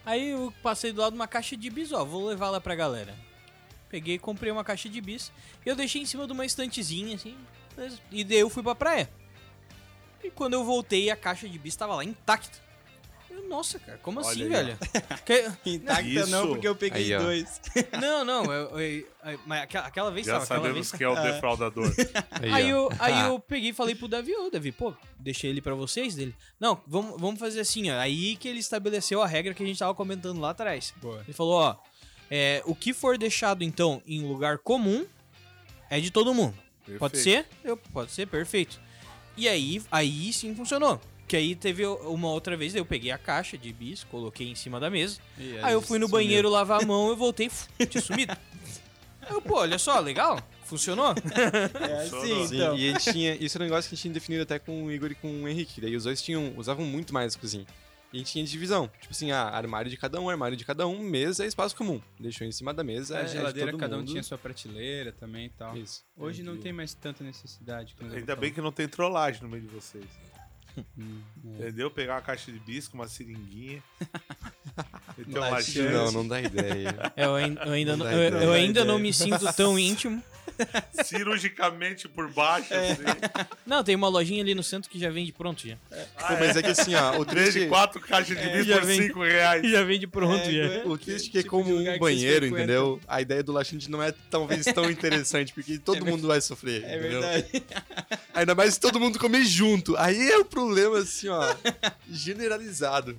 aí 0.06 0.30
eu 0.30 0.50
passei 0.62 0.90
do 0.90 1.02
lado 1.02 1.12
de 1.12 1.18
uma 1.18 1.28
caixa 1.28 1.54
de 1.54 1.68
bis, 1.68 1.92
ó, 1.92 2.02
vou 2.02 2.26
levar 2.26 2.48
lá 2.48 2.62
pra 2.62 2.74
galera. 2.74 3.14
Peguei, 3.90 4.18
comprei 4.18 4.50
uma 4.50 4.64
caixa 4.64 4.88
de 4.88 5.02
bis, 5.02 5.30
e 5.66 5.68
eu 5.68 5.76
deixei 5.76 6.00
em 6.00 6.06
cima 6.06 6.26
de 6.26 6.32
uma 6.32 6.46
estantezinha, 6.46 7.14
assim. 7.14 7.36
E 8.10 8.24
daí 8.24 8.38
eu 8.38 8.50
fui 8.50 8.62
pra 8.62 8.74
praia. 8.74 9.08
E 10.22 10.30
quando 10.30 10.54
eu 10.54 10.64
voltei, 10.64 11.10
a 11.10 11.16
caixa 11.16 11.48
de 11.48 11.58
bis 11.58 11.76
tava 11.76 11.94
lá 11.94 12.04
intacta. 12.04 12.58
Eu, 13.30 13.46
Nossa, 13.48 13.78
cara, 13.78 13.98
como 13.98 14.18
Olha 14.20 14.28
assim, 14.30 14.42
aí, 14.42 14.48
velho? 14.48 14.78
Que- 15.24 15.70
Intacta 15.70 16.02
Isso. 16.02 16.30
não, 16.30 16.48
porque 16.48 16.66
eu 16.66 16.74
peguei 16.74 17.04
Aí, 17.04 17.14
ó. 17.14 17.20
dois. 17.20 17.60
Não, 18.00 18.24
não, 18.24 18.44
eu, 18.52 18.78
eu- 18.80 19.06
eu- 19.24 19.40
mas 19.46 19.62
aquela, 19.62 19.86
aquela 19.86 20.10
vez 20.10 20.26
Já 20.26 20.32
tava, 20.34 20.44
aquela 20.44 20.60
sabemos 20.60 20.90
vez 20.90 20.92
quem 20.92 21.06
é 21.06 21.08
o 21.10 21.22
defraudador. 21.22 21.92
Aí, 22.52 22.72
ó. 22.72 22.76
eu, 22.76 22.90
aí 22.98 23.26
eu 23.26 23.38
peguei 23.38 23.70
e 23.70 23.74
falei 23.74 23.94
pro 23.94 24.08
Davi, 24.08 24.34
ô 24.34 24.48
Davi, 24.50 24.72
pô, 24.72 24.94
deixei 25.18 25.50
ele 25.50 25.60
pra 25.60 25.74
vocês 25.74 26.14
dele. 26.14 26.34
Não, 26.58 26.80
vamos, 26.86 27.20
vamos 27.20 27.38
fazer 27.38 27.60
assim, 27.60 27.90
ó. 27.90 27.98
Aí 27.98 28.36
que 28.36 28.48
ele 28.48 28.60
estabeleceu 28.60 29.20
a 29.22 29.26
regra 29.26 29.52
que 29.54 29.62
a 29.62 29.66
gente 29.66 29.78
tava 29.78 29.94
comentando 29.94 30.40
lá 30.40 30.50
atrás. 30.50 30.94
Boa. 31.02 31.20
Ele 31.22 31.32
falou, 31.32 31.54
ó, 31.60 31.76
é, 32.30 32.62
o 32.64 32.74
que 32.74 32.92
for 32.94 33.18
deixado 33.18 33.62
então 33.62 34.02
em 34.06 34.22
lugar 34.26 34.58
comum 34.58 35.04
é 35.90 36.00
de 36.00 36.10
todo 36.10 36.32
mundo. 36.34 36.56
Pode 36.98 37.14
Perfeito. 37.14 37.46
ser? 37.46 37.46
Eu, 37.64 37.76
pode 37.76 38.12
ser, 38.12 38.26
perfeito. 38.26 38.80
E 39.36 39.48
aí, 39.48 39.82
aí 39.90 40.32
sim 40.32 40.54
funcionou. 40.54 41.00
Que 41.28 41.36
aí 41.36 41.56
teve 41.56 41.84
uma 41.84 42.28
outra 42.28 42.56
vez, 42.56 42.74
eu 42.76 42.86
peguei 42.86 43.10
a 43.10 43.18
caixa 43.18 43.58
de 43.58 43.72
bis, 43.72 44.04
coloquei 44.04 44.48
em 44.48 44.54
cima 44.54 44.78
da 44.78 44.88
mesa. 44.88 45.18
E 45.36 45.58
Aí 45.58 45.72
eu 45.72 45.82
fui 45.82 45.98
no 45.98 46.06
sumiu. 46.06 46.22
banheiro 46.22 46.48
lavar 46.48 46.82
a 46.82 46.86
mão, 46.86 47.08
eu 47.08 47.16
voltei, 47.16 47.50
tinha 47.90 48.00
sumido. 48.00 48.36
Aí 49.22 49.32
eu, 49.32 49.42
pô, 49.42 49.56
olha 49.58 49.76
só, 49.76 49.98
legal, 49.98 50.38
funcionou. 50.64 51.12
É 51.80 52.02
assim, 52.04 52.46
Sim, 52.46 52.54
então. 52.56 52.76
e 52.78 52.88
a 52.88 52.92
gente 52.92 53.12
tinha. 53.12 53.34
Isso 53.44 53.58
é 53.58 53.60
um 53.60 53.64
negócio 53.64 53.88
que 53.88 53.94
a 53.94 53.96
gente 53.96 54.02
tinha 54.02 54.14
definido 54.14 54.44
até 54.44 54.60
com 54.60 54.84
o 54.84 54.92
Igor 54.92 55.10
e 55.10 55.14
com 55.16 55.42
o 55.42 55.48
Henrique. 55.48 55.80
Daí 55.80 55.96
os 55.96 56.04
dois 56.04 56.22
tinham, 56.22 56.54
usavam 56.56 56.84
muito 56.86 57.12
mais 57.12 57.34
a 57.34 57.38
cozinha. 57.40 57.66
E 58.16 58.20
a 58.20 58.20
gente 58.20 58.32
tinha 58.32 58.44
divisão. 58.46 58.88
Tipo 58.98 59.12
assim, 59.12 59.30
ah, 59.30 59.42
armário 59.50 59.90
de 59.90 59.96
cada 59.98 60.18
um, 60.18 60.30
armário 60.30 60.56
de 60.56 60.64
cada 60.64 60.86
um, 60.86 60.98
mesa 61.00 61.44
é 61.44 61.46
espaço 61.46 61.76
comum. 61.76 62.00
Deixou 62.18 62.46
em 62.46 62.50
cima 62.52 62.72
da 62.72 62.82
mesa. 62.82 63.18
A 63.18 63.20
é 63.20 63.24
de 63.24 63.32
geladeira, 63.32 63.70
todo 63.72 63.78
cada 63.80 63.96
um 63.96 63.98
mundo. 63.98 64.10
tinha 64.10 64.22
sua 64.22 64.38
prateleira 64.38 65.12
também 65.12 65.46
e 65.46 65.50
tal. 65.50 65.76
Isso. 65.76 66.02
Hoje 66.16 66.42
não 66.42 66.52
Entendi. 66.52 66.62
tem 66.64 66.72
mais 66.72 66.94
tanta 66.94 67.22
necessidade. 67.22 67.94
Ainda 68.10 68.34
bem 68.34 68.50
que 68.50 68.60
não 68.62 68.72
tem 68.72 68.88
trollagem 68.88 69.42
no 69.42 69.48
meio 69.50 69.62
de 69.62 69.68
vocês. 69.68 70.04
Hum, 70.98 71.22
é. 71.58 71.68
Entendeu? 71.68 71.90
Pegar 71.90 72.16
uma 72.16 72.20
caixa 72.20 72.52
de 72.52 72.58
bisco, 72.58 72.94
uma 72.96 73.08
seringuinha. 73.08 73.82
Não, 75.90 76.12
não 76.12 76.28
dá 76.28 76.40
ideia. 76.40 77.12
É, 77.16 77.24
Eu, 77.24 77.34
ain- 77.34 77.56
eu 77.64 77.72
ainda, 77.72 77.96
Não 77.96 78.04
não, 78.04 78.04
dá 78.04 78.12
eu, 78.12 78.28
ideia. 78.28 78.34
eu 78.34 78.40
Não 78.40 78.46
dá 78.52 78.54
ainda 78.58 78.84
não 78.84 78.98
me 78.98 79.12
sinto 79.12 79.50
tão 79.54 79.78
íntimo. 79.80 80.22
Cirurgicamente 81.04 82.08
por 82.08 82.30
baixo, 82.30 82.72
É. 82.72 82.92
assim. 82.92 83.02
Não, 83.66 83.82
tem 83.84 83.94
uma 83.94 84.08
lojinha 84.08 84.42
ali 84.42 84.54
no 84.54 84.62
centro 84.62 84.90
que 84.90 84.98
já 84.98 85.10
vende 85.10 85.32
pronto 85.32 85.66
já. 85.66 85.76
Pô, 85.76 86.34
mas 86.38 86.56
é 86.56 86.62
que 86.62 86.68
assim, 86.70 86.94
ó, 86.94 87.18
o 87.18 87.24
Três 87.24 87.48
triste, 87.50 87.60
de 87.64 87.68
quatro 87.68 88.00
caixas 88.00 88.36
de 88.38 88.48
bisco 88.48 88.64
já 88.64 88.78
por 88.78 88.86
vem. 88.86 89.02
cinco 89.02 89.22
reais. 89.22 89.70
Já 89.70 89.82
vende 89.84 90.06
pronto 90.06 90.42
É, 90.48 90.50
já. 90.82 90.84
o 90.86 90.96
triste 90.98 91.28
é 91.28 91.32
que 91.32 91.38
é 91.38 91.42
tipo 91.42 91.50
como 91.50 91.74
um 91.76 91.98
banheiro, 91.98 92.46
entendeu? 92.46 93.00
A 93.06 93.20
ideia 93.20 93.42
do 93.42 93.52
laxante 93.52 93.90
não 93.90 94.02
é 94.02 94.12
talvez 94.30 94.64
tão 94.66 94.88
interessante, 94.90 95.52
porque 95.52 95.78
todo 95.78 96.04
mundo 96.04 96.26
vai 96.26 96.40
sofrer, 96.40 96.84
É 96.84 96.98
entendeu? 96.98 97.20
verdade. 97.20 97.64
Ainda 98.34 98.54
mais 98.54 98.74
se 98.74 98.80
todo 98.80 99.00
mundo 99.00 99.18
comer 99.18 99.44
junto. 99.44 99.96
Aí 99.96 100.30
é 100.30 100.38
o 100.38 100.44
problema, 100.44 100.98
assim, 100.98 101.28
ó, 101.28 101.40
generalizado. 102.10 103.16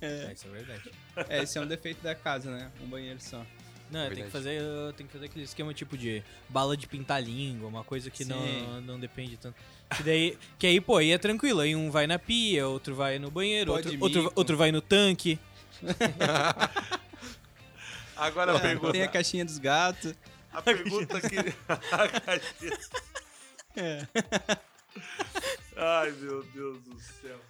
É, 0.00 0.32
isso 0.34 0.46
é 0.46 0.50
verdade. 0.50 0.90
É, 1.28 1.42
esse 1.42 1.58
é 1.58 1.60
um 1.60 1.66
defeito 1.66 2.02
da 2.02 2.14
casa, 2.14 2.50
né? 2.50 2.70
Um 2.82 2.86
banheiro 2.86 3.18
só. 3.20 3.44
Não, 3.90 4.08
tem 4.08 4.24
que, 4.24 4.30
fazer, 4.30 4.62
tem 4.96 5.06
que 5.06 5.12
fazer 5.12 5.26
aquele 5.26 5.44
esquema 5.44 5.74
tipo 5.74 5.98
de 5.98 6.22
bala 6.48 6.76
de 6.76 6.86
pintar 6.86 7.22
língua, 7.22 7.68
uma 7.68 7.82
coisa 7.82 8.08
que 8.10 8.24
não, 8.24 8.40
Sim. 8.40 8.82
não 8.86 9.00
depende 9.00 9.36
tanto. 9.36 9.56
Que, 9.96 10.02
daí, 10.04 10.38
que 10.58 10.66
aí, 10.66 10.80
pô, 10.80 10.96
aí 10.98 11.10
é 11.10 11.18
tranquilo. 11.18 11.60
Aí 11.60 11.74
um 11.74 11.90
vai 11.90 12.06
na 12.06 12.18
pia, 12.18 12.68
outro 12.68 12.94
vai 12.94 13.18
no 13.18 13.30
banheiro, 13.30 13.72
outro, 13.72 13.96
outro, 14.00 14.32
outro 14.36 14.56
vai 14.56 14.70
no 14.70 14.80
tanque. 14.80 15.38
Agora 18.16 18.54
a 18.54 18.60
pergunta, 18.60 18.92
Tem 18.92 19.02
a 19.02 19.08
caixinha 19.08 19.44
dos 19.44 19.58
gatos. 19.58 20.14
a 20.52 20.62
pergunta 20.62 21.20
que... 21.20 21.36
a 21.68 22.08
caixinha... 22.08 22.78
É. 23.76 24.06
Ai, 25.76 26.10
meu 26.12 26.42
Deus 26.44 26.80
do 26.82 27.00
céu. 27.00 27.40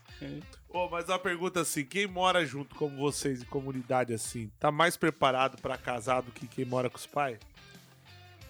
Ô, 0.68 0.88
mas 0.88 1.08
uma 1.08 1.18
pergunta 1.18 1.60
assim, 1.60 1.84
quem 1.84 2.06
mora 2.06 2.44
junto 2.46 2.74
com 2.74 2.88
vocês 2.96 3.42
em 3.42 3.46
comunidade 3.46 4.12
assim, 4.12 4.50
tá 4.58 4.70
mais 4.70 4.96
preparado 4.96 5.60
pra 5.60 5.76
casar 5.76 6.22
do 6.22 6.30
que 6.30 6.46
quem 6.46 6.64
mora 6.64 6.88
com 6.88 6.96
os 6.96 7.06
pais? 7.06 7.38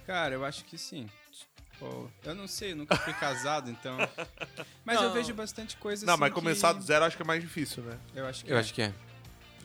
Cara, 0.06 0.35
eu 0.35 0.44
acho 0.44 0.64
que 0.64 0.76
sim. 0.76 1.09
Pô, 1.78 2.09
eu 2.24 2.35
não 2.35 2.46
sei, 2.46 2.72
eu 2.72 2.76
nunca 2.76 2.94
fui 2.96 3.14
casado, 3.14 3.70
então. 3.70 3.96
Mas 4.85 4.96
eu 4.96 5.04
Não. 5.09 5.12
vejo 5.14 5.33
bastante 5.33 5.76
coisa 5.78 6.04
Não, 6.04 6.12
assim 6.14 6.20
mas 6.20 6.33
começar 6.35 6.74
que... 6.74 6.80
do 6.80 6.85
zero 6.85 7.04
eu 7.04 7.06
acho 7.06 7.16
que 7.16 7.22
é 7.22 7.26
mais 7.26 7.40
difícil, 7.40 7.83
né? 7.83 7.98
Eu 8.14 8.26
acho 8.26 8.44
que 8.44 8.50
Eu 8.52 8.56
é. 8.56 8.61
acho 8.61 8.74
que 8.74 8.83
é. 8.83 8.92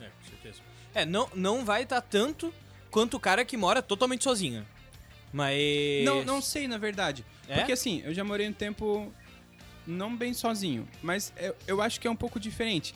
É, 0.00 0.04
com 0.08 0.28
certeza. 0.30 0.60
É, 0.94 1.04
não, 1.04 1.28
não 1.34 1.62
vai 1.62 1.82
estar 1.82 2.00
tanto 2.00 2.54
quanto 2.90 3.18
o 3.18 3.20
cara 3.20 3.44
que 3.44 3.54
mora 3.54 3.82
totalmente 3.82 4.24
sozinho. 4.24 4.66
Mas. 5.30 6.04
Não, 6.06 6.24
não 6.24 6.40
sei, 6.40 6.66
na 6.66 6.78
verdade. 6.78 7.22
É? 7.48 7.56
Porque 7.56 7.72
assim, 7.72 8.00
eu 8.02 8.14
já 8.14 8.24
morei 8.24 8.48
um 8.48 8.52
tempo 8.52 9.12
não 9.86 10.16
bem 10.16 10.34
sozinho, 10.34 10.88
mas 11.02 11.32
eu, 11.36 11.56
eu 11.66 11.82
acho 11.82 12.00
que 12.00 12.06
é 12.08 12.10
um 12.10 12.16
pouco 12.16 12.38
diferente. 12.40 12.94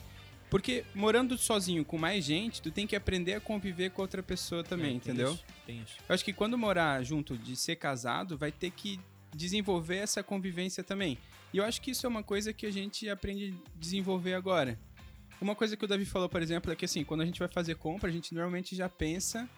Porque 0.49 0.83
morando 0.93 1.37
sozinho 1.37 1.85
com 1.85 1.97
mais 1.97 2.25
gente, 2.25 2.61
tu 2.61 2.69
tem 2.69 2.85
que 2.85 2.93
aprender 2.95 3.35
a 3.35 3.39
conviver 3.39 3.91
com 3.91 4.01
outra 4.01 4.21
pessoa 4.21 4.63
também, 4.63 4.97
É, 4.97 4.99
tem 4.99 5.13
entendeu? 5.13 5.33
isso, 5.33 5.45
tem 5.65 5.79
isso. 5.81 5.95
Eu 6.09 6.13
acho 6.13 6.25
que 6.25 6.33
quando 6.33 6.57
morar 6.57 7.01
junto 7.03 7.37
de 7.37 7.55
ser 7.55 7.77
casado, 7.77 8.37
vai 8.37 8.51
ter 8.51 8.69
que 8.71 8.99
desenvolver 9.33 9.95
essa 9.97 10.21
convivência 10.21 10.83
também. 10.83 11.17
E 11.53 11.57
eu 11.57 11.63
acho 11.63 11.81
que 11.81 11.91
isso 11.91 12.05
é 12.05 12.09
uma 12.09 12.21
coisa 12.21 12.51
que 12.51 12.65
a 12.65 12.71
gente 12.71 13.09
aprende 13.09 13.53
a 13.65 13.79
desenvolver 13.79 14.33
agora. 14.33 14.77
Uma 15.39 15.55
coisa 15.55 15.77
que 15.77 15.85
o 15.85 15.87
Davi 15.87 16.03
falou, 16.05 16.27
por 16.27 16.41
exemplo, 16.41 16.69
é 16.71 16.75
que 16.75 16.83
assim, 16.83 17.05
quando 17.05 17.21
a 17.21 17.25
gente 17.25 17.39
vai 17.39 17.47
fazer 17.47 17.75
compra, 17.75 18.09
a 18.09 18.11
gente 18.11 18.33
normalmente 18.33 18.75
já 18.75 18.89
pensa 18.89 19.49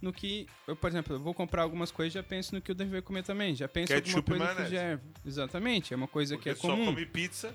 no 0.00 0.12
que, 0.12 0.46
eu, 0.66 0.76
por 0.76 0.88
exemplo, 0.90 1.14
eu 1.16 1.20
vou 1.20 1.32
comprar 1.32 1.62
algumas 1.62 1.90
coisas 1.90 2.12
já 2.12 2.22
penso 2.22 2.54
no 2.54 2.60
que 2.60 2.72
o 2.72 2.74
Davi 2.74 2.90
vai 2.90 3.02
comer 3.02 3.22
também. 3.22 3.54
Já 3.54 3.66
penso 3.68 3.92
em 3.92 3.96
alguma 3.96 4.22
coisa 4.22 4.44
que 4.44 4.52
maionese. 4.52 4.74
já 4.74 4.82
é. 4.82 4.98
Exatamente, 5.24 5.94
é 5.94 5.96
uma 5.96 6.08
coisa 6.08 6.34
Porque 6.36 6.50
que 6.52 6.56
é 6.58 6.60
só 6.60 6.68
comum. 6.68 6.86
come 6.86 7.06
pizza. 7.06 7.54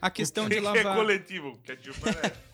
A 0.00 0.10
questão 0.10 0.44
de 0.48 0.54
que 0.54 0.60
que 0.60 0.66
lavar. 0.66 0.92
é 0.92 0.96
coletivo? 0.96 1.58
Ketchup. 1.64 1.98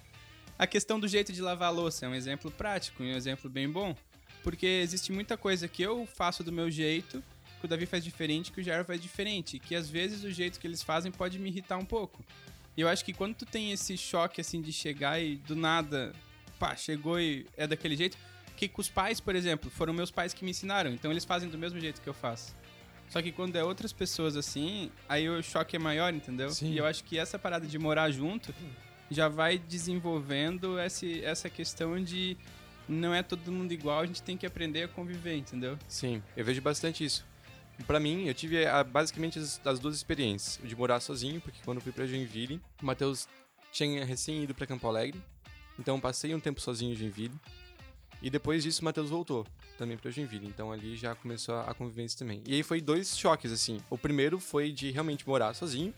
A 0.58 0.66
questão 0.66 0.98
do 0.98 1.06
jeito 1.06 1.34
de 1.34 1.42
lavar 1.42 1.68
a 1.68 1.70
louça 1.70 2.06
é 2.06 2.08
um 2.08 2.14
exemplo 2.14 2.50
prático 2.50 3.02
e 3.02 3.12
um 3.12 3.14
exemplo 3.14 3.50
bem 3.50 3.68
bom. 3.68 3.94
Porque 4.42 4.64
existe 4.66 5.12
muita 5.12 5.36
coisa 5.36 5.68
que 5.68 5.82
eu 5.82 6.06
faço 6.06 6.42
do 6.42 6.50
meu 6.50 6.70
jeito, 6.70 7.22
que 7.60 7.66
o 7.66 7.68
Davi 7.68 7.84
faz 7.84 8.02
diferente, 8.02 8.50
que 8.50 8.60
o 8.62 8.64
Jairo 8.64 8.82
faz 8.84 8.98
diferente. 9.02 9.58
Que 9.58 9.74
às 9.74 9.90
vezes 9.90 10.24
o 10.24 10.30
jeito 10.30 10.58
que 10.58 10.66
eles 10.66 10.82
fazem 10.82 11.12
pode 11.12 11.38
me 11.38 11.50
irritar 11.50 11.76
um 11.76 11.84
pouco. 11.84 12.24
E 12.74 12.80
eu 12.80 12.88
acho 12.88 13.04
que 13.04 13.12
quando 13.12 13.34
tu 13.34 13.44
tem 13.44 13.70
esse 13.72 13.98
choque 13.98 14.40
assim 14.40 14.62
de 14.62 14.72
chegar 14.72 15.20
e 15.20 15.36
do 15.36 15.54
nada, 15.54 16.14
pá, 16.58 16.74
chegou 16.74 17.20
e 17.20 17.46
é 17.56 17.66
daquele 17.66 17.94
jeito. 17.96 18.16
Que 18.56 18.68
com 18.68 18.80
os 18.80 18.88
pais, 18.88 19.20
por 19.20 19.36
exemplo, 19.36 19.70
foram 19.70 19.92
meus 19.92 20.10
pais 20.10 20.32
que 20.32 20.44
me 20.44 20.50
ensinaram, 20.50 20.90
então 20.90 21.10
eles 21.10 21.24
fazem 21.24 21.48
do 21.48 21.58
mesmo 21.58 21.78
jeito 21.78 22.00
que 22.00 22.08
eu 22.08 22.14
faço. 22.14 22.54
Só 23.08 23.22
que 23.22 23.30
quando 23.30 23.56
é 23.56 23.62
outras 23.62 23.92
pessoas 23.92 24.36
assim, 24.36 24.90
aí 25.08 25.28
o 25.28 25.42
choque 25.42 25.76
é 25.76 25.78
maior, 25.78 26.12
entendeu? 26.12 26.50
Sim. 26.50 26.72
E 26.72 26.78
eu 26.78 26.84
acho 26.84 27.04
que 27.04 27.18
essa 27.18 27.38
parada 27.38 27.66
de 27.66 27.78
morar 27.78 28.10
junto 28.10 28.52
já 29.10 29.28
vai 29.28 29.58
desenvolvendo 29.58 30.80
esse, 30.80 31.24
essa 31.24 31.48
questão 31.48 32.02
de 32.02 32.36
não 32.88 33.14
é 33.14 33.22
todo 33.22 33.50
mundo 33.52 33.72
igual, 33.72 34.00
a 34.00 34.06
gente 34.06 34.22
tem 34.22 34.36
que 34.36 34.46
aprender 34.46 34.84
a 34.84 34.88
conviver, 34.88 35.36
entendeu? 35.36 35.78
Sim, 35.88 36.22
eu 36.36 36.44
vejo 36.44 36.60
bastante 36.60 37.04
isso. 37.04 37.24
Pra 37.86 38.00
mim, 38.00 38.26
eu 38.26 38.34
tive 38.34 38.64
ah, 38.66 38.82
basicamente 38.82 39.38
as, 39.38 39.60
as 39.64 39.78
duas 39.78 39.94
experiências. 39.94 40.58
O 40.64 40.66
de 40.66 40.74
morar 40.74 40.98
sozinho, 41.00 41.40
porque 41.40 41.58
quando 41.64 41.78
eu 41.78 41.82
fui 41.82 41.92
pra 41.92 42.06
Joinville, 42.06 42.60
o 42.82 42.86
Matheus 42.86 43.28
tinha 43.70 44.04
recém 44.04 44.44
ido 44.44 44.54
pra 44.54 44.66
Campo 44.66 44.88
Alegre. 44.88 45.20
Então 45.78 46.00
passei 46.00 46.34
um 46.34 46.40
tempo 46.40 46.60
sozinho 46.60 46.92
em 46.92 46.96
Joinville. 46.96 47.34
E 48.22 48.31
depois 48.31 48.62
disso 48.62 48.83
o 48.83 48.85
Matheus 48.85 49.11
voltou 49.11 49.46
também 49.76 49.96
pra 49.96 50.11
Joinville. 50.11 50.46
Então 50.46 50.72
ali 50.72 50.96
já 50.96 51.14
começou 51.14 51.57
a, 51.57 51.74
convivência 51.74 52.18
também. 52.18 52.42
E 52.46 52.55
aí 52.55 52.62
foi 52.62 52.81
dois 52.81 53.16
choques, 53.16 53.52
assim. 53.52 53.81
O 53.90 53.98
primeiro 53.98 54.40
foi 54.40 54.72
de 54.72 54.90
realmente 54.90 55.26
morar 55.29 55.55
sozinho. 55.55 55.94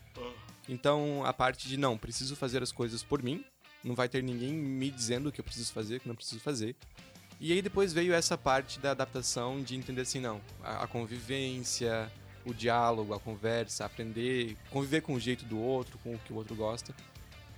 Então 0.67 1.25
a 1.25 1.33
parte 1.33 1.67
de 1.67 1.77
não, 1.77 1.97
preciso 1.97 2.35
fazer 2.35 2.61
as 2.61 2.71
coisas 2.71 3.03
por 3.03 3.23
mim. 3.23 3.43
Não 3.83 3.95
vai 3.95 4.09
ter 4.09 4.21
ninguém 4.21 4.53
me 4.53 4.91
dizendo 4.91 5.29
o 5.29 5.31
que 5.31 5.39
eu 5.39 5.45
preciso 5.45 5.71
fazer, 5.71 5.97
o 5.97 5.99
que 6.01 6.07
não 6.07 6.15
preciso 6.15 6.41
fazer. 6.41 6.75
E 7.39 7.53
aí 7.53 7.61
depois 7.61 7.93
veio 7.93 8.13
essa 8.13 8.37
parte 8.37 8.79
da 8.79 8.91
adaptação 8.91 9.63
de 9.63 9.75
entender 9.75 10.01
assim, 10.01 10.19
não, 10.19 10.41
a, 10.61 10.83
a 10.83 10.87
convivência, 10.87 12.11
o 12.45 12.53
diálogo, 12.53 13.13
a 13.13 13.19
conversa, 13.19 13.85
aprender, 13.85 14.57
conviver 14.69 15.01
com 15.01 15.13
o 15.13 15.19
jeito 15.19 15.45
do 15.45 15.57
outro, 15.57 15.97
com 15.99 16.15
o 16.15 16.19
que 16.19 16.33
o 16.33 16.35
outro 16.35 16.53
gosta. 16.53 16.93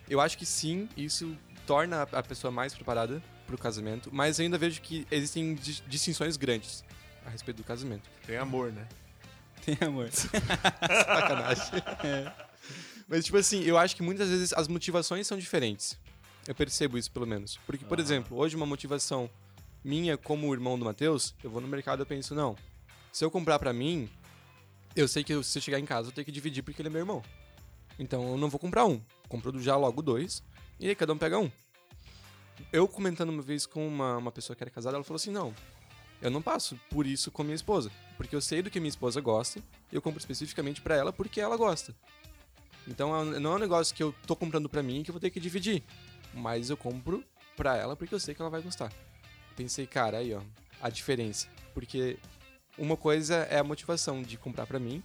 Eu 0.08 0.22
acho 0.22 0.38
que 0.38 0.46
sim, 0.46 0.88
isso 0.96 1.36
torna 1.66 2.04
a 2.04 2.22
pessoa 2.22 2.52
mais 2.52 2.76
preparada 2.76 3.24
pro 3.52 3.64
casamento, 3.64 4.10
mas 4.12 4.40
ainda 4.40 4.58
vejo 4.58 4.82
que 4.82 5.06
existem 5.12 5.54
dis- 5.56 5.84
distinções 5.88 6.38
grandes 6.38 6.84
a 7.26 7.30
respeito 7.30 7.58
do 7.58 7.64
casamento. 7.64 8.10
Tem 8.26 8.38
amor, 8.38 8.72
né? 8.72 8.88
Tem 9.64 9.78
amor. 9.82 10.10
Sacanagem. 10.12 11.84
Mas, 13.08 13.26
tipo 13.26 13.38
assim, 13.38 13.62
eu 13.64 13.78
acho 13.78 13.96
que 13.96 14.02
muitas 14.02 14.30
vezes 14.30 14.54
as 14.54 14.68
motivações 14.68 15.28
são 15.28 15.38
diferentes. 15.38 15.98
Eu 16.48 16.56
percebo 16.56 16.98
isso, 16.98 17.12
pelo 17.12 17.28
menos. 17.28 17.58
Porque, 17.66 17.86
por 17.86 18.00
exemplo, 18.00 18.38
hoje 18.38 18.56
uma 18.56 18.66
motivação 18.66 19.30
minha 19.84 20.18
como 20.18 20.52
irmão 20.54 20.78
do 20.80 20.86
Matheus, 20.86 21.36
eu 21.44 21.50
vou 21.50 21.62
no 21.62 21.68
mercado 21.68 22.02
e 22.04 22.06
penso, 22.06 22.34
não, 22.34 22.56
se 23.12 23.24
eu 23.24 23.30
comprar 23.30 23.60
pra 23.60 23.74
mim, 23.74 24.10
eu 24.96 25.08
sei 25.08 25.24
que 25.24 25.44
se 25.44 25.58
eu 25.58 25.62
chegar 25.62 25.80
em 25.80 25.86
casa 25.86 26.10
eu 26.10 26.12
tenho 26.12 26.26
que 26.26 26.32
dividir 26.32 26.64
porque 26.64 26.82
ele 26.82 26.90
é 26.90 26.92
meu 26.92 27.02
irmão. 27.02 27.22
Então 28.00 28.30
eu 28.32 28.38
não 28.38 28.50
vou 28.50 28.60
comprar 28.60 28.86
um. 28.86 29.02
Compro 29.28 29.62
já 29.62 29.76
logo 29.76 30.02
dois, 30.02 30.44
e 30.80 30.88
aí 30.90 30.96
cada 30.96 31.14
um 31.14 31.18
pega 31.18 31.38
um. 31.38 31.52
Eu 32.72 32.88
comentando 32.88 33.30
uma 33.30 33.42
vez 33.42 33.66
com 33.66 33.88
uma, 33.88 34.18
uma 34.18 34.32
pessoa 34.32 34.56
que 34.56 34.64
era 34.64 34.70
casada, 34.70 34.98
ela 34.98 35.04
falou 35.04 35.18
assim, 35.18 35.32
não, 35.32 35.54
eu 36.22 36.30
não 36.30 36.42
passo 36.42 36.80
por 36.90 37.08
isso 37.08 37.32
com 37.32 37.44
minha 37.44 37.56
esposa. 37.56 37.92
Porque 38.18 38.36
eu 38.36 38.42
sei 38.42 38.62
do 38.62 38.70
que 38.70 38.80
minha 38.80 38.90
esposa 38.90 39.20
gosta, 39.20 39.60
e 39.92 39.96
eu 39.96 40.02
compro 40.02 40.20
especificamente 40.20 40.82
pra 40.82 40.96
ela 40.96 41.12
porque 41.12 41.42
ela 41.42 41.58
gosta. 41.58 41.96
Então 42.88 43.34
é 43.36 43.40
não 43.40 43.54
é 43.54 43.56
um 43.56 43.60
negócio 43.60 43.96
que 43.96 44.04
eu 44.04 44.14
tô 44.26 44.36
comprando 44.36 44.70
pra 44.70 44.84
mim 44.84 45.04
que 45.04 45.10
eu 45.10 45.14
vou 45.14 45.22
ter 45.22 45.30
que 45.30 45.40
dividir. 45.40 45.84
Mas 46.34 46.70
eu 46.70 46.78
compro 46.78 47.24
pra 47.56 47.76
ela 47.76 47.96
porque 47.96 48.14
eu 48.14 48.20
sei 48.20 48.34
que 48.34 48.42
ela 48.42 48.50
vai 48.50 48.62
gostar. 48.62 48.92
Pensei, 49.56 49.86
cara, 49.86 50.18
aí 50.18 50.34
ó, 50.34 50.42
a 50.82 50.90
diferença. 50.90 51.48
Porque 51.74 52.18
uma 52.78 52.98
coisa 52.98 53.36
é 53.50 53.60
a 53.60 53.64
motivação 53.64 54.22
de 54.22 54.38
comprar 54.38 54.66
pra 54.66 54.80
mim, 54.80 55.04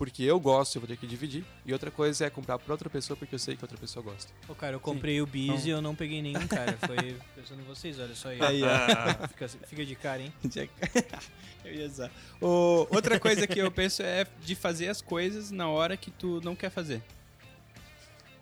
porque 0.00 0.22
eu 0.22 0.40
gosto 0.40 0.76
eu 0.76 0.80
vou 0.80 0.88
ter 0.88 0.96
que 0.96 1.06
dividir. 1.06 1.44
E 1.66 1.74
outra 1.74 1.90
coisa 1.90 2.24
é 2.24 2.30
comprar 2.30 2.58
pra 2.58 2.72
outra 2.72 2.88
pessoa 2.88 3.18
porque 3.18 3.34
eu 3.34 3.38
sei 3.38 3.54
que 3.54 3.62
outra 3.62 3.76
pessoa 3.76 4.02
gosta. 4.02 4.32
Pô, 4.46 4.54
cara, 4.54 4.74
eu 4.74 4.80
comprei 4.80 5.20
o 5.20 5.26
bis 5.26 5.66
e 5.66 5.68
eu 5.68 5.82
não 5.82 5.94
peguei 5.94 6.22
nenhum, 6.22 6.46
cara. 6.48 6.72
Foi 6.78 6.96
pensando 7.36 7.60
em 7.60 7.64
vocês, 7.64 7.98
olha 8.00 8.14
só 8.14 8.30
aí. 8.30 8.40
Aí, 8.40 8.62
ó. 8.62 9.28
Fica, 9.28 9.46
fica 9.48 9.84
de 9.84 9.94
cara, 9.94 10.22
hein? 10.22 10.32
eu 11.66 11.74
ia 11.74 11.86
usar. 11.86 12.10
O- 12.40 12.86
outra 12.90 13.20
coisa 13.20 13.46
que 13.46 13.58
eu 13.58 13.70
penso 13.70 14.02
é 14.02 14.26
de 14.42 14.54
fazer 14.54 14.88
as 14.88 15.02
coisas 15.02 15.50
na 15.50 15.68
hora 15.68 15.98
que 15.98 16.10
tu 16.10 16.40
não 16.42 16.56
quer 16.56 16.70
fazer. 16.70 17.02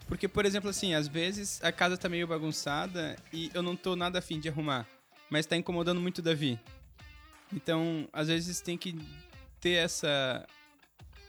Porque, 0.07 0.29
por 0.29 0.47
exemplo, 0.47 0.71
assim, 0.71 0.94
às 0.94 1.09
vezes 1.09 1.59
a 1.61 1.73
casa 1.73 1.97
tá 1.99 2.09
meio 2.09 2.29
bagunçada 2.29 3.16
e 3.33 3.51
eu 3.53 3.64
não 3.64 3.75
tô 3.75 3.97
nada 3.97 4.21
afim 4.21 4.38
de 4.38 4.49
arrumar, 4.49 4.87
mas 5.29 5.44
tá 5.44 5.57
incomodando 5.57 6.01
muito 6.01 6.18
o 6.18 6.23
Davi. 6.23 6.57
Então, 7.53 8.09
às 8.12 8.29
vezes 8.29 8.61
tem 8.61 8.79
que 8.79 8.97
ter 9.61 9.73
essa. 9.73 10.47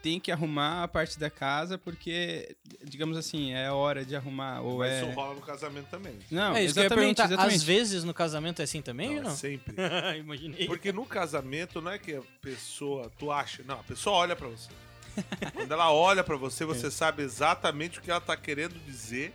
Tem 0.02 0.20
que 0.20 0.32
arrumar 0.32 0.84
a 0.84 0.88
parte 0.88 1.20
da 1.20 1.30
casa 1.30 1.78
porque, 1.78 2.56
digamos 2.84 3.18
assim, 3.18 3.54
é 3.54 3.70
hora 3.70 4.06
de 4.06 4.16
arrumar. 4.16 4.62
Ou 4.62 4.80
Mas 4.80 4.92
é. 4.94 5.02
isso 5.02 5.12
rola 5.12 5.36
no 5.36 5.42
casamento 5.42 5.88
também. 5.88 6.18
Não, 6.32 6.56
é 6.56 6.64
exatamente, 6.64 6.96
perguntar. 6.96 7.26
exatamente. 7.26 7.56
Às 7.56 7.64
vezes 7.64 8.04
no 8.06 8.14
casamento 8.14 8.62
é 8.62 8.64
assim 8.64 8.82
também 8.82 9.10
ou 9.10 9.16
Não, 9.16 9.22
é 9.22 9.24
não? 9.26 9.36
sempre. 9.36 9.76
Imaginei. 10.18 10.68
Porque 10.68 10.94
no 10.94 11.06
casamento 11.06 11.82
não 11.82 11.92
é 11.92 12.00
que 12.00 12.16
a 12.16 12.22
pessoa, 12.42 13.12
tu 13.20 13.30
acha, 13.32 13.62
não, 13.64 13.76
a 13.76 13.84
pessoa 13.84 14.16
olha 14.18 14.36
pra 14.36 14.48
você. 14.48 14.70
Quando 15.54 15.72
ela 15.72 15.92
olha 15.92 16.24
pra 16.24 16.38
você, 16.38 16.64
você 16.64 16.90
sabe 16.90 17.24
exatamente 17.24 18.00
o 18.00 18.02
que 18.02 18.10
ela 18.10 18.22
tá 18.22 18.38
querendo 18.38 18.80
dizer 18.86 19.34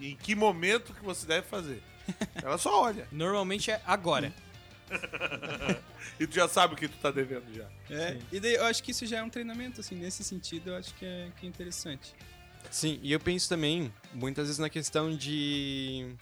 e 0.00 0.12
em 0.12 0.16
que 0.16 0.34
momento 0.34 0.94
que 0.94 1.04
você 1.04 1.26
deve 1.26 1.46
fazer. 1.46 1.82
Ela 2.40 2.56
só 2.56 2.82
olha. 2.82 3.08
Normalmente 3.10 3.70
é 3.70 3.80
agora. 3.84 4.32
E 6.18 6.26
tu 6.26 6.34
já 6.34 6.48
sabe 6.48 6.74
o 6.74 6.76
que 6.76 6.88
tu 6.88 6.96
tá 6.98 7.10
devendo 7.10 7.52
já. 7.52 7.68
É, 7.90 8.16
e 8.32 8.40
daí 8.40 8.54
eu 8.54 8.64
acho 8.64 8.82
que 8.82 8.90
isso 8.90 9.04
já 9.04 9.18
é 9.18 9.22
um 9.22 9.28
treinamento, 9.28 9.80
assim, 9.80 9.96
nesse 9.96 10.24
sentido, 10.24 10.70
eu 10.70 10.76
acho 10.76 10.94
que 10.94 11.04
é, 11.04 11.28
que 11.38 11.44
é 11.44 11.48
interessante. 11.48 12.14
Sim, 12.70 12.98
e 13.02 13.12
eu 13.12 13.20
penso 13.20 13.48
também, 13.48 13.92
muitas 14.14 14.46
vezes, 14.46 14.58
na 14.58 14.70
questão 14.70 15.14
de. 15.14 16.14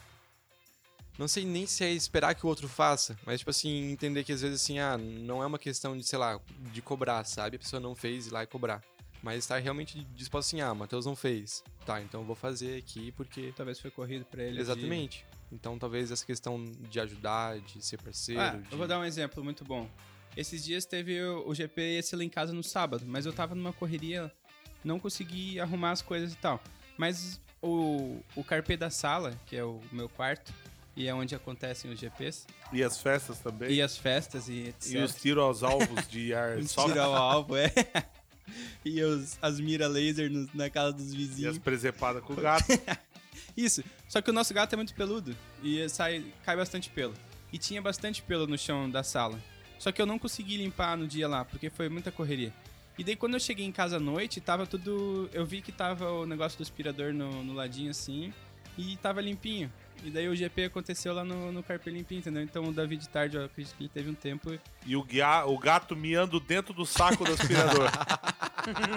Não 1.17 1.29
sei 1.29 1.45
nem 1.45 1.65
se 1.65 1.85
é 1.85 1.93
esperar 1.93 2.35
que 2.35 2.45
o 2.45 2.49
outro 2.49 2.69
faça, 2.69 3.17
mas, 3.25 3.39
tipo 3.39 3.51
assim, 3.51 3.93
entender 3.93 4.25
que 4.25 4.33
às 4.33 4.43
vezes, 4.43 4.61
assim, 4.61 4.81
ah, 4.81 4.99
não 4.99 5.43
é 5.43 5.47
uma 5.47 5.59
questão 5.61 5.97
de, 5.97 6.03
sei 6.03 6.19
lá, 6.19 6.41
de 6.73 6.83
cobrar, 6.83 7.23
sabe? 7.25 7.55
A 7.57 7.59
pessoa 7.61 7.79
não 7.79 7.95
fez 7.95 8.27
ir 8.27 8.31
lá 8.33 8.43
e 8.43 8.47
cobrar. 8.49 8.83
Mas 9.23 9.39
estar 9.45 9.59
realmente 9.59 10.03
disposto 10.17 10.49
assim, 10.49 10.61
ah, 10.61 10.73
o 10.73 10.77
Matheus 10.77 11.07
não 11.07 11.15
fez. 11.15 11.63
Tá, 11.87 12.01
então 12.01 12.21
eu 12.23 12.27
vou 12.27 12.35
fazer 12.37 12.77
aqui 12.79 13.13
porque. 13.13 13.53
Talvez 13.57 13.79
foi 13.79 13.91
corrido 13.93 14.25
pra 14.25 14.43
ele. 14.43 14.55
de- 14.57 14.61
Exatamente. 14.61 15.25
Então 15.55 15.79
talvez 15.79 16.11
essa 16.11 16.27
questão 16.27 16.65
de 16.65 16.99
ajudar, 17.01 17.59
de 17.61 17.81
ser 17.85 17.97
parceiro. 18.03 18.41
Ah, 18.41 18.51
de... 18.57 18.73
eu 18.73 18.77
vou 18.79 18.87
dar 18.89 18.99
um 18.99 19.05
exemplo 19.05 19.43
muito 19.45 19.65
bom. 19.65 19.89
Esses 20.37 20.65
dias 20.65 20.85
teve 20.85 21.23
o, 21.23 21.49
o 21.49 21.55
GP 21.55 21.95
ia 21.95 22.03
ser 22.03 22.17
lá 22.17 22.25
em 22.25 22.29
casa 22.29 22.53
no 22.53 22.63
sábado, 22.63 23.05
mas 23.07 23.25
eu 23.25 23.33
tava 23.33 23.55
numa 23.55 23.73
correria, 23.73 24.33
não 24.83 24.99
consegui 24.99 25.61
arrumar 25.61 25.93
as 25.93 26.03
coisas 26.03 26.33
e 26.33 26.37
tal. 26.37 26.61
Mas 26.99 27.41
o, 27.63 28.19
o 28.35 28.43
carpê 28.43 28.77
da 28.77 28.91
sala, 28.91 29.39
que 29.47 29.55
é 29.57 29.63
o 29.65 29.81
meu 29.93 30.09
quarto, 30.09 30.53
e 30.97 31.07
é 31.07 31.15
onde 31.15 31.35
acontecem 31.37 31.91
os 31.91 31.99
GPs, 32.01 32.47
E 32.73 32.83
as 32.83 33.01
festas 33.01 33.39
também. 33.39 33.71
e 33.73 33.81
as 33.83 33.97
festas 33.97 34.49
e 34.49 34.69
etc. 34.69 34.93
E 34.93 34.99
os 34.99 35.15
tiros 35.15 35.43
aos 35.43 35.63
alvos 35.63 36.09
de 36.09 36.35
ar 36.35 36.61
só 36.67 36.87
Tirar 36.89 37.09
o 37.09 37.15
alvo, 37.15 37.57
é. 37.57 37.73
e 38.85 39.01
os, 39.03 39.39
as 39.41 39.59
mira 39.61 39.87
laser 39.89 40.31
no- 40.31 40.49
na 40.53 40.69
casa 40.69 40.93
dos 40.93 41.13
e 41.13 41.17
vizinhos. 41.17 41.53
as 41.57 41.59
presepadas 41.63 42.23
com 42.25 42.33
o 42.33 42.37
gato. 42.43 42.67
Isso. 43.57 43.85
Só 44.09 44.21
que 44.21 44.31
o 44.31 44.33
nosso 44.33 44.53
gato 44.53 44.73
é 44.73 44.77
muito 44.77 44.95
peludo 44.95 45.37
e 45.63 45.89
sai, 45.89 46.25
cai 46.45 46.57
bastante 46.57 46.91
pelo. 46.91 47.15
E 47.53 47.59
tinha 47.59 47.81
bastante 47.81 48.23
pelo 48.23 48.47
no 48.47 48.59
chão 48.59 48.91
da 48.91 49.03
sala. 49.03 49.41
Só 49.79 49.93
que 49.93 50.01
eu 50.01 50.07
não 50.07 50.19
consegui 50.19 50.57
limpar 50.57 50.97
no 50.97 51.07
dia 51.07 51.29
lá, 51.29 51.45
porque 51.45 51.71
foi 51.71 51.89
muita 51.89 52.11
correria. 52.11 52.53
E 52.99 53.05
daí 53.05 53.17
quando 53.17 53.35
eu 53.35 53.41
cheguei 53.41 53.65
em 53.65 53.73
casa 53.73 53.97
à 53.97 54.01
noite, 54.01 54.41
tava 54.41 54.67
tudo. 54.67 55.29
Eu 55.33 55.45
vi 55.45 55.61
que 55.61 55.73
tava 55.73 56.11
o 56.11 56.27
negócio 56.27 56.59
do 56.59 56.63
aspirador 56.63 57.13
no, 57.13 57.43
no 57.45 57.53
ladinho 57.53 57.91
assim, 57.91 58.33
e 58.79 58.97
tava 58.97 59.21
limpinho. 59.21 59.73
E 60.03 60.11
daí 60.11 60.29
o 60.29 60.37
GP 60.37 60.65
aconteceu 60.65 61.15
lá 61.15 61.25
no, 61.25 61.51
no 61.53 61.63
carpê 61.63 61.91
limpinho, 61.91 62.19
entendeu? 62.19 62.43
Então 62.43 62.65
o 62.65 62.73
Davi 62.73 62.97
de 62.97 63.09
tarde, 63.09 63.37
eu 63.37 63.45
acredito 63.45 63.75
que 63.77 63.85
ele 63.85 63.89
teve 63.89 64.11
um 64.11 64.15
tempo. 64.15 64.59
E 64.85 64.97
o, 64.97 65.03
guia, 65.03 65.45
o 65.47 65.57
gato 65.59 65.97
miando 65.97 66.39
dentro 66.41 66.75
do 66.75 66.85
saco 66.85 67.25
do 67.25 67.33
aspirador. 67.33 67.89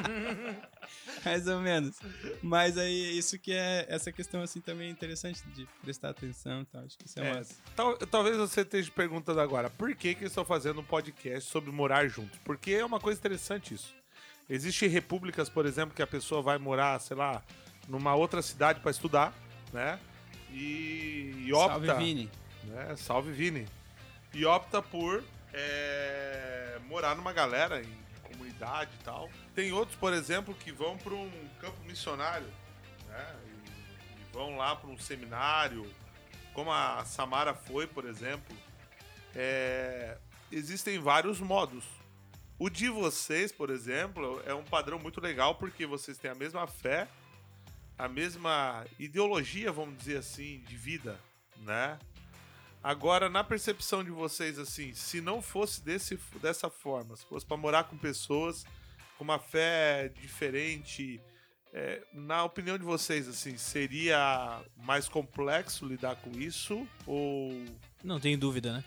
Mais 1.26 1.48
ou 1.48 1.60
menos. 1.60 1.98
Mas 2.42 2.78
aí, 2.78 3.18
isso 3.18 3.38
que 3.40 3.54
é. 3.54 3.86
Essa 3.90 4.12
questão 4.12 4.42
assim 4.42 4.62
também 4.62 4.88
é 4.88 4.92
interessante 4.92 5.42
de 5.56 5.68
prestar 5.82 6.10
atenção 6.10 6.62
e 6.62 6.66
tal. 6.66 6.84
Acho 6.84 6.98
que 6.98 7.06
isso 7.06 7.20
é, 7.20 7.30
É, 7.30 7.34
massa. 7.36 7.56
tal- 7.76 7.98
talvez 7.98 8.38
você 8.38 8.62
esteja 8.62 8.92
perguntando 8.92 9.40
agora, 9.40 9.70
por 9.70 9.94
que, 9.96 10.16
que 10.16 10.24
eu 10.24 10.28
estou 10.28 10.46
fazendo 10.46 10.82
um 10.82 10.84
podcast 10.84 11.50
sobre 11.50 11.72
morar 11.72 12.08
junto? 12.08 12.40
Porque 12.42 12.72
é 12.72 12.86
uma 12.86 13.00
coisa 13.00 13.20
interessante 13.20 13.74
isso. 13.74 13.94
Existem 14.50 14.88
repúblicas, 14.88 15.50
por 15.50 15.66
exemplo, 15.66 15.94
que 15.96 16.02
a 16.02 16.08
pessoa 16.08 16.42
vai 16.42 16.58
morar, 16.58 17.00
sei 17.00 17.18
lá, 17.18 17.44
numa 17.88 18.16
outra 18.16 18.42
cidade 18.42 18.80
para 18.80 18.92
estudar, 18.92 19.34
né? 19.74 20.00
E, 20.52 21.46
e 21.46 21.54
opta. 21.54 21.86
Salve, 21.86 22.06
Vini. 22.06 22.32
né? 22.64 22.96
Salve 22.96 23.32
Vini. 23.32 23.68
e 24.34 24.46
opta 24.46 24.82
por 24.82 25.24
é, 25.54 26.80
morar 26.88 27.16
numa 27.16 27.34
galera 27.34 27.82
em 27.82 28.08
comunidade 28.24 28.92
e 29.00 29.04
tal. 29.04 29.30
Tem 29.56 29.72
outros, 29.72 29.98
por 29.98 30.14
exemplo, 30.14 30.54
que 30.54 30.72
vão 30.72 30.98
para 30.98 31.14
um 31.14 31.50
campo 31.60 31.78
missionário, 31.86 32.48
né? 33.08 33.36
E, 33.46 34.22
e 34.22 34.34
vão 34.34 34.58
lá 34.58 34.76
para 34.76 34.90
um 34.90 34.98
seminário, 34.98 35.86
como 36.54 36.72
a 36.72 37.04
Samara 37.06 37.54
foi, 37.54 37.88
por 37.88 38.06
exemplo. 38.06 38.56
É, 39.36 40.18
existem 40.52 41.00
vários 41.00 41.40
modos. 41.40 41.84
O 42.60 42.70
de 42.70 42.90
vocês, 42.90 43.52
por 43.52 43.70
exemplo, 43.70 44.42
é 44.46 44.54
um 44.54 44.64
padrão 44.64 44.98
muito 44.98 45.22
legal 45.22 45.56
porque 45.56 45.86
vocês 45.86 46.18
têm 46.18 46.32
a 46.32 46.36
mesma 46.36 46.66
fé, 46.66 47.08
a 47.98 48.08
mesma 48.08 48.86
ideologia, 49.00 49.72
vamos 49.72 49.98
dizer 49.98 50.18
assim, 50.18 50.60
de 50.68 50.76
vida, 50.76 51.20
né? 51.58 51.98
Agora, 52.84 53.28
na 53.28 53.44
percepção 53.44 54.04
de 54.04 54.12
vocês, 54.12 54.60
assim, 54.60 54.94
se 54.94 55.20
não 55.20 55.42
fosse 55.42 55.84
desse, 55.84 56.18
dessa 56.42 56.70
forma, 56.70 57.16
se 57.16 57.26
fosse 57.26 57.46
para 57.46 57.58
morar 57.58 57.86
com 57.86 57.98
pessoas 57.98 58.66
com 59.18 59.24
uma 59.24 59.40
fé 59.40 60.10
diferente, 60.22 61.20
é, 61.74 62.02
na 62.14 62.44
opinião 62.44 62.78
de 62.78 62.84
vocês, 62.84 63.28
assim, 63.28 63.58
seria 63.58 64.62
mais 64.78 65.10
complexo 65.10 65.86
lidar 65.86 66.16
com 66.18 66.32
isso? 66.32 66.88
Ou. 67.06 67.52
Não 68.04 68.20
tem 68.20 68.38
dúvida, 68.38 68.74
né? 68.74 68.84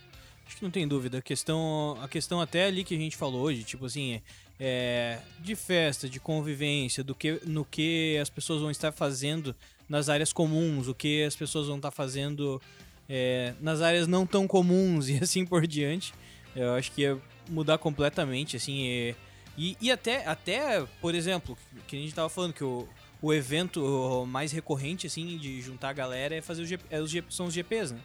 Acho 0.46 0.56
que 0.56 0.64
não 0.64 0.70
tem 0.70 0.86
dúvida. 0.86 1.18
A 1.18 1.22
questão, 1.22 1.98
a 2.00 2.08
questão 2.08 2.40
até 2.40 2.66
ali 2.66 2.84
que 2.84 2.94
a 2.94 2.98
gente 2.98 3.16
falou 3.16 3.42
hoje, 3.42 3.64
tipo 3.64 3.86
assim, 3.86 4.22
é, 4.60 5.18
de 5.38 5.56
festa, 5.56 6.06
de 6.06 6.20
convivência, 6.20 7.02
do 7.02 7.14
que, 7.14 7.40
no 7.46 7.64
que 7.64 8.18
as 8.20 8.28
pessoas 8.28 8.60
vão 8.60 8.70
estar 8.70 8.92
fazendo 8.92 9.56
nas 9.88 10.10
áreas 10.10 10.32
comuns, 10.32 10.86
o 10.86 10.94
que 10.94 11.24
as 11.24 11.34
pessoas 11.34 11.66
vão 11.66 11.76
estar 11.76 11.90
fazendo 11.90 12.60
é, 13.08 13.54
nas 13.60 13.80
áreas 13.80 14.06
não 14.06 14.26
tão 14.26 14.46
comuns 14.46 15.08
e 15.10 15.18
assim 15.18 15.46
por 15.46 15.66
diante. 15.66 16.12
Eu 16.54 16.74
acho 16.74 16.92
que 16.92 17.02
ia 17.02 17.18
mudar 17.48 17.78
completamente, 17.78 18.56
assim. 18.56 18.82
E, 18.82 19.16
e, 19.56 19.76
e 19.80 19.90
até, 19.90 20.26
até, 20.26 20.84
por 21.00 21.14
exemplo, 21.14 21.56
que 21.88 21.96
a 21.96 21.98
gente 21.98 22.14
tava 22.14 22.28
falando 22.28 22.52
que 22.52 22.64
o, 22.64 22.86
o 23.22 23.32
evento 23.32 24.26
mais 24.26 24.52
recorrente, 24.52 25.06
assim, 25.06 25.38
de 25.38 25.60
juntar 25.62 25.90
a 25.90 25.92
galera 25.92 26.34
é 26.34 26.42
fazer 26.42 26.62
os, 26.62 26.70
é 26.90 27.00
os 27.00 27.34
são 27.34 27.46
os 27.46 27.54
GPs, 27.54 27.92
né? 27.92 28.00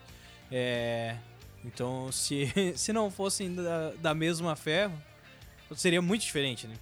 É, 0.51 1.15
então, 1.65 2.11
se, 2.11 2.51
se 2.77 2.93
não 2.93 3.11
fossem 3.11 3.53
da, 3.53 3.91
da 3.99 4.13
mesma 4.13 4.55
fé, 4.55 4.89
seria 5.75 6.01
muito 6.01 6.21
diferente, 6.21 6.67
né? 6.67 6.75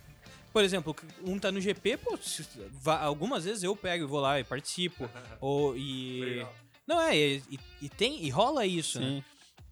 Por 0.52 0.63
exemplo, 0.63 0.96
um 1.24 1.39
tá 1.39 1.52
no 1.52 1.60
GP, 1.60 1.98
pô, 1.98 2.17
algumas 2.91 3.46
vezes 3.46 3.63
eu 3.63 3.76
pego 3.76 4.04
e 4.04 4.08
vou 4.08 4.19
lá 4.19 4.39
e 4.39 4.43
participo. 4.43 5.10
ou, 5.41 5.76
e. 5.76 6.19
Legal. 6.19 6.56
Não, 6.86 7.02
é, 7.02 7.15
e, 7.15 7.41
e, 7.82 7.89
tem, 7.89 8.24
e 8.24 8.30
rola 8.30 8.65
isso, 8.65 9.00
né? 9.00 9.08
Sim. 9.08 9.15
né? 9.15 9.24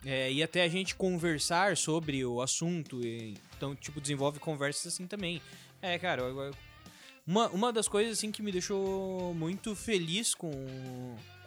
É, 0.04 0.32
e 0.32 0.42
até 0.42 0.64
a 0.64 0.68
gente 0.68 0.96
conversar 0.96 1.78
sobre 1.78 2.26
o 2.26 2.42
assunto. 2.42 3.06
E, 3.06 3.38
então, 3.56 3.76
tipo, 3.76 4.02
desenvolve 4.02 4.40
conversas 4.40 4.94
assim 4.94 5.06
também. 5.06 5.42
É, 5.82 6.00
cara, 6.00 6.24
uma, 7.26 7.50
uma 7.50 7.72
das 7.72 7.88
coisas 7.88 8.18
assim 8.18 8.32
que 8.32 8.42
me 8.42 8.52
deixou 8.52 9.34
muito 9.36 9.76
feliz 9.76 10.34
com 10.34 10.52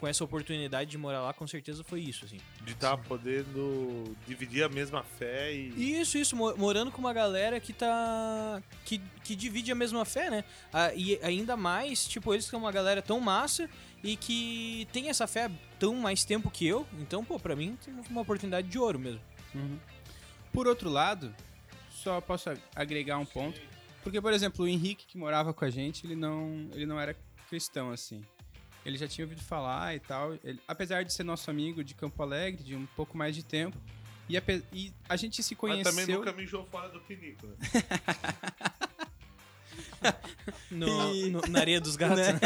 com 0.04 0.08
essa 0.08 0.22
oportunidade 0.22 0.90
de 0.90 0.98
morar 0.98 1.22
lá, 1.22 1.32
com 1.32 1.46
certeza 1.46 1.82
foi 1.82 2.00
isso, 2.00 2.26
assim. 2.26 2.36
De 2.60 2.72
estar 2.72 2.94
tá 2.94 3.02
podendo 3.08 4.14
dividir 4.26 4.62
a 4.62 4.68
mesma 4.68 5.02
fé 5.02 5.50
e. 5.50 5.98
Isso, 5.98 6.18
isso, 6.18 6.36
morando 6.36 6.92
com 6.92 6.98
uma 6.98 7.14
galera 7.14 7.58
que 7.58 7.72
tá. 7.72 8.62
que, 8.84 9.00
que 9.22 9.34
divide 9.34 9.72
a 9.72 9.74
mesma 9.74 10.04
fé, 10.04 10.28
né? 10.28 10.44
Ah, 10.70 10.92
e 10.94 11.18
ainda 11.22 11.56
mais, 11.56 12.06
tipo, 12.06 12.34
eles 12.34 12.44
são 12.44 12.60
uma 12.60 12.70
galera 12.70 13.00
tão 13.00 13.18
massa 13.18 13.66
e 14.02 14.14
que 14.14 14.86
tem 14.92 15.08
essa 15.08 15.26
fé 15.26 15.50
tão 15.78 15.94
mais 15.94 16.22
tempo 16.22 16.50
que 16.50 16.66
eu. 16.66 16.86
Então, 17.00 17.24
pô, 17.24 17.40
pra 17.40 17.56
mim, 17.56 17.78
tem 17.82 17.94
uma 18.10 18.20
oportunidade 18.20 18.68
de 18.68 18.78
ouro 18.78 18.98
mesmo. 18.98 19.22
Uhum. 19.54 19.78
Por 20.52 20.66
outro 20.66 20.90
lado, 20.90 21.34
só 21.90 22.20
posso 22.20 22.50
agregar 22.76 23.16
um 23.16 23.24
ponto. 23.24 23.58
Porque, 24.02 24.20
por 24.20 24.34
exemplo, 24.34 24.66
o 24.66 24.68
Henrique 24.68 25.06
que 25.06 25.16
morava 25.16 25.54
com 25.54 25.64
a 25.64 25.70
gente, 25.70 26.06
ele 26.06 26.14
não, 26.14 26.68
ele 26.74 26.84
não 26.84 27.00
era 27.00 27.16
cristão, 27.48 27.90
assim. 27.90 28.22
Ele 28.84 28.98
já 28.98 29.08
tinha 29.08 29.24
ouvido 29.24 29.42
falar 29.42 29.94
e 29.94 30.00
tal. 30.00 30.34
Ele, 30.44 30.60
apesar 30.68 31.04
de 31.04 31.12
ser 31.12 31.24
nosso 31.24 31.50
amigo 31.50 31.82
de 31.82 31.94
Campo 31.94 32.22
Alegre, 32.22 32.62
de 32.62 32.74
um 32.76 32.86
pouco 32.94 33.16
mais 33.16 33.34
de 33.34 33.42
tempo. 33.42 33.76
E 34.28 34.36
a, 34.36 34.42
e 34.72 34.92
a 35.08 35.16
gente 35.16 35.42
se 35.42 35.54
conheceu... 35.54 35.84
Mas 35.84 35.94
também 35.94 36.16
nunca 36.16 36.32
mijou 36.32 36.64
fora 36.66 36.88
do 36.88 37.00
pinico, 37.00 37.46
né? 37.46 37.56
no, 40.70 41.14
e... 41.14 41.30
no, 41.30 41.40
na 41.48 41.60
areia 41.60 41.80
dos 41.80 41.96
gatos, 41.96 42.18
né? 42.18 42.40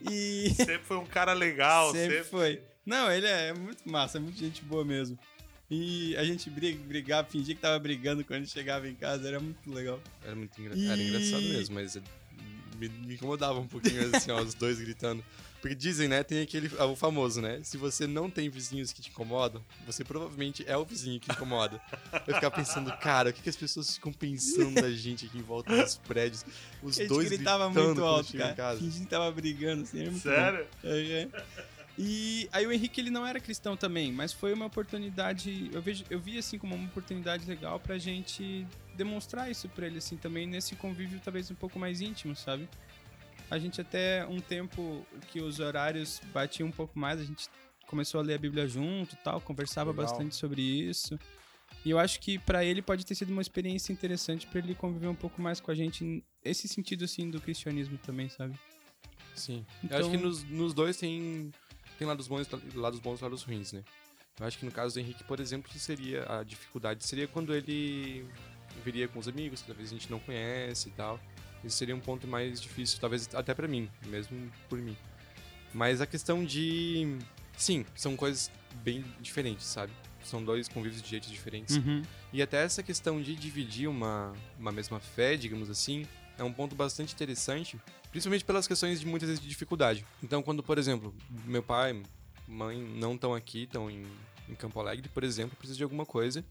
e... 0.10 0.50
Sempre 0.54 0.84
foi 0.84 0.96
um 0.96 1.06
cara 1.06 1.32
legal. 1.32 1.92
Sempre, 1.92 2.16
sempre, 2.16 2.30
foi. 2.30 2.62
Não, 2.86 3.10
ele 3.10 3.26
é 3.26 3.52
muito 3.52 3.88
massa, 3.88 4.18
é 4.18 4.20
muito 4.20 4.38
gente 4.38 4.62
boa 4.62 4.84
mesmo. 4.84 5.18
E 5.70 6.14
a 6.16 6.24
gente 6.24 6.48
briga, 6.50 6.78
brigava, 6.86 7.28
fingia 7.28 7.54
que 7.54 7.60
tava 7.60 7.78
brigando 7.78 8.24
quando 8.24 8.46
chegava 8.46 8.88
em 8.88 8.94
casa, 8.94 9.26
era 9.28 9.40
muito 9.40 9.70
legal. 9.72 10.00
Era 10.22 10.34
muito 10.34 10.60
engra... 10.60 10.76
e... 10.76 10.86
era 10.86 11.02
engraçado 11.02 11.42
mesmo, 11.42 11.74
mas 11.74 11.98
me, 12.76 12.88
me 12.88 13.14
incomodava 13.14 13.58
um 13.58 13.66
pouquinho, 13.66 14.14
assim, 14.14 14.30
ó, 14.30 14.40
os 14.40 14.54
dois 14.54 14.78
gritando. 14.78 15.24
Porque 15.60 15.74
dizem, 15.74 16.08
né, 16.08 16.22
tem 16.22 16.42
aquele, 16.42 16.70
o 16.76 16.94
famoso, 16.94 17.40
né, 17.40 17.58
se 17.62 17.78
você 17.78 18.06
não 18.06 18.28
tem 18.28 18.50
vizinhos 18.50 18.92
que 18.92 19.00
te 19.00 19.08
incomodam, 19.08 19.64
você 19.86 20.04
provavelmente 20.04 20.62
é 20.66 20.76
o 20.76 20.84
vizinho 20.84 21.18
que 21.18 21.32
incomoda. 21.32 21.80
Eu 22.26 22.34
ficava 22.34 22.54
pensando, 22.54 22.92
cara, 22.98 23.30
o 23.30 23.32
que, 23.32 23.40
que 23.40 23.48
as 23.48 23.56
pessoas 23.56 23.94
ficam 23.94 24.12
pensando 24.12 24.74
da 24.74 24.90
gente 24.90 25.24
aqui 25.24 25.38
em 25.38 25.42
volta 25.42 25.74
dos 25.74 25.96
prédios? 25.96 26.44
Os 26.82 26.98
dois 27.08 27.30
gritava 27.30 27.70
muito 27.70 28.04
alto, 28.04 28.36
cara. 28.36 28.76
Fingindo 28.76 29.04
que 29.04 29.10
tava 29.10 29.32
brigando, 29.32 29.84
assim, 29.84 30.02
era 30.02 30.12
Sério? 30.12 30.66
É, 30.84 30.98
é. 31.22 31.64
E 31.96 32.48
aí 32.52 32.66
o 32.66 32.72
Henrique 32.72 33.00
ele 33.00 33.10
não 33.10 33.26
era 33.26 33.38
cristão 33.38 33.76
também, 33.76 34.12
mas 34.12 34.32
foi 34.32 34.52
uma 34.52 34.66
oportunidade, 34.66 35.70
eu 35.72 35.80
vejo, 35.80 36.04
eu 36.10 36.18
vi 36.18 36.36
assim 36.36 36.58
como 36.58 36.74
uma 36.74 36.86
oportunidade 36.86 37.48
legal 37.48 37.78
pra 37.78 37.96
gente 37.98 38.66
demonstrar 38.96 39.50
isso 39.50 39.68
pra 39.68 39.86
ele 39.86 39.98
assim 39.98 40.16
também 40.16 40.46
nesse 40.46 40.76
convívio 40.76 41.20
talvez 41.22 41.50
um 41.50 41.54
pouco 41.54 41.78
mais 41.78 42.00
íntimo, 42.00 42.34
sabe? 42.34 42.68
A 43.50 43.58
gente 43.58 43.80
até 43.80 44.26
um 44.26 44.40
tempo 44.40 45.06
que 45.30 45.40
os 45.40 45.60
horários 45.60 46.20
batiam 46.32 46.68
um 46.68 46.72
pouco 46.72 46.98
mais, 46.98 47.20
a 47.20 47.24
gente 47.24 47.48
começou 47.86 48.20
a 48.20 48.22
ler 48.22 48.34
a 48.34 48.38
Bíblia 48.38 48.66
junto, 48.66 49.16
tal, 49.16 49.40
conversava 49.40 49.90
legal. 49.90 50.06
bastante 50.06 50.34
sobre 50.34 50.62
isso. 50.62 51.18
E 51.84 51.90
eu 51.90 51.98
acho 51.98 52.20
que 52.20 52.38
para 52.38 52.64
ele 52.64 52.80
pode 52.80 53.04
ter 53.04 53.14
sido 53.14 53.30
uma 53.30 53.42
experiência 53.42 53.92
interessante 53.92 54.46
para 54.46 54.58
ele 54.58 54.74
conviver 54.74 55.08
um 55.08 55.14
pouco 55.14 55.40
mais 55.40 55.60
com 55.60 55.70
a 55.70 55.74
gente 55.74 56.24
esse 56.42 56.66
sentido 56.66 57.04
assim 57.04 57.30
do 57.30 57.40
cristianismo 57.40 57.98
também, 57.98 58.28
sabe? 58.28 58.58
Sim. 59.34 59.64
Então... 59.82 59.98
Eu 59.98 60.04
acho 60.04 60.10
que 60.10 60.16
então 60.16 60.28
nos, 60.28 60.44
nos 60.44 60.72
dois 60.72 60.96
tem 60.96 61.52
tem 61.98 62.06
lados 62.06 62.26
bons, 62.26 62.48
lados 62.74 63.00
bons 63.00 63.20
e 63.20 63.22
lados 63.22 63.42
ruins, 63.42 63.72
né? 63.72 63.84
Eu 64.40 64.46
acho 64.46 64.58
que 64.58 64.64
no 64.64 64.72
caso 64.72 64.94
do 64.94 65.00
Henrique, 65.00 65.22
por 65.24 65.38
exemplo, 65.38 65.70
seria 65.78 66.24
a 66.28 66.42
dificuldade 66.42 67.04
seria 67.04 67.28
quando 67.28 67.54
ele 67.54 68.26
viria 68.84 69.08
com 69.08 69.18
os 69.18 69.28
amigos, 69.28 69.60
que 69.60 69.66
talvez 69.66 69.90
a 69.90 69.92
gente 69.92 70.10
não 70.10 70.18
conhece 70.18 70.88
e 70.88 70.92
tal. 70.92 71.20
Isso 71.62 71.76
seria 71.76 71.96
um 71.96 72.00
ponto 72.00 72.26
mais 72.26 72.60
difícil, 72.60 72.98
talvez 73.00 73.28
até 73.34 73.54
para 73.54 73.66
mim, 73.66 73.88
mesmo 74.06 74.50
por 74.68 74.78
mim. 74.78 74.96
Mas 75.72 76.00
a 76.00 76.06
questão 76.06 76.44
de. 76.44 77.18
Sim, 77.56 77.84
são 77.94 78.16
coisas 78.16 78.50
bem 78.82 79.04
diferentes, 79.20 79.66
sabe? 79.66 79.92
São 80.22 80.44
dois 80.44 80.68
convívios 80.68 81.02
de 81.02 81.08
jeitos 81.08 81.30
diferentes. 81.30 81.76
Uhum. 81.76 82.02
E 82.32 82.42
até 82.42 82.62
essa 82.62 82.82
questão 82.82 83.20
de 83.20 83.34
dividir 83.34 83.88
uma, 83.88 84.32
uma 84.58 84.72
mesma 84.72 84.98
fé, 84.98 85.36
digamos 85.36 85.70
assim, 85.70 86.06
é 86.38 86.42
um 86.42 86.52
ponto 86.52 86.74
bastante 86.74 87.14
interessante, 87.14 87.78
principalmente 88.10 88.44
pelas 88.44 88.66
questões 88.66 89.00
de 89.00 89.06
muitas 89.06 89.28
vezes 89.28 89.42
de 89.42 89.48
dificuldade. 89.48 90.04
Então, 90.22 90.42
quando, 90.42 90.62
por 90.62 90.78
exemplo, 90.78 91.14
meu 91.44 91.62
pai, 91.62 92.00
mãe 92.46 92.80
não 92.80 93.14
estão 93.14 93.34
aqui, 93.34 93.64
estão 93.64 93.90
em, 93.90 94.02
em 94.48 94.54
Campo 94.54 94.80
Alegre, 94.80 95.08
por 95.08 95.24
exemplo, 95.24 95.56
precisa 95.56 95.76
de 95.76 95.82
alguma 95.82 96.06
coisa, 96.06 96.44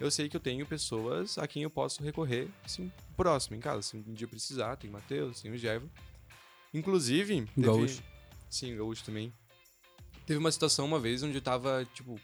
eu 0.00 0.10
sei 0.10 0.28
que 0.28 0.36
eu 0.36 0.40
tenho 0.40 0.64
pessoas 0.64 1.38
a 1.38 1.46
quem 1.46 1.62
eu 1.62 1.70
posso 1.70 2.02
recorrer, 2.02 2.48
assim, 2.64 2.90
próximo, 3.16 3.56
em 3.56 3.60
casa. 3.60 3.82
Se 3.82 3.96
um 3.96 4.12
dia 4.12 4.28
precisar, 4.28 4.76
tem 4.76 4.88
o 4.88 4.92
Matheus, 4.92 5.40
tem 5.40 5.50
o 5.50 5.56
Gervo. 5.56 5.90
Inclusive... 6.72 7.46
Teve... 7.46 7.66
Gaúcho. 7.66 8.02
Sim, 8.48 8.76
Gaúcho 8.76 9.04
também. 9.04 9.32
Teve 10.26 10.38
uma 10.38 10.52
situação 10.52 10.86
uma 10.86 11.00
vez 11.00 11.22
onde 11.22 11.36
eu 11.36 11.42
tava, 11.42 11.86
tipo, 11.94 12.20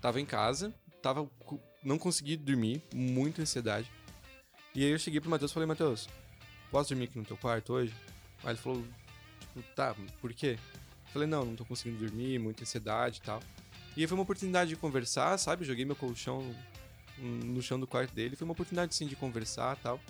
tava 0.00 0.20
em 0.20 0.26
casa, 0.26 0.74
tava... 1.00 1.28
Não 1.82 1.96
consegui 1.96 2.36
dormir, 2.36 2.82
muita 2.92 3.42
ansiedade. 3.42 3.90
E 4.74 4.84
aí 4.84 4.90
eu 4.90 4.98
cheguei 4.98 5.20
pro 5.20 5.30
Matheus 5.30 5.50
e 5.50 5.54
falei, 5.54 5.66
Matheus, 5.66 6.08
posso 6.70 6.90
dormir 6.90 7.04
aqui 7.04 7.18
no 7.18 7.24
teu 7.24 7.36
quarto 7.36 7.72
hoje? 7.72 7.94
Aí 8.44 8.50
ele 8.50 8.58
falou, 8.58 8.84
tipo, 9.40 9.62
tá, 9.74 9.94
por 10.20 10.32
quê? 10.34 10.58
Eu 11.06 11.12
falei, 11.12 11.26
não, 11.26 11.44
não 11.44 11.56
tô 11.56 11.64
conseguindo 11.64 12.04
dormir, 12.04 12.38
muita 12.38 12.64
ansiedade 12.64 13.18
e 13.18 13.22
tal. 13.22 13.40
E 13.96 14.02
aí 14.02 14.06
foi 14.06 14.16
uma 14.16 14.22
oportunidade 14.22 14.70
de 14.70 14.76
conversar, 14.76 15.38
sabe? 15.38 15.64
Joguei 15.64 15.84
meu 15.84 15.96
colchão 15.96 16.54
no 17.22 17.60
chão 17.62 17.78
do 17.78 17.86
quarto 17.86 18.14
dele, 18.14 18.36
foi 18.36 18.44
uma 18.44 18.52
oportunidade 18.52 18.94
sim 18.94 19.06
de 19.06 19.16
conversar 19.16 19.76
tal. 19.76 20.00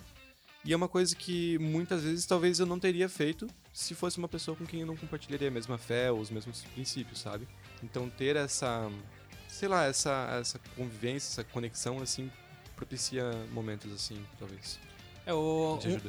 E 0.63 0.73
é 0.73 0.75
uma 0.75 0.89
coisa 0.89 1.15
que 1.15 1.57
muitas 1.57 2.03
vezes 2.03 2.25
talvez 2.25 2.59
eu 2.59 2.65
não 2.65 2.79
teria 2.79 3.07
feito 3.07 3.47
se 3.71 3.95
fosse 3.95 4.17
uma 4.17 4.27
pessoa 4.27 4.57
com 4.57 4.65
quem 4.65 4.81
eu 4.81 4.85
não 4.85 4.97
compartilharia 4.97 5.47
a 5.47 5.51
mesma 5.51 5.77
fé 5.77 6.11
ou 6.11 6.19
os 6.19 6.29
mesmos 6.29 6.63
princípios, 6.73 7.19
sabe? 7.19 7.47
Então 7.81 8.09
ter 8.09 8.35
essa, 8.35 8.91
sei 9.47 9.69
lá, 9.69 9.85
essa, 9.85 10.37
essa 10.39 10.59
convivência, 10.75 11.29
essa 11.29 11.43
conexão 11.45 12.01
assim 12.01 12.29
propicia 12.75 13.31
momentos 13.51 13.91
assim, 13.93 14.21
talvez. 14.37 14.79
É 15.25 15.33
o 15.33 15.79
um, 15.85 15.99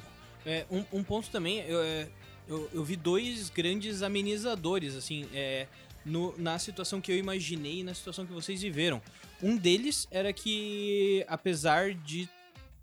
é, 0.46 0.66
um, 0.70 0.84
um, 0.92 1.04
ponto 1.04 1.30
também, 1.30 1.58
eu, 1.60 1.80
é, 1.82 2.08
eu, 2.48 2.70
eu, 2.72 2.84
vi 2.84 2.96
dois 2.96 3.50
grandes 3.50 4.02
amenizadores, 4.02 4.94
assim, 4.94 5.28
é, 5.32 5.66
no- 6.04 6.34
na 6.38 6.58
situação 6.58 7.00
que 7.00 7.10
eu 7.12 7.16
imaginei 7.16 7.80
e 7.80 7.84
na 7.84 7.94
situação 7.94 8.26
que 8.26 8.32
vocês 8.32 8.60
viveram. 8.62 9.00
Um 9.42 9.56
deles 9.56 10.06
era 10.10 10.32
que, 10.32 11.24
apesar 11.28 11.92
de 11.94 12.28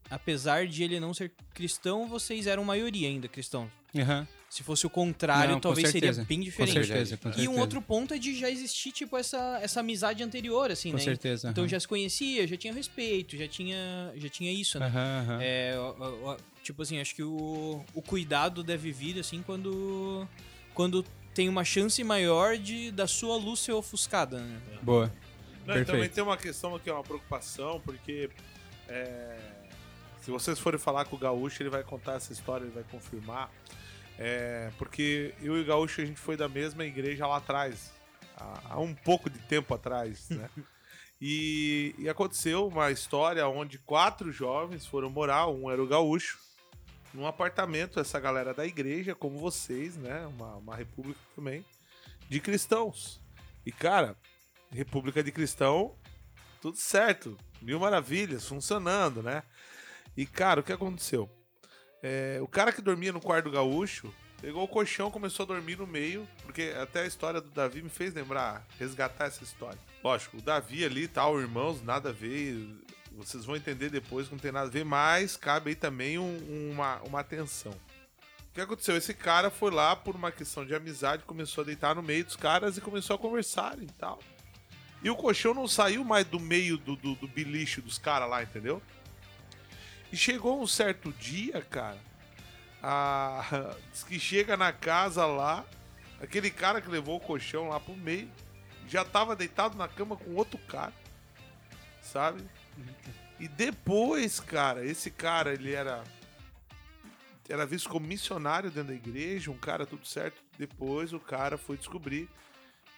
apesar 0.09 0.65
de 0.67 0.83
ele 0.83 0.99
não 1.01 1.13
ser 1.13 1.33
cristão, 1.53 2.07
vocês 2.07 2.47
eram 2.47 2.63
maioria 2.63 3.07
ainda 3.09 3.27
cristãos. 3.27 3.69
Aham. 3.95 4.25
Se 4.49 4.63
fosse 4.63 4.87
o 4.87 4.89
contrário, 4.89 5.49
Não, 5.49 5.55
com 5.57 5.61
talvez 5.63 5.89
seria 5.89 6.13
bem 6.13 6.37
Com 6.39 6.45
diferente. 6.45 6.73
certeza, 6.87 7.17
com 7.17 7.27
E 7.29 7.33
certeza. 7.33 7.49
um 7.51 7.59
outro 7.59 7.81
ponto 7.81 8.13
é 8.13 8.17
de 8.17 8.33
já 8.39 8.49
existir, 8.49 8.93
tipo, 8.93 9.17
essa, 9.17 9.59
essa 9.61 9.81
amizade 9.81 10.23
anterior, 10.23 10.71
assim, 10.71 10.91
Com 10.91 10.97
né? 10.97 11.03
certeza. 11.03 11.49
Então 11.49 11.67
já 11.67 11.77
se 11.77 11.85
conhecia, 11.87 12.47
já 12.47 12.55
tinha 12.55 12.73
respeito, 12.73 13.35
já 13.35 13.45
tinha, 13.49 14.13
já 14.15 14.29
tinha 14.29 14.49
isso, 14.53 14.79
né? 14.79 14.85
Aham. 14.87 15.39
É, 15.41 15.75
tipo 16.63 16.81
assim, 16.81 16.99
acho 17.01 17.13
que 17.13 17.23
o, 17.23 17.83
o 17.93 18.01
cuidado 18.01 18.63
deve 18.63 18.89
vir, 18.93 19.19
assim, 19.19 19.43
quando, 19.45 20.25
quando 20.73 21.03
tem 21.37 21.47
uma 21.47 21.63
chance 21.63 22.03
maior 22.03 22.57
de 22.57 22.89
da 22.89 23.05
sua 23.05 23.35
luz 23.35 23.59
ser 23.59 23.73
ofuscada, 23.73 24.39
né? 24.39 24.59
Boa. 24.81 25.13
Não, 25.67 25.85
também 25.85 26.09
tem 26.09 26.23
uma 26.23 26.35
questão 26.35 26.79
que 26.79 26.89
é 26.89 26.93
uma 26.93 27.03
preocupação, 27.03 27.79
porque 27.81 28.27
é, 28.87 29.37
se 30.19 30.31
vocês 30.31 30.57
forem 30.57 30.79
falar 30.79 31.05
com 31.05 31.15
o 31.15 31.19
Gaúcho, 31.19 31.61
ele 31.61 31.69
vai 31.69 31.83
contar 31.83 32.13
essa 32.13 32.33
história, 32.33 32.63
ele 32.65 32.73
vai 32.73 32.83
confirmar. 32.85 33.51
É, 34.17 34.71
porque 34.79 35.35
eu 35.39 35.55
e 35.55 35.61
o 35.61 35.65
Gaúcho, 35.65 36.01
a 36.01 36.05
gente 36.05 36.19
foi 36.19 36.35
da 36.35 36.49
mesma 36.49 36.83
igreja 36.83 37.27
lá 37.27 37.37
atrás, 37.37 37.91
há, 38.35 38.73
há 38.73 38.79
um 38.79 38.95
pouco 38.95 39.29
de 39.29 39.37
tempo 39.37 39.75
atrás, 39.75 40.29
né? 40.31 40.49
E, 41.19 41.95
e 41.97 42.07
aconteceu 42.07 42.67
uma 42.67 42.91
história 42.91 43.47
onde 43.47 43.79
quatro 43.79 44.31
jovens 44.31 44.85
foram 44.85 45.09
morar, 45.09 45.47
um 45.47 45.67
era 45.67 45.81
o 45.81 45.87
Gaúcho, 45.87 46.37
num 47.13 47.25
apartamento, 47.25 47.99
essa 47.99 48.19
galera 48.19 48.53
da 48.53 48.65
igreja, 48.65 49.15
como 49.15 49.39
vocês, 49.39 49.95
né? 49.97 50.25
Uma, 50.27 50.55
uma 50.55 50.75
república 50.75 51.19
também, 51.35 51.65
de 52.29 52.39
cristãos. 52.39 53.21
E, 53.65 53.71
cara, 53.71 54.15
República 54.71 55.23
de 55.23 55.31
Cristão, 55.31 55.95
tudo 56.61 56.77
certo, 56.77 57.37
mil 57.61 57.79
maravilhas, 57.79 58.47
funcionando, 58.47 59.21
né? 59.21 59.43
E, 60.15 60.25
cara, 60.25 60.61
o 60.61 60.63
que 60.63 60.73
aconteceu? 60.73 61.29
É, 62.01 62.39
o 62.41 62.47
cara 62.47 62.71
que 62.71 62.81
dormia 62.81 63.11
no 63.11 63.21
quarto 63.21 63.49
gaúcho 63.49 64.13
pegou 64.41 64.63
o 64.63 64.67
colchão, 64.67 65.09
começou 65.09 65.43
a 65.43 65.47
dormir 65.47 65.77
no 65.77 65.87
meio, 65.87 66.27
porque 66.43 66.73
até 66.79 67.01
a 67.01 67.07
história 67.07 67.41
do 67.41 67.49
Davi 67.49 67.81
me 67.81 67.89
fez 67.89 68.13
lembrar, 68.13 68.65
resgatar 68.77 69.25
essa 69.25 69.43
história. 69.43 69.79
Lógico, 70.03 70.37
o 70.37 70.41
Davi 70.41 70.85
ali, 70.85 71.07
tal, 71.07 71.39
irmãos, 71.39 71.81
nada 71.81 72.09
a 72.09 72.13
ver, 72.13 72.55
vocês 73.17 73.45
vão 73.45 73.55
entender 73.55 73.89
depois 73.89 74.27
que 74.27 74.33
não 74.33 74.39
tem 74.39 74.51
nada 74.51 74.67
a 74.67 74.71
ver, 74.71 74.85
mas 74.85 75.35
cabe 75.35 75.71
aí 75.71 75.75
também 75.75 76.19
um- 76.19 76.71
uma, 76.71 76.97
uma 77.01 77.19
atenção. 77.19 77.71
O 77.71 78.53
que 78.53 78.61
aconteceu? 78.61 78.95
Esse 78.95 79.13
cara 79.13 79.49
foi 79.49 79.71
lá 79.71 79.95
por 79.95 80.15
uma 80.15 80.31
questão 80.31 80.63
de 80.65 80.75
amizade, 80.75 81.23
começou 81.23 81.63
a 81.63 81.65
deitar 81.65 81.95
no 81.95 82.03
meio 82.03 82.23
dos 82.23 82.35
caras 82.35 82.77
e 82.77 82.81
começou 82.81 83.15
a 83.15 83.19
conversar 83.19 83.77
e 83.81 83.87
tal. 83.87 84.19
E 85.03 85.09
o 85.09 85.15
colchão 85.15 85.53
não 85.53 85.67
saiu 85.67 86.03
mais 86.03 86.25
do 86.25 86.39
meio 86.39 86.77
do, 86.77 86.95
do, 86.95 87.15
do 87.15 87.27
dos 87.81 87.97
caras 87.97 88.29
lá, 88.29 88.43
entendeu? 88.43 88.81
E 90.11 90.17
chegou 90.17 90.61
um 90.61 90.67
certo 90.67 91.11
dia, 91.13 91.61
cara, 91.61 91.97
a... 92.81 93.75
diz 93.91 94.03
que 94.03 94.19
chega 94.19 94.55
na 94.55 94.71
casa 94.71 95.25
lá, 95.25 95.65
aquele 96.21 96.49
cara 96.49 96.81
que 96.81 96.89
levou 96.89 97.17
o 97.17 97.19
colchão 97.19 97.69
lá 97.69 97.79
pro 97.79 97.95
meio, 97.95 98.29
já 98.87 99.03
tava 99.03 99.35
deitado 99.35 99.77
na 99.77 99.87
cama 99.87 100.15
com 100.15 100.33
outro 100.35 100.57
cara, 100.59 100.93
sabe? 102.01 102.41
E 103.39 103.47
depois, 103.47 104.39
cara, 104.39 104.85
esse 104.85 105.11
cara, 105.11 105.53
ele 105.53 105.73
era 105.73 106.03
era 107.49 107.65
visto 107.65 107.87
como 107.89 108.05
missionário 108.05 108.69
dentro 108.69 108.89
da 108.89 108.95
igreja, 108.95 109.49
um 109.51 109.57
cara 109.57 109.85
tudo 109.85 110.05
certo. 110.05 110.41
Depois 110.57 111.13
o 111.13 111.19
cara 111.19 111.57
foi 111.57 111.77
descobrir 111.77 112.27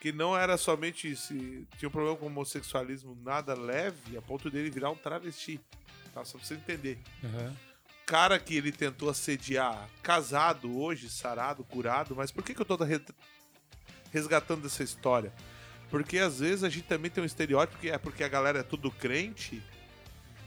que 0.02 0.12
não 0.12 0.36
era 0.36 0.58
somente 0.58 1.16
se 1.16 1.68
tinha 1.78 1.88
um 1.88 1.92
problema 1.92 2.18
com 2.18 2.26
homossexualismo 2.28 3.16
nada 3.24 3.54
leve, 3.54 4.18
a 4.18 4.22
ponto 4.22 4.50
dele 4.50 4.72
virar 4.72 4.90
um 4.90 4.96
travesti. 4.96 5.60
Tá? 6.14 6.26
Só 6.26 6.38
pra 6.38 6.48
você 6.48 6.56
entender. 6.56 6.98
O 8.02 8.06
cara 8.08 8.40
que 8.40 8.56
ele 8.56 8.72
tentou 8.72 9.10
assediar, 9.10 9.88
casado 10.02 10.80
hoje, 10.80 11.10
sarado, 11.12 11.64
curado, 11.64 12.16
mas 12.16 12.32
por 12.32 12.44
que, 12.44 12.56
que 12.56 12.62
eu 12.62 12.66
tô 12.66 12.76
re- 12.84 13.00
resgatando 14.12 14.66
essa 14.66 14.82
história? 14.82 15.32
Porque 15.90 16.20
às 16.20 16.40
vezes 16.40 16.64
a 16.64 16.70
gente 16.70 16.84
também 16.86 17.10
tem 17.10 17.24
um 17.24 17.26
estereótipo 17.26 17.80
que 17.80 17.90
é 17.90 17.98
porque 17.98 18.24
a 18.24 18.28
galera 18.28 18.60
é 18.60 18.64
tudo 18.64 18.92
crente, 18.92 19.62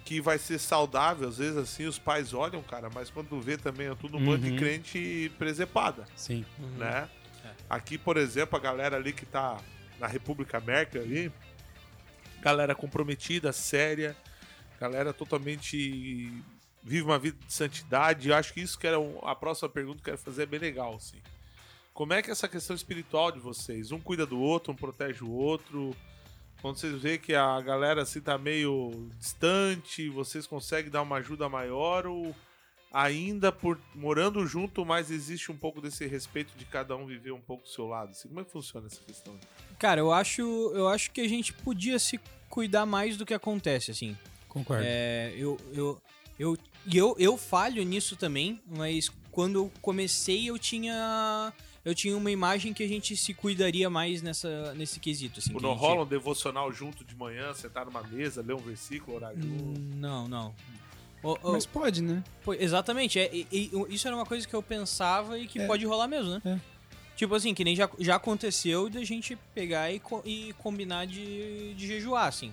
que 0.04 0.20
vai 0.20 0.38
ser 0.38 0.58
saudável, 0.58 1.28
às 1.28 1.38
vezes 1.38 1.56
assim 1.56 1.86
os 1.86 1.98
pais 1.98 2.32
olham, 2.34 2.62
cara, 2.62 2.88
mas 2.92 3.10
quando 3.10 3.40
vê 3.40 3.56
também 3.56 3.88
é 3.88 3.94
tudo 3.94 4.18
um 4.18 4.24
bando 4.24 4.44
de 4.44 4.50
Uhum. 4.50 4.56
crente 4.56 5.32
presepada 5.38 6.04
Sim. 6.16 6.44
né? 6.76 7.08
Aqui, 7.70 7.96
por 7.96 8.16
exemplo, 8.16 8.56
a 8.56 8.60
galera 8.60 8.96
ali 8.96 9.12
que 9.12 9.24
tá 9.24 9.58
na 9.98 10.06
República 10.06 10.58
América 10.58 10.98
ali, 11.00 11.32
galera 12.40 12.74
comprometida, 12.74 13.52
séria, 13.52 14.16
galera 14.80 15.12
totalmente 15.12 16.32
vive 16.82 17.02
uma 17.02 17.18
vida 17.18 17.38
de 17.46 17.52
santidade. 17.52 18.28
Eu 18.28 18.34
acho 18.34 18.52
que 18.52 18.60
isso 18.60 18.78
que 18.78 18.86
era 18.86 18.98
um- 18.98 19.18
a 19.22 19.34
próxima 19.34 19.68
pergunta 19.68 19.96
que 20.02 20.10
eu 20.10 20.14
quero 20.14 20.18
fazer 20.18 20.42
é 20.42 20.46
bem 20.46 20.58
legal, 20.60 20.96
assim. 20.96 21.18
Como 21.94 22.14
é 22.14 22.22
que 22.22 22.30
é 22.30 22.32
essa 22.32 22.48
questão 22.48 22.74
espiritual 22.74 23.30
de 23.30 23.38
vocês? 23.38 23.92
Um 23.92 24.00
cuida 24.00 24.24
do 24.24 24.40
outro, 24.40 24.72
um 24.72 24.76
protege 24.76 25.22
o 25.22 25.30
outro. 25.30 25.94
Quando 26.60 26.76
vocês 26.76 27.00
veem 27.02 27.18
que 27.18 27.34
a 27.34 27.60
galera 27.60 28.02
assim 28.02 28.20
tá 28.20 28.38
meio 28.38 29.08
distante, 29.18 30.08
vocês 30.08 30.46
conseguem 30.46 30.90
dar 30.90 31.02
uma 31.02 31.16
ajuda 31.16 31.48
maior 31.48 32.06
ou 32.06 32.34
ainda 32.92 33.50
por 33.50 33.78
morando 33.94 34.46
junto, 34.46 34.84
mas 34.84 35.10
existe 35.10 35.50
um 35.50 35.56
pouco 35.56 35.80
desse 35.80 36.06
respeito 36.06 36.56
de 36.56 36.64
cada 36.64 36.94
um 36.96 37.06
viver 37.06 37.32
um 37.32 37.40
pouco 37.40 37.64
do 37.64 37.68
seu 37.68 37.86
lado. 37.86 38.10
Assim, 38.10 38.28
como 38.28 38.40
é 38.40 38.44
que 38.44 38.52
funciona 38.52 38.86
essa 38.86 39.00
questão? 39.00 39.34
Cara, 39.78 40.00
eu 40.00 40.12
acho, 40.12 40.42
eu 40.74 40.88
acho 40.88 41.10
que 41.10 41.20
a 41.20 41.28
gente 41.28 41.52
podia 41.52 41.98
se 41.98 42.20
cuidar 42.48 42.86
mais 42.86 43.16
do 43.16 43.26
que 43.26 43.34
acontece, 43.34 43.90
assim. 43.90 44.16
Concordo. 44.48 44.84
É, 44.86 45.32
eu, 45.36 45.58
eu, 45.72 46.02
eu, 46.38 46.58
e 46.86 46.96
eu, 46.96 47.16
eu 47.18 47.36
falho 47.36 47.82
nisso 47.82 48.14
também, 48.14 48.62
mas 48.66 49.10
quando 49.30 49.56
eu 49.56 49.72
comecei 49.80 50.50
eu 50.50 50.58
tinha 50.58 51.52
eu 51.84 51.94
tinha 51.94 52.16
uma 52.16 52.30
imagem 52.30 52.72
que 52.72 52.82
a 52.82 52.88
gente 52.88 53.16
se 53.16 53.34
cuidaria 53.34 53.88
mais 53.90 54.22
nessa, 54.22 54.74
nesse 54.74 55.00
quesito. 55.00 55.38
Assim, 55.40 55.48
Tipo, 55.50 55.60
não 55.62 55.70
gente- 55.72 55.80
rola 55.80 56.02
um 56.02 56.06
devocional 56.06 56.72
junto 56.72 57.04
de 57.04 57.14
manhã, 57.16 57.52
sentar 57.54 57.84
numa 57.86 58.02
mesa, 58.02 58.42
ler 58.42 58.54
um 58.54 58.58
versículo, 58.58 59.16
orar 59.16 59.34
junto? 59.34 59.46
Hum, 59.80 59.90
Não, 59.96 60.28
não. 60.28 60.54
Mas 61.44 61.64
pode, 61.66 62.02
né? 62.02 62.22
pô, 62.44 62.52
exatamente, 62.52 63.16
é, 63.18 63.30
e- 63.32 63.46
e- 63.52 63.70
isso 63.90 64.08
era 64.08 64.16
uma 64.16 64.26
coisa 64.26 64.46
que 64.46 64.54
eu 64.54 64.62
pensava 64.62 65.38
e 65.38 65.46
que 65.46 65.60
É. 65.60 65.66
pode 65.68 65.84
rolar 65.86 66.08
mesmo, 66.08 66.32
né? 66.32 66.42
É. 66.44 66.58
Tipo 67.14 67.34
assim, 67.36 67.54
que 67.54 67.62
nem 67.62 67.76
já, 67.76 67.88
já 68.00 68.16
aconteceu 68.16 68.88
da 68.90 69.04
gente 69.04 69.36
pegar 69.54 69.92
e, 69.92 70.00
co- 70.00 70.22
e 70.24 70.52
combinar 70.58 71.06
de, 71.06 71.74
de 71.74 71.86
jejuar, 71.86 72.26
assim. 72.26 72.52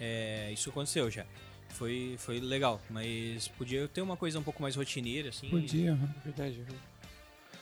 É, 0.00 0.50
isso 0.52 0.70
aconteceu 0.70 1.10
já. 1.10 1.26
Foi, 1.70 2.14
foi 2.18 2.40
legal, 2.40 2.80
mas 2.88 3.48
podia 3.48 3.86
ter 3.88 4.00
uma 4.00 4.16
coisa 4.16 4.38
um 4.38 4.42
pouco 4.42 4.62
mais 4.62 4.76
rotineira, 4.76 5.28
assim. 5.28 5.50
Podia. 5.50 5.92
aham. 5.92 6.14
Verdade. 6.24 6.62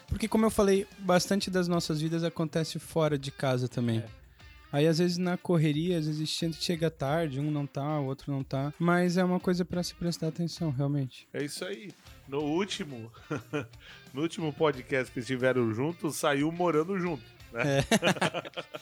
Porque, 0.09 0.27
como 0.29 0.47
eu 0.47 0.51
falei, 0.51 0.87
bastante 1.01 1.51
das 1.51 1.69
nossas 1.69 2.01
vidas 2.01 2.25
acontece 2.25 2.79
fora 2.79 3.19
de 3.19 3.31
casa 3.31 3.69
também. 3.69 3.99
É. 3.99 4.05
Aí, 4.71 4.87
às 4.87 4.99
vezes, 4.99 5.17
na 5.17 5.37
correria, 5.37 5.99
às 5.99 6.07
vezes 6.07 6.29
che- 6.29 6.53
chega 6.53 6.91
tarde, 6.91 7.41
um 7.41 7.51
não 7.51 7.67
tá, 7.67 7.99
o 8.01 8.05
outro 8.07 8.31
não 8.33 8.43
tá. 8.45 8.73
Mas 8.79 9.17
é 9.17 9.25
uma 9.25 9.41
coisa 9.41 9.65
pra 9.65 9.83
se 9.83 9.95
prestar 9.95 10.29
atenção, 10.29 10.71
realmente. 10.71 11.27
É 11.33 11.43
isso 11.43 11.65
aí. 11.65 11.91
No 12.27 12.41
último, 12.43 13.11
no 14.13 14.21
último 14.23 14.53
podcast 14.53 15.11
que 15.13 15.21
estiveram 15.21 15.73
juntos, 15.73 16.17
saiu 16.17 16.53
morando 16.53 16.99
junto. 16.99 17.23
Né? 17.51 17.83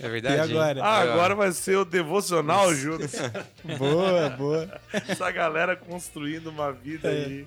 É 0.01 0.09
verdade. 0.11 0.37
E 0.37 0.41
agora? 0.41 0.83
Ah, 0.83 0.99
agora 1.03 1.35
vai 1.37 1.53
ser 1.53 1.77
o 1.77 1.85
devocional 1.85 2.75
juntos. 2.75 3.13
boa, 3.79 4.29
boa. 4.31 4.81
Essa 4.93 5.31
galera 5.31 5.77
construindo 5.77 6.49
uma 6.49 6.73
vida 6.73 7.09
aí 7.09 7.47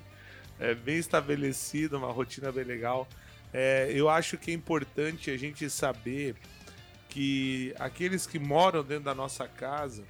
é, 0.57 0.73
bem 0.73 0.97
estabelecida, 0.97 1.97
uma 1.97 2.11
rotina 2.11 2.49
bem 2.53 2.63
legal. 2.63 3.05
É, 3.53 3.91
eu 3.93 4.09
acho 4.09 4.37
que 4.37 4.51
é 4.51 4.53
importante 4.53 5.31
a 5.31 5.37
gente 5.37 5.69
saber 5.69 6.35
que 7.09 7.73
aqueles 7.79 8.27
que 8.27 8.37
moram 8.37 8.83
dentro 8.83 9.05
da 9.05 9.15
nossa 9.15 9.47
casa, 9.47 10.03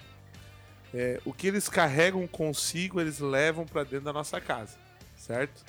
é, 0.93 1.21
o 1.23 1.33
que 1.33 1.47
eles 1.47 1.69
carregam 1.69 2.27
consigo, 2.27 2.99
eles 2.99 3.19
levam 3.19 3.65
para 3.65 3.83
dentro 3.83 4.05
da 4.05 4.13
nossa 4.13 4.41
casa, 4.41 4.77
certo? 5.15 5.63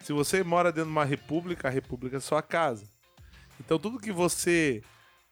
Se 0.00 0.12
você 0.12 0.42
mora 0.42 0.72
dentro 0.72 0.90
de 0.90 0.96
uma 0.96 1.04
república, 1.04 1.68
a 1.68 1.70
república 1.70 2.16
é 2.16 2.20
sua 2.20 2.42
casa. 2.42 2.84
Então 3.60 3.78
tudo 3.78 4.00
que 4.00 4.10
você. 4.10 4.82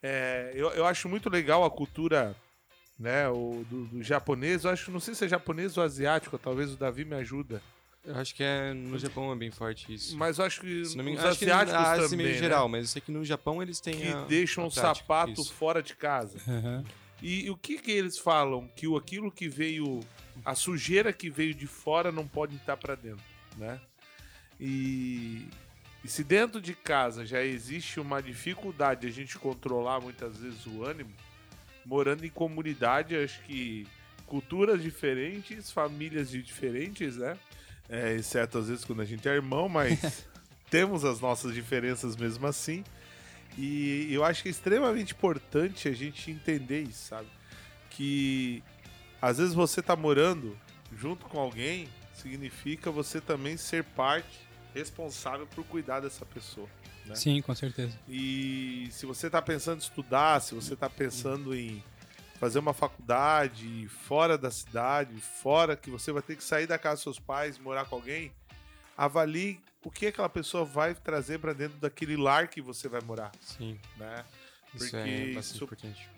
é, 0.01 0.53
eu, 0.55 0.71
eu 0.71 0.87
acho 0.87 1.09
muito 1.09 1.29
legal 1.29 1.65
a 1.65 1.71
cultura 1.71 2.37
né, 3.01 3.29
o, 3.31 3.65
do, 3.69 3.87
do 3.87 4.03
japonês. 4.03 4.65
Eu 4.65 4.71
acho, 4.71 4.91
não 4.91 5.01
sei 5.01 5.15
se 5.15 5.25
é 5.25 5.29
japonês 5.29 5.77
ou 5.79 5.83
asiático, 5.83 6.39
talvez 6.39 6.73
o 6.73 6.77
Davi 6.77 7.05
me 7.05 7.17
ajuda. 7.17 7.63
Eu 8.05 8.17
acho 8.17 8.35
que 8.35 8.43
é 8.43 8.73
no 8.73 8.99
Japão 8.99 9.31
é 9.31 9.37
bem 9.37 9.51
forte 9.51 9.93
isso. 9.93 10.17
Mas 10.17 10.39
eu 10.39 10.45
acho 10.47 10.61
que 10.63 10.85
Se 10.87 10.97
não 10.97 11.05
me 11.05 11.11
os 11.11 11.15
engano, 11.17 11.29
acho 11.31 11.39
que 11.39 11.45
asiáticos 11.45 11.73
na 11.75 11.91
Ásia 11.93 12.09
também, 12.09 12.17
meio 12.19 12.31
né, 12.35 12.39
geral, 12.39 12.69
mas 12.69 12.81
eu 12.83 12.89
sei 12.89 13.03
que 13.03 13.13
no 13.13 13.25
Japão 13.25 13.63
eles 13.63 13.79
têm 13.81 13.95
que 13.95 14.09
a- 14.09 14.25
deixam 14.25 14.65
a 14.65 14.67
o 14.69 14.71
prática 14.71 14.95
sapato 14.97 15.33
disso. 15.35 15.53
fora 15.53 15.83
de 15.83 15.95
casa. 15.95 16.39
Aham. 16.49 16.85
E, 17.23 17.45
e 17.45 17.51
o 17.51 17.57
que 17.57 17.79
que 17.79 17.91
eles 17.91 18.19
falam? 18.19 18.67
Que 18.75 18.87
o, 18.89 18.97
aquilo 18.97 19.31
que 19.31 19.49
veio, 19.49 20.01
a 20.45 20.55
sujeira 20.55 21.13
que 21.13 21.29
veio 21.29 21.55
de 21.55 21.67
fora 21.67 22.11
não 22.11 22.27
pode 22.27 22.57
estar 22.57 22.79
para 22.79 22.95
dentro, 22.95 23.23
né? 23.59 23.79
E, 24.59 25.47
e 26.03 26.09
se 26.09 26.25
dentro 26.25 26.61
de 26.61 26.75
casa 26.75 27.25
já 27.27 27.43
existe 27.45 28.01
uma 28.01 28.23
dificuldade 28.23 29.03
de 29.03 29.07
a 29.09 29.11
gente 29.11 29.39
controlar 29.39 30.01
muitas 30.01 30.39
vezes 30.39 30.65
o 30.67 30.85
ânimo, 30.85 31.11
morando 31.85 32.25
em 32.25 32.31
comunidade, 32.31 33.15
acho 33.17 33.43
que 33.43 33.87
culturas 34.27 34.83
diferentes, 34.83 35.71
famílias 35.71 36.31
diferentes, 36.31 37.17
né? 37.19 37.37
É, 37.91 38.15
exceto 38.15 38.59
às 38.59 38.69
vezes 38.69 38.85
quando 38.85 39.03
a 39.03 39.05
gente 39.05 39.29
é 39.29 39.33
irmão, 39.33 39.69
mas 39.69 40.25
temos 40.71 41.05
as 41.05 41.21
nossas 41.21 41.53
diferenças 41.53 42.17
mesmo 42.17 42.47
assim. 42.47 42.85
E 43.59 44.09
eu 44.13 44.25
acho 44.25 44.43
que 44.43 44.49
é 44.49 44.53
extremamente 44.53 45.13
importante 45.13 45.89
a 45.89 45.93
gente 45.93 46.31
entender 46.31 46.83
isso, 46.83 47.09
sabe? 47.09 47.29
Que 47.91 48.63
às 49.21 49.39
vezes 49.39 49.55
você 49.55 49.83
tá 49.83 49.97
morando 49.97 50.57
junto 50.97 51.27
com 51.27 51.39
alguém, 51.39 51.89
significa 52.15 52.91
você 52.91 53.21
também 53.21 53.57
ser 53.57 53.85
parte 53.85 54.49
responsável 54.73 55.47
por 55.49 55.65
cuidar 55.65 56.01
dessa 56.01 56.25
pessoa. 56.25 56.69
Né? 57.05 57.15
Sim, 57.17 57.43
com 57.43 57.55
certeza. 57.55 57.99
E 58.09 58.89
se 58.93 59.05
você 59.05 59.27
está 59.27 59.43
pensando 59.43 59.79
em 59.79 59.83
estudar, 59.83 60.41
se 60.41 60.55
você 60.55 60.75
está 60.75 60.89
pensando 60.89 61.55
em 61.55 61.83
fazer 62.41 62.59
uma 62.59 62.73
faculdade 62.73 63.87
fora 63.89 64.37
da 64.39 64.51
cidade, 64.51 65.21
fora 65.21 65.77
que 65.77 65.91
você 65.91 66.11
vai 66.11 66.23
ter 66.23 66.35
que 66.37 66.43
sair 66.43 66.67
da 66.67 66.79
casa 66.79 66.95
dos 66.97 67.03
seus 67.03 67.19
pais, 67.21 67.59
morar 67.59 67.85
com 67.85 67.95
alguém, 67.97 68.33
avalie 68.97 69.61
o 69.85 69.91
que 69.91 70.07
aquela 70.07 70.29
pessoa 70.29 70.65
vai 70.65 70.95
trazer 70.95 71.39
para 71.39 71.53
dentro 71.53 71.79
daquele 71.79 72.17
lar 72.17 72.49
que 72.49 72.61
você 72.63 72.89
vai 72.89 73.01
morar, 73.03 73.31
Sim, 73.41 73.79
né? 73.97 74.25
isso 74.75 74.91
Porque 74.91 74.97
é 74.97 75.33
bastante 75.35 75.55
isso- 75.55 75.65
importante. 75.65 76.09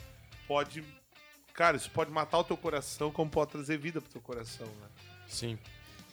Pode, 0.47 0.85
cara, 1.55 1.77
isso 1.77 1.91
pode 1.91 2.11
matar 2.11 2.39
o 2.39 2.45
teu 2.45 2.57
coração, 2.57 3.11
como 3.11 3.31
pode 3.31 3.51
trazer 3.51 3.77
vida 3.79 4.01
pro 4.01 4.11
teu 4.11 4.21
coração, 4.21 4.67
né? 4.67 4.89
Sim. 5.27 5.59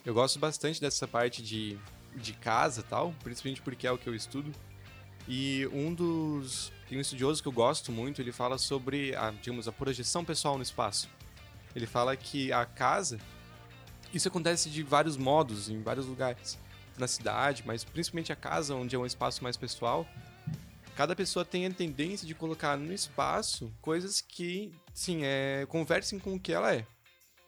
Eu 0.04 0.14
gosto 0.14 0.38
bastante 0.38 0.80
dessa 0.80 1.06
parte 1.06 1.42
de, 1.42 1.78
de 2.16 2.32
casa 2.32 2.80
e 2.80 2.84
tal, 2.84 3.12
principalmente 3.22 3.60
porque 3.62 3.86
é 3.86 3.92
o 3.92 3.98
que 3.98 4.08
eu 4.08 4.14
estudo. 4.14 4.50
E 5.28 5.68
um 5.72 5.94
dos. 5.94 6.72
Tem 6.88 6.98
um 6.98 7.00
estudioso 7.00 7.40
que 7.40 7.48
eu 7.48 7.52
gosto 7.52 7.92
muito, 7.92 8.20
ele 8.20 8.32
fala 8.32 8.58
sobre 8.58 9.14
a, 9.14 9.30
digamos, 9.30 9.68
a 9.68 9.72
projeção 9.72 10.24
pessoal 10.24 10.56
no 10.56 10.62
espaço. 10.62 11.08
Ele 11.74 11.86
fala 11.86 12.16
que 12.16 12.52
a 12.52 12.64
casa. 12.64 13.18
Isso 14.12 14.26
acontece 14.26 14.68
de 14.68 14.82
vários 14.82 15.16
modos, 15.16 15.68
em 15.68 15.80
vários 15.82 16.06
lugares. 16.06 16.58
Na 16.98 17.06
cidade, 17.06 17.62
mas 17.64 17.84
principalmente 17.84 18.32
a 18.32 18.36
casa, 18.36 18.74
onde 18.74 18.96
é 18.96 18.98
um 18.98 19.06
espaço 19.06 19.42
mais 19.42 19.56
pessoal. 19.56 20.06
Cada 20.96 21.16
pessoa 21.16 21.44
tem 21.44 21.64
a 21.64 21.70
tendência 21.70 22.26
de 22.26 22.34
colocar 22.34 22.76
no 22.76 22.92
espaço 22.92 23.72
coisas 23.80 24.20
que, 24.20 24.70
sim, 24.92 25.20
é, 25.22 25.64
conversem 25.68 26.18
com 26.18 26.34
o 26.34 26.40
que 26.40 26.52
ela 26.52 26.74
é. 26.74 26.84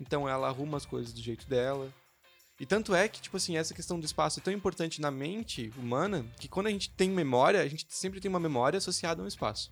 Então 0.00 0.28
ela 0.28 0.48
arruma 0.48 0.76
as 0.76 0.86
coisas 0.86 1.12
do 1.12 1.20
jeito 1.20 1.46
dela. 1.46 1.92
E 2.62 2.64
tanto 2.64 2.94
é 2.94 3.08
que, 3.08 3.20
tipo 3.20 3.36
assim, 3.36 3.56
essa 3.56 3.74
questão 3.74 3.98
do 3.98 4.06
espaço 4.06 4.38
é 4.38 4.42
tão 4.42 4.54
importante 4.54 5.00
na 5.00 5.10
mente 5.10 5.72
humana 5.76 6.24
que 6.38 6.46
quando 6.46 6.68
a 6.68 6.70
gente 6.70 6.90
tem 6.90 7.10
memória, 7.10 7.60
a 7.60 7.66
gente 7.66 7.84
sempre 7.88 8.20
tem 8.20 8.28
uma 8.28 8.38
memória 8.38 8.78
associada 8.78 9.20
a 9.20 9.24
um 9.24 9.26
espaço. 9.26 9.68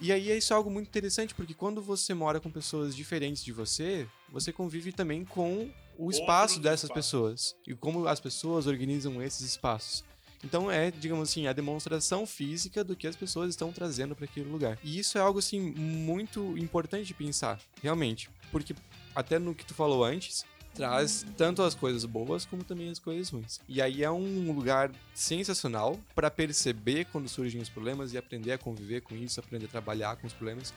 E 0.00 0.12
aí 0.12 0.30
isso 0.30 0.52
é 0.52 0.56
algo 0.56 0.70
muito 0.70 0.86
interessante, 0.86 1.34
porque 1.34 1.52
quando 1.52 1.82
você 1.82 2.14
mora 2.14 2.38
com 2.38 2.48
pessoas 2.52 2.94
diferentes 2.94 3.42
de 3.42 3.50
você, 3.50 4.06
você 4.28 4.52
convive 4.52 4.92
também 4.92 5.24
com 5.24 5.68
o 5.98 6.08
espaço 6.08 6.54
Outros 6.54 6.70
dessas 6.70 6.84
espaços. 6.84 6.94
pessoas. 6.94 7.56
E 7.66 7.74
como 7.74 8.06
as 8.06 8.20
pessoas 8.20 8.68
organizam 8.68 9.20
esses 9.20 9.40
espaços. 9.40 10.04
Então 10.44 10.70
é, 10.70 10.92
digamos 10.92 11.28
assim, 11.28 11.48
a 11.48 11.52
demonstração 11.52 12.28
física 12.28 12.84
do 12.84 12.94
que 12.94 13.08
as 13.08 13.16
pessoas 13.16 13.50
estão 13.50 13.72
trazendo 13.72 14.14
para 14.14 14.26
aquele 14.26 14.48
lugar. 14.48 14.78
E 14.84 15.00
isso 15.00 15.18
é 15.18 15.20
algo 15.20 15.40
assim 15.40 15.58
muito 15.58 16.56
importante 16.56 17.06
de 17.06 17.14
pensar, 17.14 17.60
realmente, 17.82 18.30
porque 18.52 18.72
até 19.16 19.36
no 19.36 19.52
que 19.52 19.66
tu 19.66 19.74
falou 19.74 20.04
antes, 20.04 20.46
traz 20.74 21.24
tanto 21.36 21.62
as 21.62 21.74
coisas 21.74 22.04
boas 22.04 22.44
como 22.44 22.64
também 22.64 22.88
as 22.90 22.98
coisas 22.98 23.28
ruins. 23.28 23.60
E 23.68 23.82
aí 23.82 24.02
é 24.02 24.10
um 24.10 24.52
lugar 24.52 24.90
sensacional 25.14 25.98
para 26.14 26.30
perceber 26.30 27.06
quando 27.06 27.28
surgem 27.28 27.60
os 27.60 27.68
problemas 27.68 28.12
e 28.12 28.18
aprender 28.18 28.52
a 28.52 28.58
conviver 28.58 29.00
com 29.02 29.14
isso, 29.14 29.40
aprender 29.40 29.66
a 29.66 29.68
trabalhar 29.68 30.16
com 30.16 30.26
os 30.26 30.32
problemas. 30.32 30.72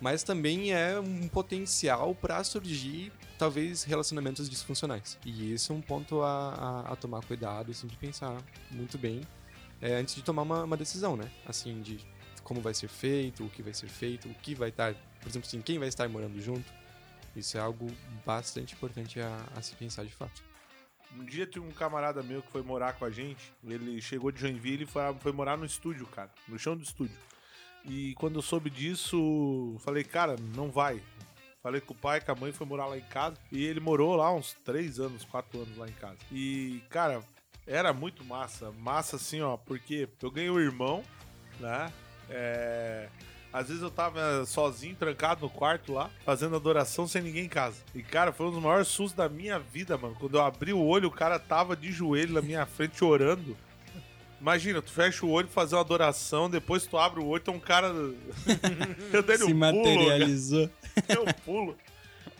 Mas 0.00 0.24
também 0.24 0.72
é 0.72 0.98
um 0.98 1.28
potencial 1.28 2.12
para 2.14 2.42
surgir, 2.42 3.12
talvez, 3.38 3.84
relacionamentos 3.84 4.50
disfuncionais. 4.50 5.16
E 5.24 5.52
isso 5.52 5.72
é 5.72 5.76
um 5.76 5.80
ponto 5.80 6.22
a, 6.22 6.84
a, 6.88 6.92
a 6.92 6.96
tomar 6.96 7.24
cuidado 7.24 7.70
e 7.70 7.74
sempre 7.74 7.96
pensar 7.96 8.36
muito 8.72 8.98
bem 8.98 9.20
é, 9.80 9.94
antes 9.94 10.14
de 10.14 10.22
tomar 10.22 10.42
uma, 10.42 10.64
uma 10.64 10.76
decisão, 10.76 11.16
né? 11.16 11.30
Assim, 11.46 11.80
de 11.82 11.98
como 12.42 12.60
vai 12.60 12.74
ser 12.74 12.88
feito, 12.88 13.44
o 13.44 13.48
que 13.48 13.62
vai 13.62 13.72
ser 13.74 13.88
feito, 13.88 14.28
o 14.28 14.34
que 14.34 14.54
vai 14.54 14.68
estar, 14.68 14.94
por 15.20 15.28
exemplo, 15.28 15.46
assim, 15.46 15.60
quem 15.60 15.78
vai 15.78 15.88
estar 15.88 16.08
morando 16.08 16.40
junto. 16.40 16.72
Isso 17.34 17.56
é 17.56 17.60
algo 17.60 17.86
bastante 18.24 18.74
importante 18.74 19.20
a, 19.20 19.44
a 19.56 19.62
se 19.62 19.74
pensar 19.74 20.04
de 20.04 20.12
fato. 20.12 20.42
Um 21.16 21.24
dia 21.24 21.46
tinha 21.46 21.62
um 21.62 21.70
camarada 21.70 22.22
meu 22.22 22.42
que 22.42 22.50
foi 22.50 22.62
morar 22.62 22.94
com 22.94 23.04
a 23.04 23.10
gente. 23.10 23.52
Ele 23.64 24.00
chegou 24.00 24.32
de 24.32 24.40
Joinville 24.40 24.84
e 24.84 24.86
foi, 24.86 25.02
foi 25.20 25.32
morar 25.32 25.56
no 25.56 25.66
estúdio, 25.66 26.06
cara. 26.06 26.30
No 26.48 26.58
chão 26.58 26.76
do 26.76 26.82
estúdio. 26.82 27.16
E 27.84 28.14
quando 28.14 28.36
eu 28.36 28.42
soube 28.42 28.70
disso, 28.70 29.76
falei, 29.80 30.04
cara, 30.04 30.36
não 30.54 30.70
vai. 30.70 31.02
Falei 31.62 31.80
com 31.80 31.92
o 31.92 31.96
pai, 31.96 32.20
com 32.20 32.32
a 32.32 32.34
mãe, 32.34 32.50
foi 32.50 32.66
morar 32.66 32.86
lá 32.86 32.96
em 32.96 33.02
casa. 33.02 33.36
E 33.50 33.64
ele 33.64 33.80
morou 33.80 34.16
lá 34.16 34.32
uns 34.34 34.54
3 34.64 35.00
anos, 35.00 35.24
4 35.24 35.60
anos 35.60 35.76
lá 35.76 35.88
em 35.88 35.92
casa. 35.92 36.18
E, 36.30 36.82
cara, 36.88 37.22
era 37.66 37.92
muito 37.92 38.24
massa. 38.24 38.72
Massa 38.72 39.16
assim, 39.16 39.40
ó, 39.42 39.56
porque 39.56 40.08
eu 40.20 40.30
ganhei 40.30 40.50
um 40.50 40.58
irmão, 40.58 41.02
né? 41.60 41.92
É. 42.28 43.08
Às 43.52 43.68
vezes 43.68 43.82
eu 43.82 43.90
tava 43.90 44.46
sozinho, 44.46 44.96
trancado 44.96 45.42
no 45.42 45.50
quarto 45.50 45.92
lá, 45.92 46.10
fazendo 46.24 46.56
adoração 46.56 47.06
sem 47.06 47.20
ninguém 47.20 47.44
em 47.44 47.48
casa. 47.48 47.76
E, 47.94 48.02
cara, 48.02 48.32
foi 48.32 48.46
um 48.46 48.50
dos 48.50 48.62
maiores 48.62 48.88
sustos 48.88 49.12
da 49.12 49.28
minha 49.28 49.58
vida, 49.58 49.98
mano. 49.98 50.16
Quando 50.18 50.38
eu 50.38 50.42
abri 50.42 50.72
o 50.72 50.82
olho, 50.82 51.08
o 51.08 51.12
cara 51.12 51.38
tava 51.38 51.76
de 51.76 51.92
joelho 51.92 52.32
na 52.32 52.40
minha 52.40 52.64
frente 52.64 53.04
orando. 53.04 53.56
Imagina, 54.40 54.80
tu 54.80 54.90
fecha 54.90 55.24
o 55.26 55.30
olho 55.30 55.48
fazer 55.48 55.74
uma 55.74 55.82
adoração, 55.82 56.48
depois 56.48 56.86
tu 56.86 56.96
abre 56.96 57.20
o 57.20 57.26
olho, 57.26 57.42
tem 57.42 57.54
um 57.54 57.60
cara. 57.60 57.88
eu 59.12 59.22
dei 59.22 59.36
Se 59.36 59.44
um 59.44 59.46
pulo, 59.48 59.58
materializou. 59.58 60.70
eu 61.08 61.24
pulo, 61.44 61.76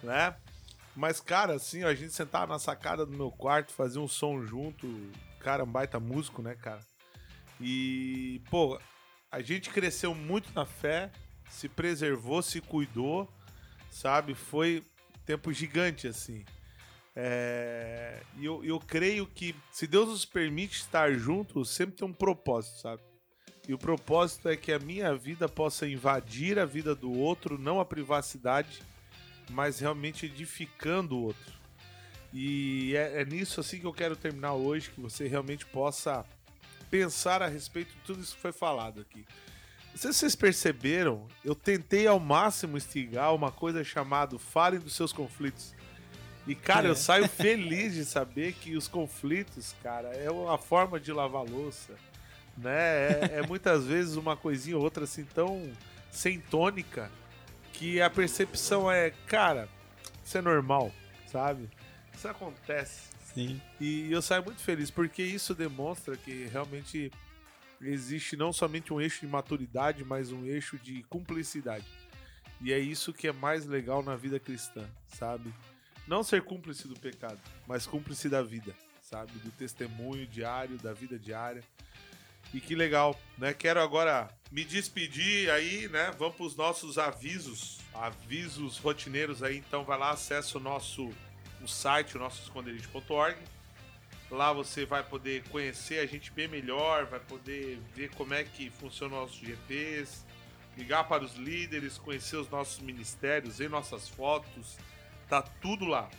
né? 0.03 0.35
Mas, 0.97 1.21
cara, 1.21 1.55
assim, 1.55 1.85
ó, 1.85 1.89
a 1.89 1.95
gente 1.95 2.13
sentava 2.13 2.55
na 2.55 2.59
sacada 2.59 3.05
do 3.05 3.17
meu 3.17 3.31
quarto, 3.31 3.73
fazia 3.73 4.01
um 4.01 4.09
som 4.09 4.43
junto. 4.45 4.89
Cara, 5.41 5.65
um 5.65 5.67
baita 5.67 6.01
músico, 6.01 6.43
né, 6.43 6.55
cara? 6.55 6.81
E, 7.61 8.41
pô, 8.51 8.79
a 9.33 9.41
gente 9.41 9.71
cresceu 9.71 10.15
muito 10.15 10.53
na 10.55 10.67
fé, 10.67 11.11
se 11.49 11.67
preservou, 11.67 12.43
se 12.43 12.61
cuidou, 12.61 13.27
sabe? 13.91 14.35
Foi 14.35 14.85
tempo 15.25 15.51
gigante, 15.51 16.07
assim. 16.07 16.45
É, 17.17 18.23
E 18.39 18.45
eu, 18.45 18.63
eu 18.63 18.79
creio 18.79 19.27
que 19.27 19.55
se 19.71 19.87
Deus 19.87 20.09
nos 20.09 20.25
permite 20.27 20.77
estar 20.81 21.15
juntos, 21.15 21.71
sempre 21.71 21.97
tem 21.97 22.07
um 22.07 22.13
propósito, 22.13 22.79
sabe? 22.81 23.03
E 23.67 23.73
o 23.73 23.79
propósito 23.79 24.51
é 24.51 24.57
que 24.57 24.71
a 24.71 24.79
minha 24.79 25.15
vida 25.15 25.49
possa 25.49 25.89
invadir 25.89 26.59
a 26.59 26.67
vida 26.67 26.95
do 26.95 27.11
outro, 27.11 27.59
não 27.59 27.81
a 27.81 27.85
privacidade, 27.87 28.83
mas 29.51 29.79
realmente 29.79 30.27
edificando 30.27 31.17
o 31.17 31.23
outro. 31.23 31.53
E 32.35 32.95
é, 32.97 33.23
é 33.23 33.25
nisso 33.25 33.61
assim 33.61 33.79
que 33.79 33.87
eu 33.87 33.93
quero 33.95 34.17
terminar 34.17 34.55
hoje, 34.55 34.91
que 34.91 35.01
você 35.01 35.27
realmente 35.27 35.65
possa 35.65 36.25
pensar 36.93 37.43
a 37.43 37.47
respeito 37.49 37.95
de 37.95 38.01
tudo 38.01 38.21
isso 38.21 38.35
que 38.37 38.43
foi 38.43 38.53
falado 38.53 39.01
aqui. 39.01 39.25
Não 39.93 39.97
sei 39.97 40.13
se 40.13 40.19
vocês 40.19 40.37
perceberam, 40.37 41.27
eu 41.43 41.55
tentei 41.55 42.07
ao 42.07 42.21
máximo 42.21 42.77
instigar 42.77 43.35
uma 43.35 43.51
coisa 43.51 43.83
chamada 43.83 44.39
falem 44.39 44.79
dos 44.79 44.95
seus 44.95 45.11
conflitos. 45.11 45.75
E, 46.47 46.55
cara, 46.55 46.89
É. 46.89 46.91
eu 46.91 46.95
saio 46.95 47.27
feliz 47.31 47.95
de 47.95 48.05
saber 48.05 48.53
que 48.53 48.77
os 48.77 48.89
conflitos, 48.89 49.75
cara, 49.83 50.09
é 50.09 50.31
uma 50.31 50.59
forma 50.59 51.01
de 51.01 51.11
lavar 51.13 51.45
louça, 51.45 51.95
né? 52.59 53.09
É, 53.13 53.31
é 53.39 53.43
muitas 53.49 53.87
vezes 53.87 54.17
uma 54.17 54.37
coisinha 54.37 54.77
ou 54.77 54.83
outra 54.83 55.05
assim 55.05 55.25
tão 55.25 55.73
sem 56.11 56.39
tônica 56.41 57.11
que 57.73 58.03
a 58.03 58.11
percepção 58.11 58.91
é, 58.91 59.13
cara, 59.27 59.67
isso 60.23 60.37
é 60.37 60.43
normal, 60.43 60.93
sabe? 61.27 61.71
Isso 62.15 62.29
acontece. 62.29 63.12
Sim. 63.35 63.61
E 63.81 64.11
eu 64.13 64.21
saio 64.21 64.45
muito 64.45 64.61
feliz 64.61 64.91
porque 64.91 65.23
isso 65.23 65.55
demonstra 65.55 66.17
que 66.17 66.45
realmente 66.45 67.11
existe 67.81 68.37
não 68.37 68.53
somente 68.53 68.93
um 68.93 69.01
eixo 69.01 69.21
de 69.21 69.27
maturidade, 69.27 70.05
mas 70.05 70.31
um 70.31 70.45
eixo 70.45 70.79
de 70.79 71.03
cumplicidade. 71.05 71.87
E 72.61 72.73
é 72.73 72.79
isso 72.79 73.13
que 73.13 73.27
é 73.27 73.33
mais 73.33 73.67
legal 73.67 74.03
na 74.03 74.15
vida 74.15 74.39
cristã, 74.39 74.89
sabe? 75.09 75.53
Não 76.07 76.23
ser 76.23 76.43
cúmplice 76.43 76.87
do 76.87 76.95
pecado, 76.95 77.41
mas 77.67 77.87
cúmplice 77.87 78.29
da 78.29 78.43
vida, 78.43 78.75
sabe? 79.01 79.33
Do 79.39 79.51
testemunho 79.51 80.27
diário, 80.27 80.79
da 80.79 80.93
vida 80.93 81.19
diária. 81.19 81.63
E 82.53 82.61
que 82.61 82.75
legal, 82.75 83.19
né? 83.39 83.55
Quero 83.55 83.81
agora 83.81 84.29
me 84.51 84.65
despedir 84.65 85.51
aí, 85.51 85.89
né? 85.89 86.13
Vamos 86.19 86.37
para 86.37 86.47
os 86.47 86.57
nossos 86.57 86.99
avisos, 86.99 87.81
avisos 87.95 88.79
rotineiros 88.79 89.43
aí. 89.43 89.57
Então 89.57 89.85
vai 89.85 89.99
lá, 89.99 90.11
acessa 90.11 90.59
o 90.59 90.61
nosso 90.61 91.11
o 91.63 91.69
site, 91.69 92.17
o 92.17 92.21
nosso 92.21 92.43
esconderijo.org. 92.43 93.37
Lá 94.31 94.53
você 94.53 94.87
vai 94.87 95.03
poder 95.03 95.45
conhecer 95.51 95.99
a 95.99 96.07
gente 96.07 96.33
bem 96.33 96.49
melhor, 96.49 97.07
vai 97.07 97.21
poder 97.21 97.79
ver 97.95 98.11
como 98.11 98.33
é 98.33 98.45
que 98.45 98.71
funciona 98.71 99.17
nossos 99.17 99.37
GPs, 99.37 100.25
ligar 100.77 101.05
para 101.05 101.23
os 101.23 101.35
líderes, 101.35 101.99
conhecer 101.99 102.37
os 102.37 102.49
nossos 102.49 102.79
ministérios, 102.81 103.59
ver 103.59 103.69
nossas 103.69 104.09
fotos, 104.09 104.79
tá 105.29 105.43
tudo 105.43 105.85
lá. 105.85 106.11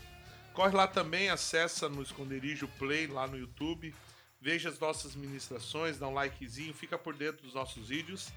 Corre 0.53 0.75
lá 0.75 0.87
também, 0.87 1.29
acessa 1.29 1.89
no 1.89 2.03
Esconderijo 2.03 2.67
Play 2.77 3.07
lá 3.07 3.25
no 3.25 3.35
YouTube, 3.35 3.93
Veja 4.43 4.67
as 4.67 4.77
nossas 4.77 5.15
ministrações, 5.15 5.97
dá 5.97 6.05
um 6.05 6.13
likezinho, 6.13 6.73
fica 6.73 6.97
por 6.97 7.15
dentro 7.15 7.43
dos 7.43 7.53
nossos 7.53 7.87
vídeos. 7.87 8.27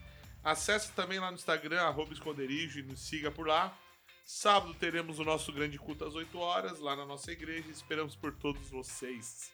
Acesse 0.44 0.92
também 0.92 1.18
lá 1.18 1.32
no 1.32 1.36
Instagram, 1.36 1.82
arroba 1.82 2.12
esconderijo, 2.12 2.78
e 2.78 2.82
nos 2.84 3.00
siga 3.00 3.28
por 3.28 3.44
lá. 3.44 3.76
Sábado 4.26 4.74
teremos 4.74 5.20
o 5.20 5.24
nosso 5.24 5.52
grande 5.52 5.78
culto 5.78 6.04
às 6.04 6.16
8 6.16 6.36
horas, 6.36 6.80
lá 6.80 6.96
na 6.96 7.06
nossa 7.06 7.30
igreja. 7.30 7.70
Esperamos 7.70 8.16
por 8.16 8.34
todos 8.34 8.68
vocês. 8.68 9.52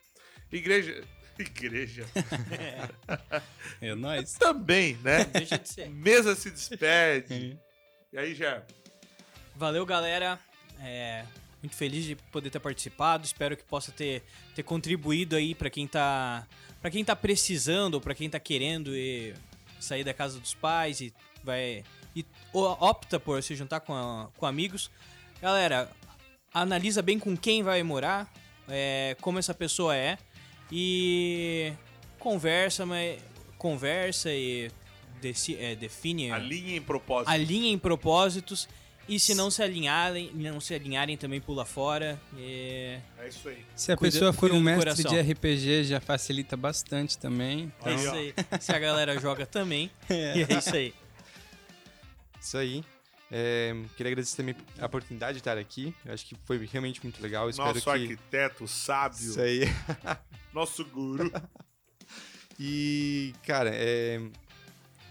Igreja. 0.50 1.04
Igreja. 1.38 2.06
É 3.82 3.94
nóis. 3.94 4.32
Também, 4.40 4.96
né? 4.96 5.24
Deixa 5.24 5.58
de 5.58 5.68
ser. 5.68 5.90
Mesa 5.90 6.34
se 6.34 6.50
despede. 6.50 7.60
E 8.10 8.18
aí, 8.18 8.34
Jé? 8.34 8.62
Valeu, 9.54 9.84
galera. 9.84 10.40
É, 10.80 11.26
muito 11.62 11.76
feliz 11.76 12.06
de 12.06 12.16
poder 12.16 12.48
ter 12.48 12.58
participado. 12.58 13.26
Espero 13.26 13.58
que 13.58 13.64
possa 13.64 13.92
ter, 13.92 14.22
ter 14.54 14.62
contribuído 14.62 15.36
aí 15.36 15.54
pra 15.54 15.68
quem 15.68 15.86
tá 15.86 16.48
para 16.80 16.90
quem 16.90 17.04
tá 17.04 17.14
precisando 17.14 17.94
ou 17.94 18.00
pra 18.00 18.14
quem 18.14 18.30
tá 18.30 18.40
querendo 18.40 18.96
e 18.96 19.34
sair 19.78 20.02
da 20.02 20.14
casa 20.14 20.40
dos 20.40 20.54
pais 20.54 21.02
e 21.02 21.12
vai 21.44 21.84
e 22.14 22.24
opta 22.52 23.18
por 23.20 23.42
se 23.42 23.54
juntar 23.54 23.80
com, 23.80 23.94
a- 23.94 24.28
com 24.36 24.46
amigos. 24.46 24.90
Galera, 25.40 25.90
analisa 26.52 27.00
bem 27.02 27.18
com 27.18 27.36
quem 27.36 27.62
vai 27.62 27.82
morar, 27.82 28.30
é, 28.68 29.16
como 29.20 29.38
essa 29.38 29.54
pessoa 29.54 29.96
é 29.96 30.18
e 30.70 31.72
conversa, 32.18 32.86
mas 32.86 33.20
conversa 33.58 34.30
e 34.32 34.70
deci- 35.20 35.56
é, 35.56 35.74
define 35.76 36.30
Alinhe 36.32 36.76
em 36.76 36.82
propósito. 36.82 37.30
alinhem 37.30 37.78
propósitos 37.78 38.68
e 39.08 39.18
se 39.18 39.34
não 39.34 39.50
se 39.50 39.62
alinharem, 39.62 40.30
não 40.34 40.60
se 40.60 40.74
alinharem 40.74 41.16
também 41.16 41.40
pula 41.40 41.64
fora. 41.64 42.18
E... 42.38 42.96
É 43.18 43.28
isso 43.28 43.48
aí. 43.48 43.64
Se 43.74 43.90
a 43.92 43.96
Cuida- 43.96 44.12
pessoa 44.12 44.32
for 44.32 44.50
um 44.52 44.60
mestre 44.60 44.84
coração. 45.02 45.10
de 45.12 45.32
RPG, 45.32 45.84
já 45.84 46.00
facilita 46.00 46.56
bastante 46.56 47.18
também. 47.18 47.72
É 47.84 47.90
Aí, 47.90 47.94
isso 47.96 48.08
ó. 48.08 48.12
aí. 48.14 48.34
Se 48.60 48.72
a 48.72 48.78
galera 48.78 49.18
joga 49.20 49.44
também. 49.44 49.90
E 50.08 50.14
é 50.48 50.58
isso 50.58 50.74
aí. 50.74 50.94
Isso 52.42 52.58
aí. 52.58 52.84
É, 53.30 53.72
queria 53.96 54.12
agradecer 54.12 54.36
também 54.36 54.54
a 54.78 54.84
oportunidade 54.84 55.34
de 55.34 55.38
estar 55.38 55.56
aqui. 55.56 55.94
Eu 56.04 56.12
acho 56.12 56.26
que 56.26 56.36
foi 56.44 56.58
realmente 56.66 57.02
muito 57.02 57.22
legal. 57.22 57.48
Espero 57.48 57.68
Nosso 57.68 57.84
que. 57.84 57.90
arquiteto 57.90 58.68
sábio, 58.68 59.30
Isso 59.30 59.40
aí. 59.40 59.62
nosso 60.52 60.84
guru. 60.84 61.32
E, 62.58 63.32
cara, 63.46 63.70
é, 63.72 64.20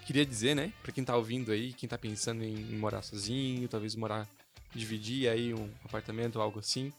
queria 0.05 0.25
dizer, 0.25 0.55
né, 0.55 0.71
pra 0.83 0.91
quem 0.91 1.03
tá 1.03 1.15
ouvindo 1.15 1.51
aí, 1.51 1.73
quem 1.73 1.89
tá 1.89 1.97
pensando 1.97 2.43
em 2.43 2.77
morar 2.77 3.01
sozinho, 3.01 3.67
talvez 3.67 3.95
morar, 3.95 4.27
dividir 4.75 5.27
aí 5.27 5.53
um 5.53 5.69
apartamento 5.83 6.35
ou 6.35 6.41
algo 6.43 6.59
assim, 6.59 6.93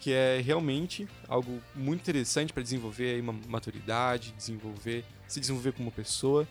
que 0.00 0.12
é 0.12 0.40
realmente 0.40 1.08
algo 1.28 1.62
muito 1.74 2.00
interessante 2.00 2.52
para 2.52 2.62
desenvolver 2.62 3.14
aí 3.14 3.20
uma 3.20 3.32
maturidade, 3.48 4.32
desenvolver, 4.32 5.04
se 5.28 5.38
desenvolver 5.38 5.72
como 5.72 5.92
pessoa, 5.92 6.46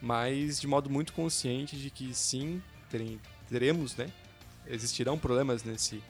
mas 0.00 0.60
de 0.60 0.66
modo 0.66 0.90
muito 0.90 1.12
consciente 1.12 1.76
de 1.76 1.90
que 1.90 2.14
sim, 2.14 2.62
terem, 2.92 3.20
teremos, 3.48 3.96
né, 3.96 4.08
existirão 4.66 5.18
problemas 5.18 5.64
nesse 5.64 6.00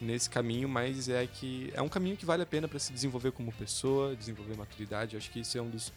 nesse 0.00 0.30
caminho, 0.30 0.68
mas 0.68 1.08
é 1.08 1.26
que 1.26 1.72
é 1.74 1.82
um 1.82 1.88
caminho 1.88 2.16
que 2.16 2.24
vale 2.24 2.40
a 2.44 2.46
pena 2.46 2.68
para 2.68 2.78
se 2.78 2.92
desenvolver 2.92 3.32
como 3.32 3.50
pessoa, 3.52 4.14
desenvolver 4.14 4.56
maturidade. 4.56 5.14
Eu 5.14 5.18
acho 5.18 5.28
que 5.28 5.40
isso 5.40 5.58
é 5.58 5.60
um 5.62 5.68
dos 5.68 5.92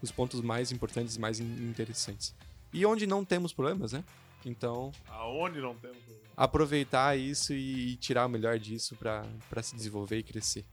os 0.00 0.10
pontos 0.10 0.40
mais 0.40 0.72
importantes 0.72 1.16
e 1.16 1.20
mais 1.20 1.38
in- 1.38 1.68
interessantes. 1.68 2.34
E 2.72 2.84
onde 2.86 3.06
não 3.06 3.24
temos 3.26 3.52
problemas, 3.52 3.92
né? 3.92 4.02
Então, 4.44 4.90
Aonde 5.06 5.60
não 5.60 5.74
temos. 5.76 5.98
aproveitar 6.34 7.16
isso 7.16 7.52
e 7.52 7.94
tirar 7.96 8.24
o 8.24 8.28
melhor 8.30 8.58
disso 8.58 8.96
pra 8.96 9.22
se 9.62 9.76
desenvolver 9.76 10.16
e 10.18 10.22
crescer. 10.22 10.64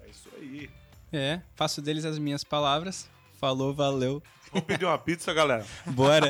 É 0.00 0.08
isso 0.10 0.28
aí. 0.36 0.68
É, 1.12 1.40
faço 1.54 1.80
deles 1.80 2.04
as 2.04 2.18
minhas 2.18 2.42
palavras. 2.42 3.08
Falou, 3.40 3.72
valeu. 3.72 4.22
Vamos 4.52 4.66
pedir 4.66 4.84
uma 4.84 4.98
pizza, 4.98 5.32
galera. 5.32 5.64
Bora. 5.86 6.28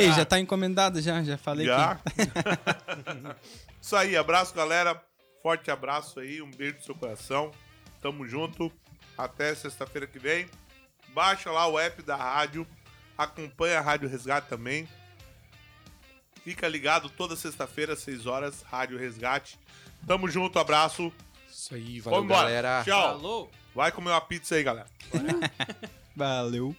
Ei, 0.00 0.12
já 0.12 0.24
tá 0.24 0.40
encomendado 0.40 1.00
já, 1.00 1.22
já 1.22 1.38
falei 1.38 1.66
Já? 1.66 2.00
isso 3.80 3.94
aí, 3.94 4.16
abraço, 4.16 4.52
galera. 4.52 5.00
Forte 5.40 5.70
abraço 5.70 6.18
aí, 6.18 6.42
um 6.42 6.50
beijo 6.50 6.76
no 6.76 6.82
seu 6.82 6.94
coração. 6.96 7.52
Tamo 8.02 8.26
junto. 8.26 8.72
Até 9.16 9.54
sexta-feira 9.54 10.08
que 10.08 10.18
vem. 10.18 10.46
Baixa 11.10 11.52
lá 11.52 11.68
o 11.68 11.78
app 11.78 12.02
da 12.02 12.16
rádio. 12.16 12.66
Acompanha 13.16 13.78
a 13.78 13.82
Rádio 13.82 14.08
Resgate 14.08 14.48
também. 14.48 14.88
Fica 16.42 16.66
ligado 16.66 17.08
toda 17.08 17.36
sexta-feira, 17.36 17.92
às 17.92 18.00
6 18.00 18.26
horas, 18.26 18.62
Rádio 18.62 18.98
Resgate. 18.98 19.56
Tamo 20.04 20.28
junto, 20.28 20.58
abraço. 20.58 21.12
Isso 21.48 21.74
aí, 21.74 22.00
valeu, 22.00 22.18
Vamos 22.18 22.32
embora. 22.32 22.48
galera. 22.48 22.82
Tchau. 22.84 23.02
Falou! 23.02 23.50
Vai 23.72 23.92
comer 23.92 24.10
uma 24.10 24.20
pizza 24.20 24.56
aí, 24.56 24.62
galera. 24.64 24.88
Valeu. 26.16 26.74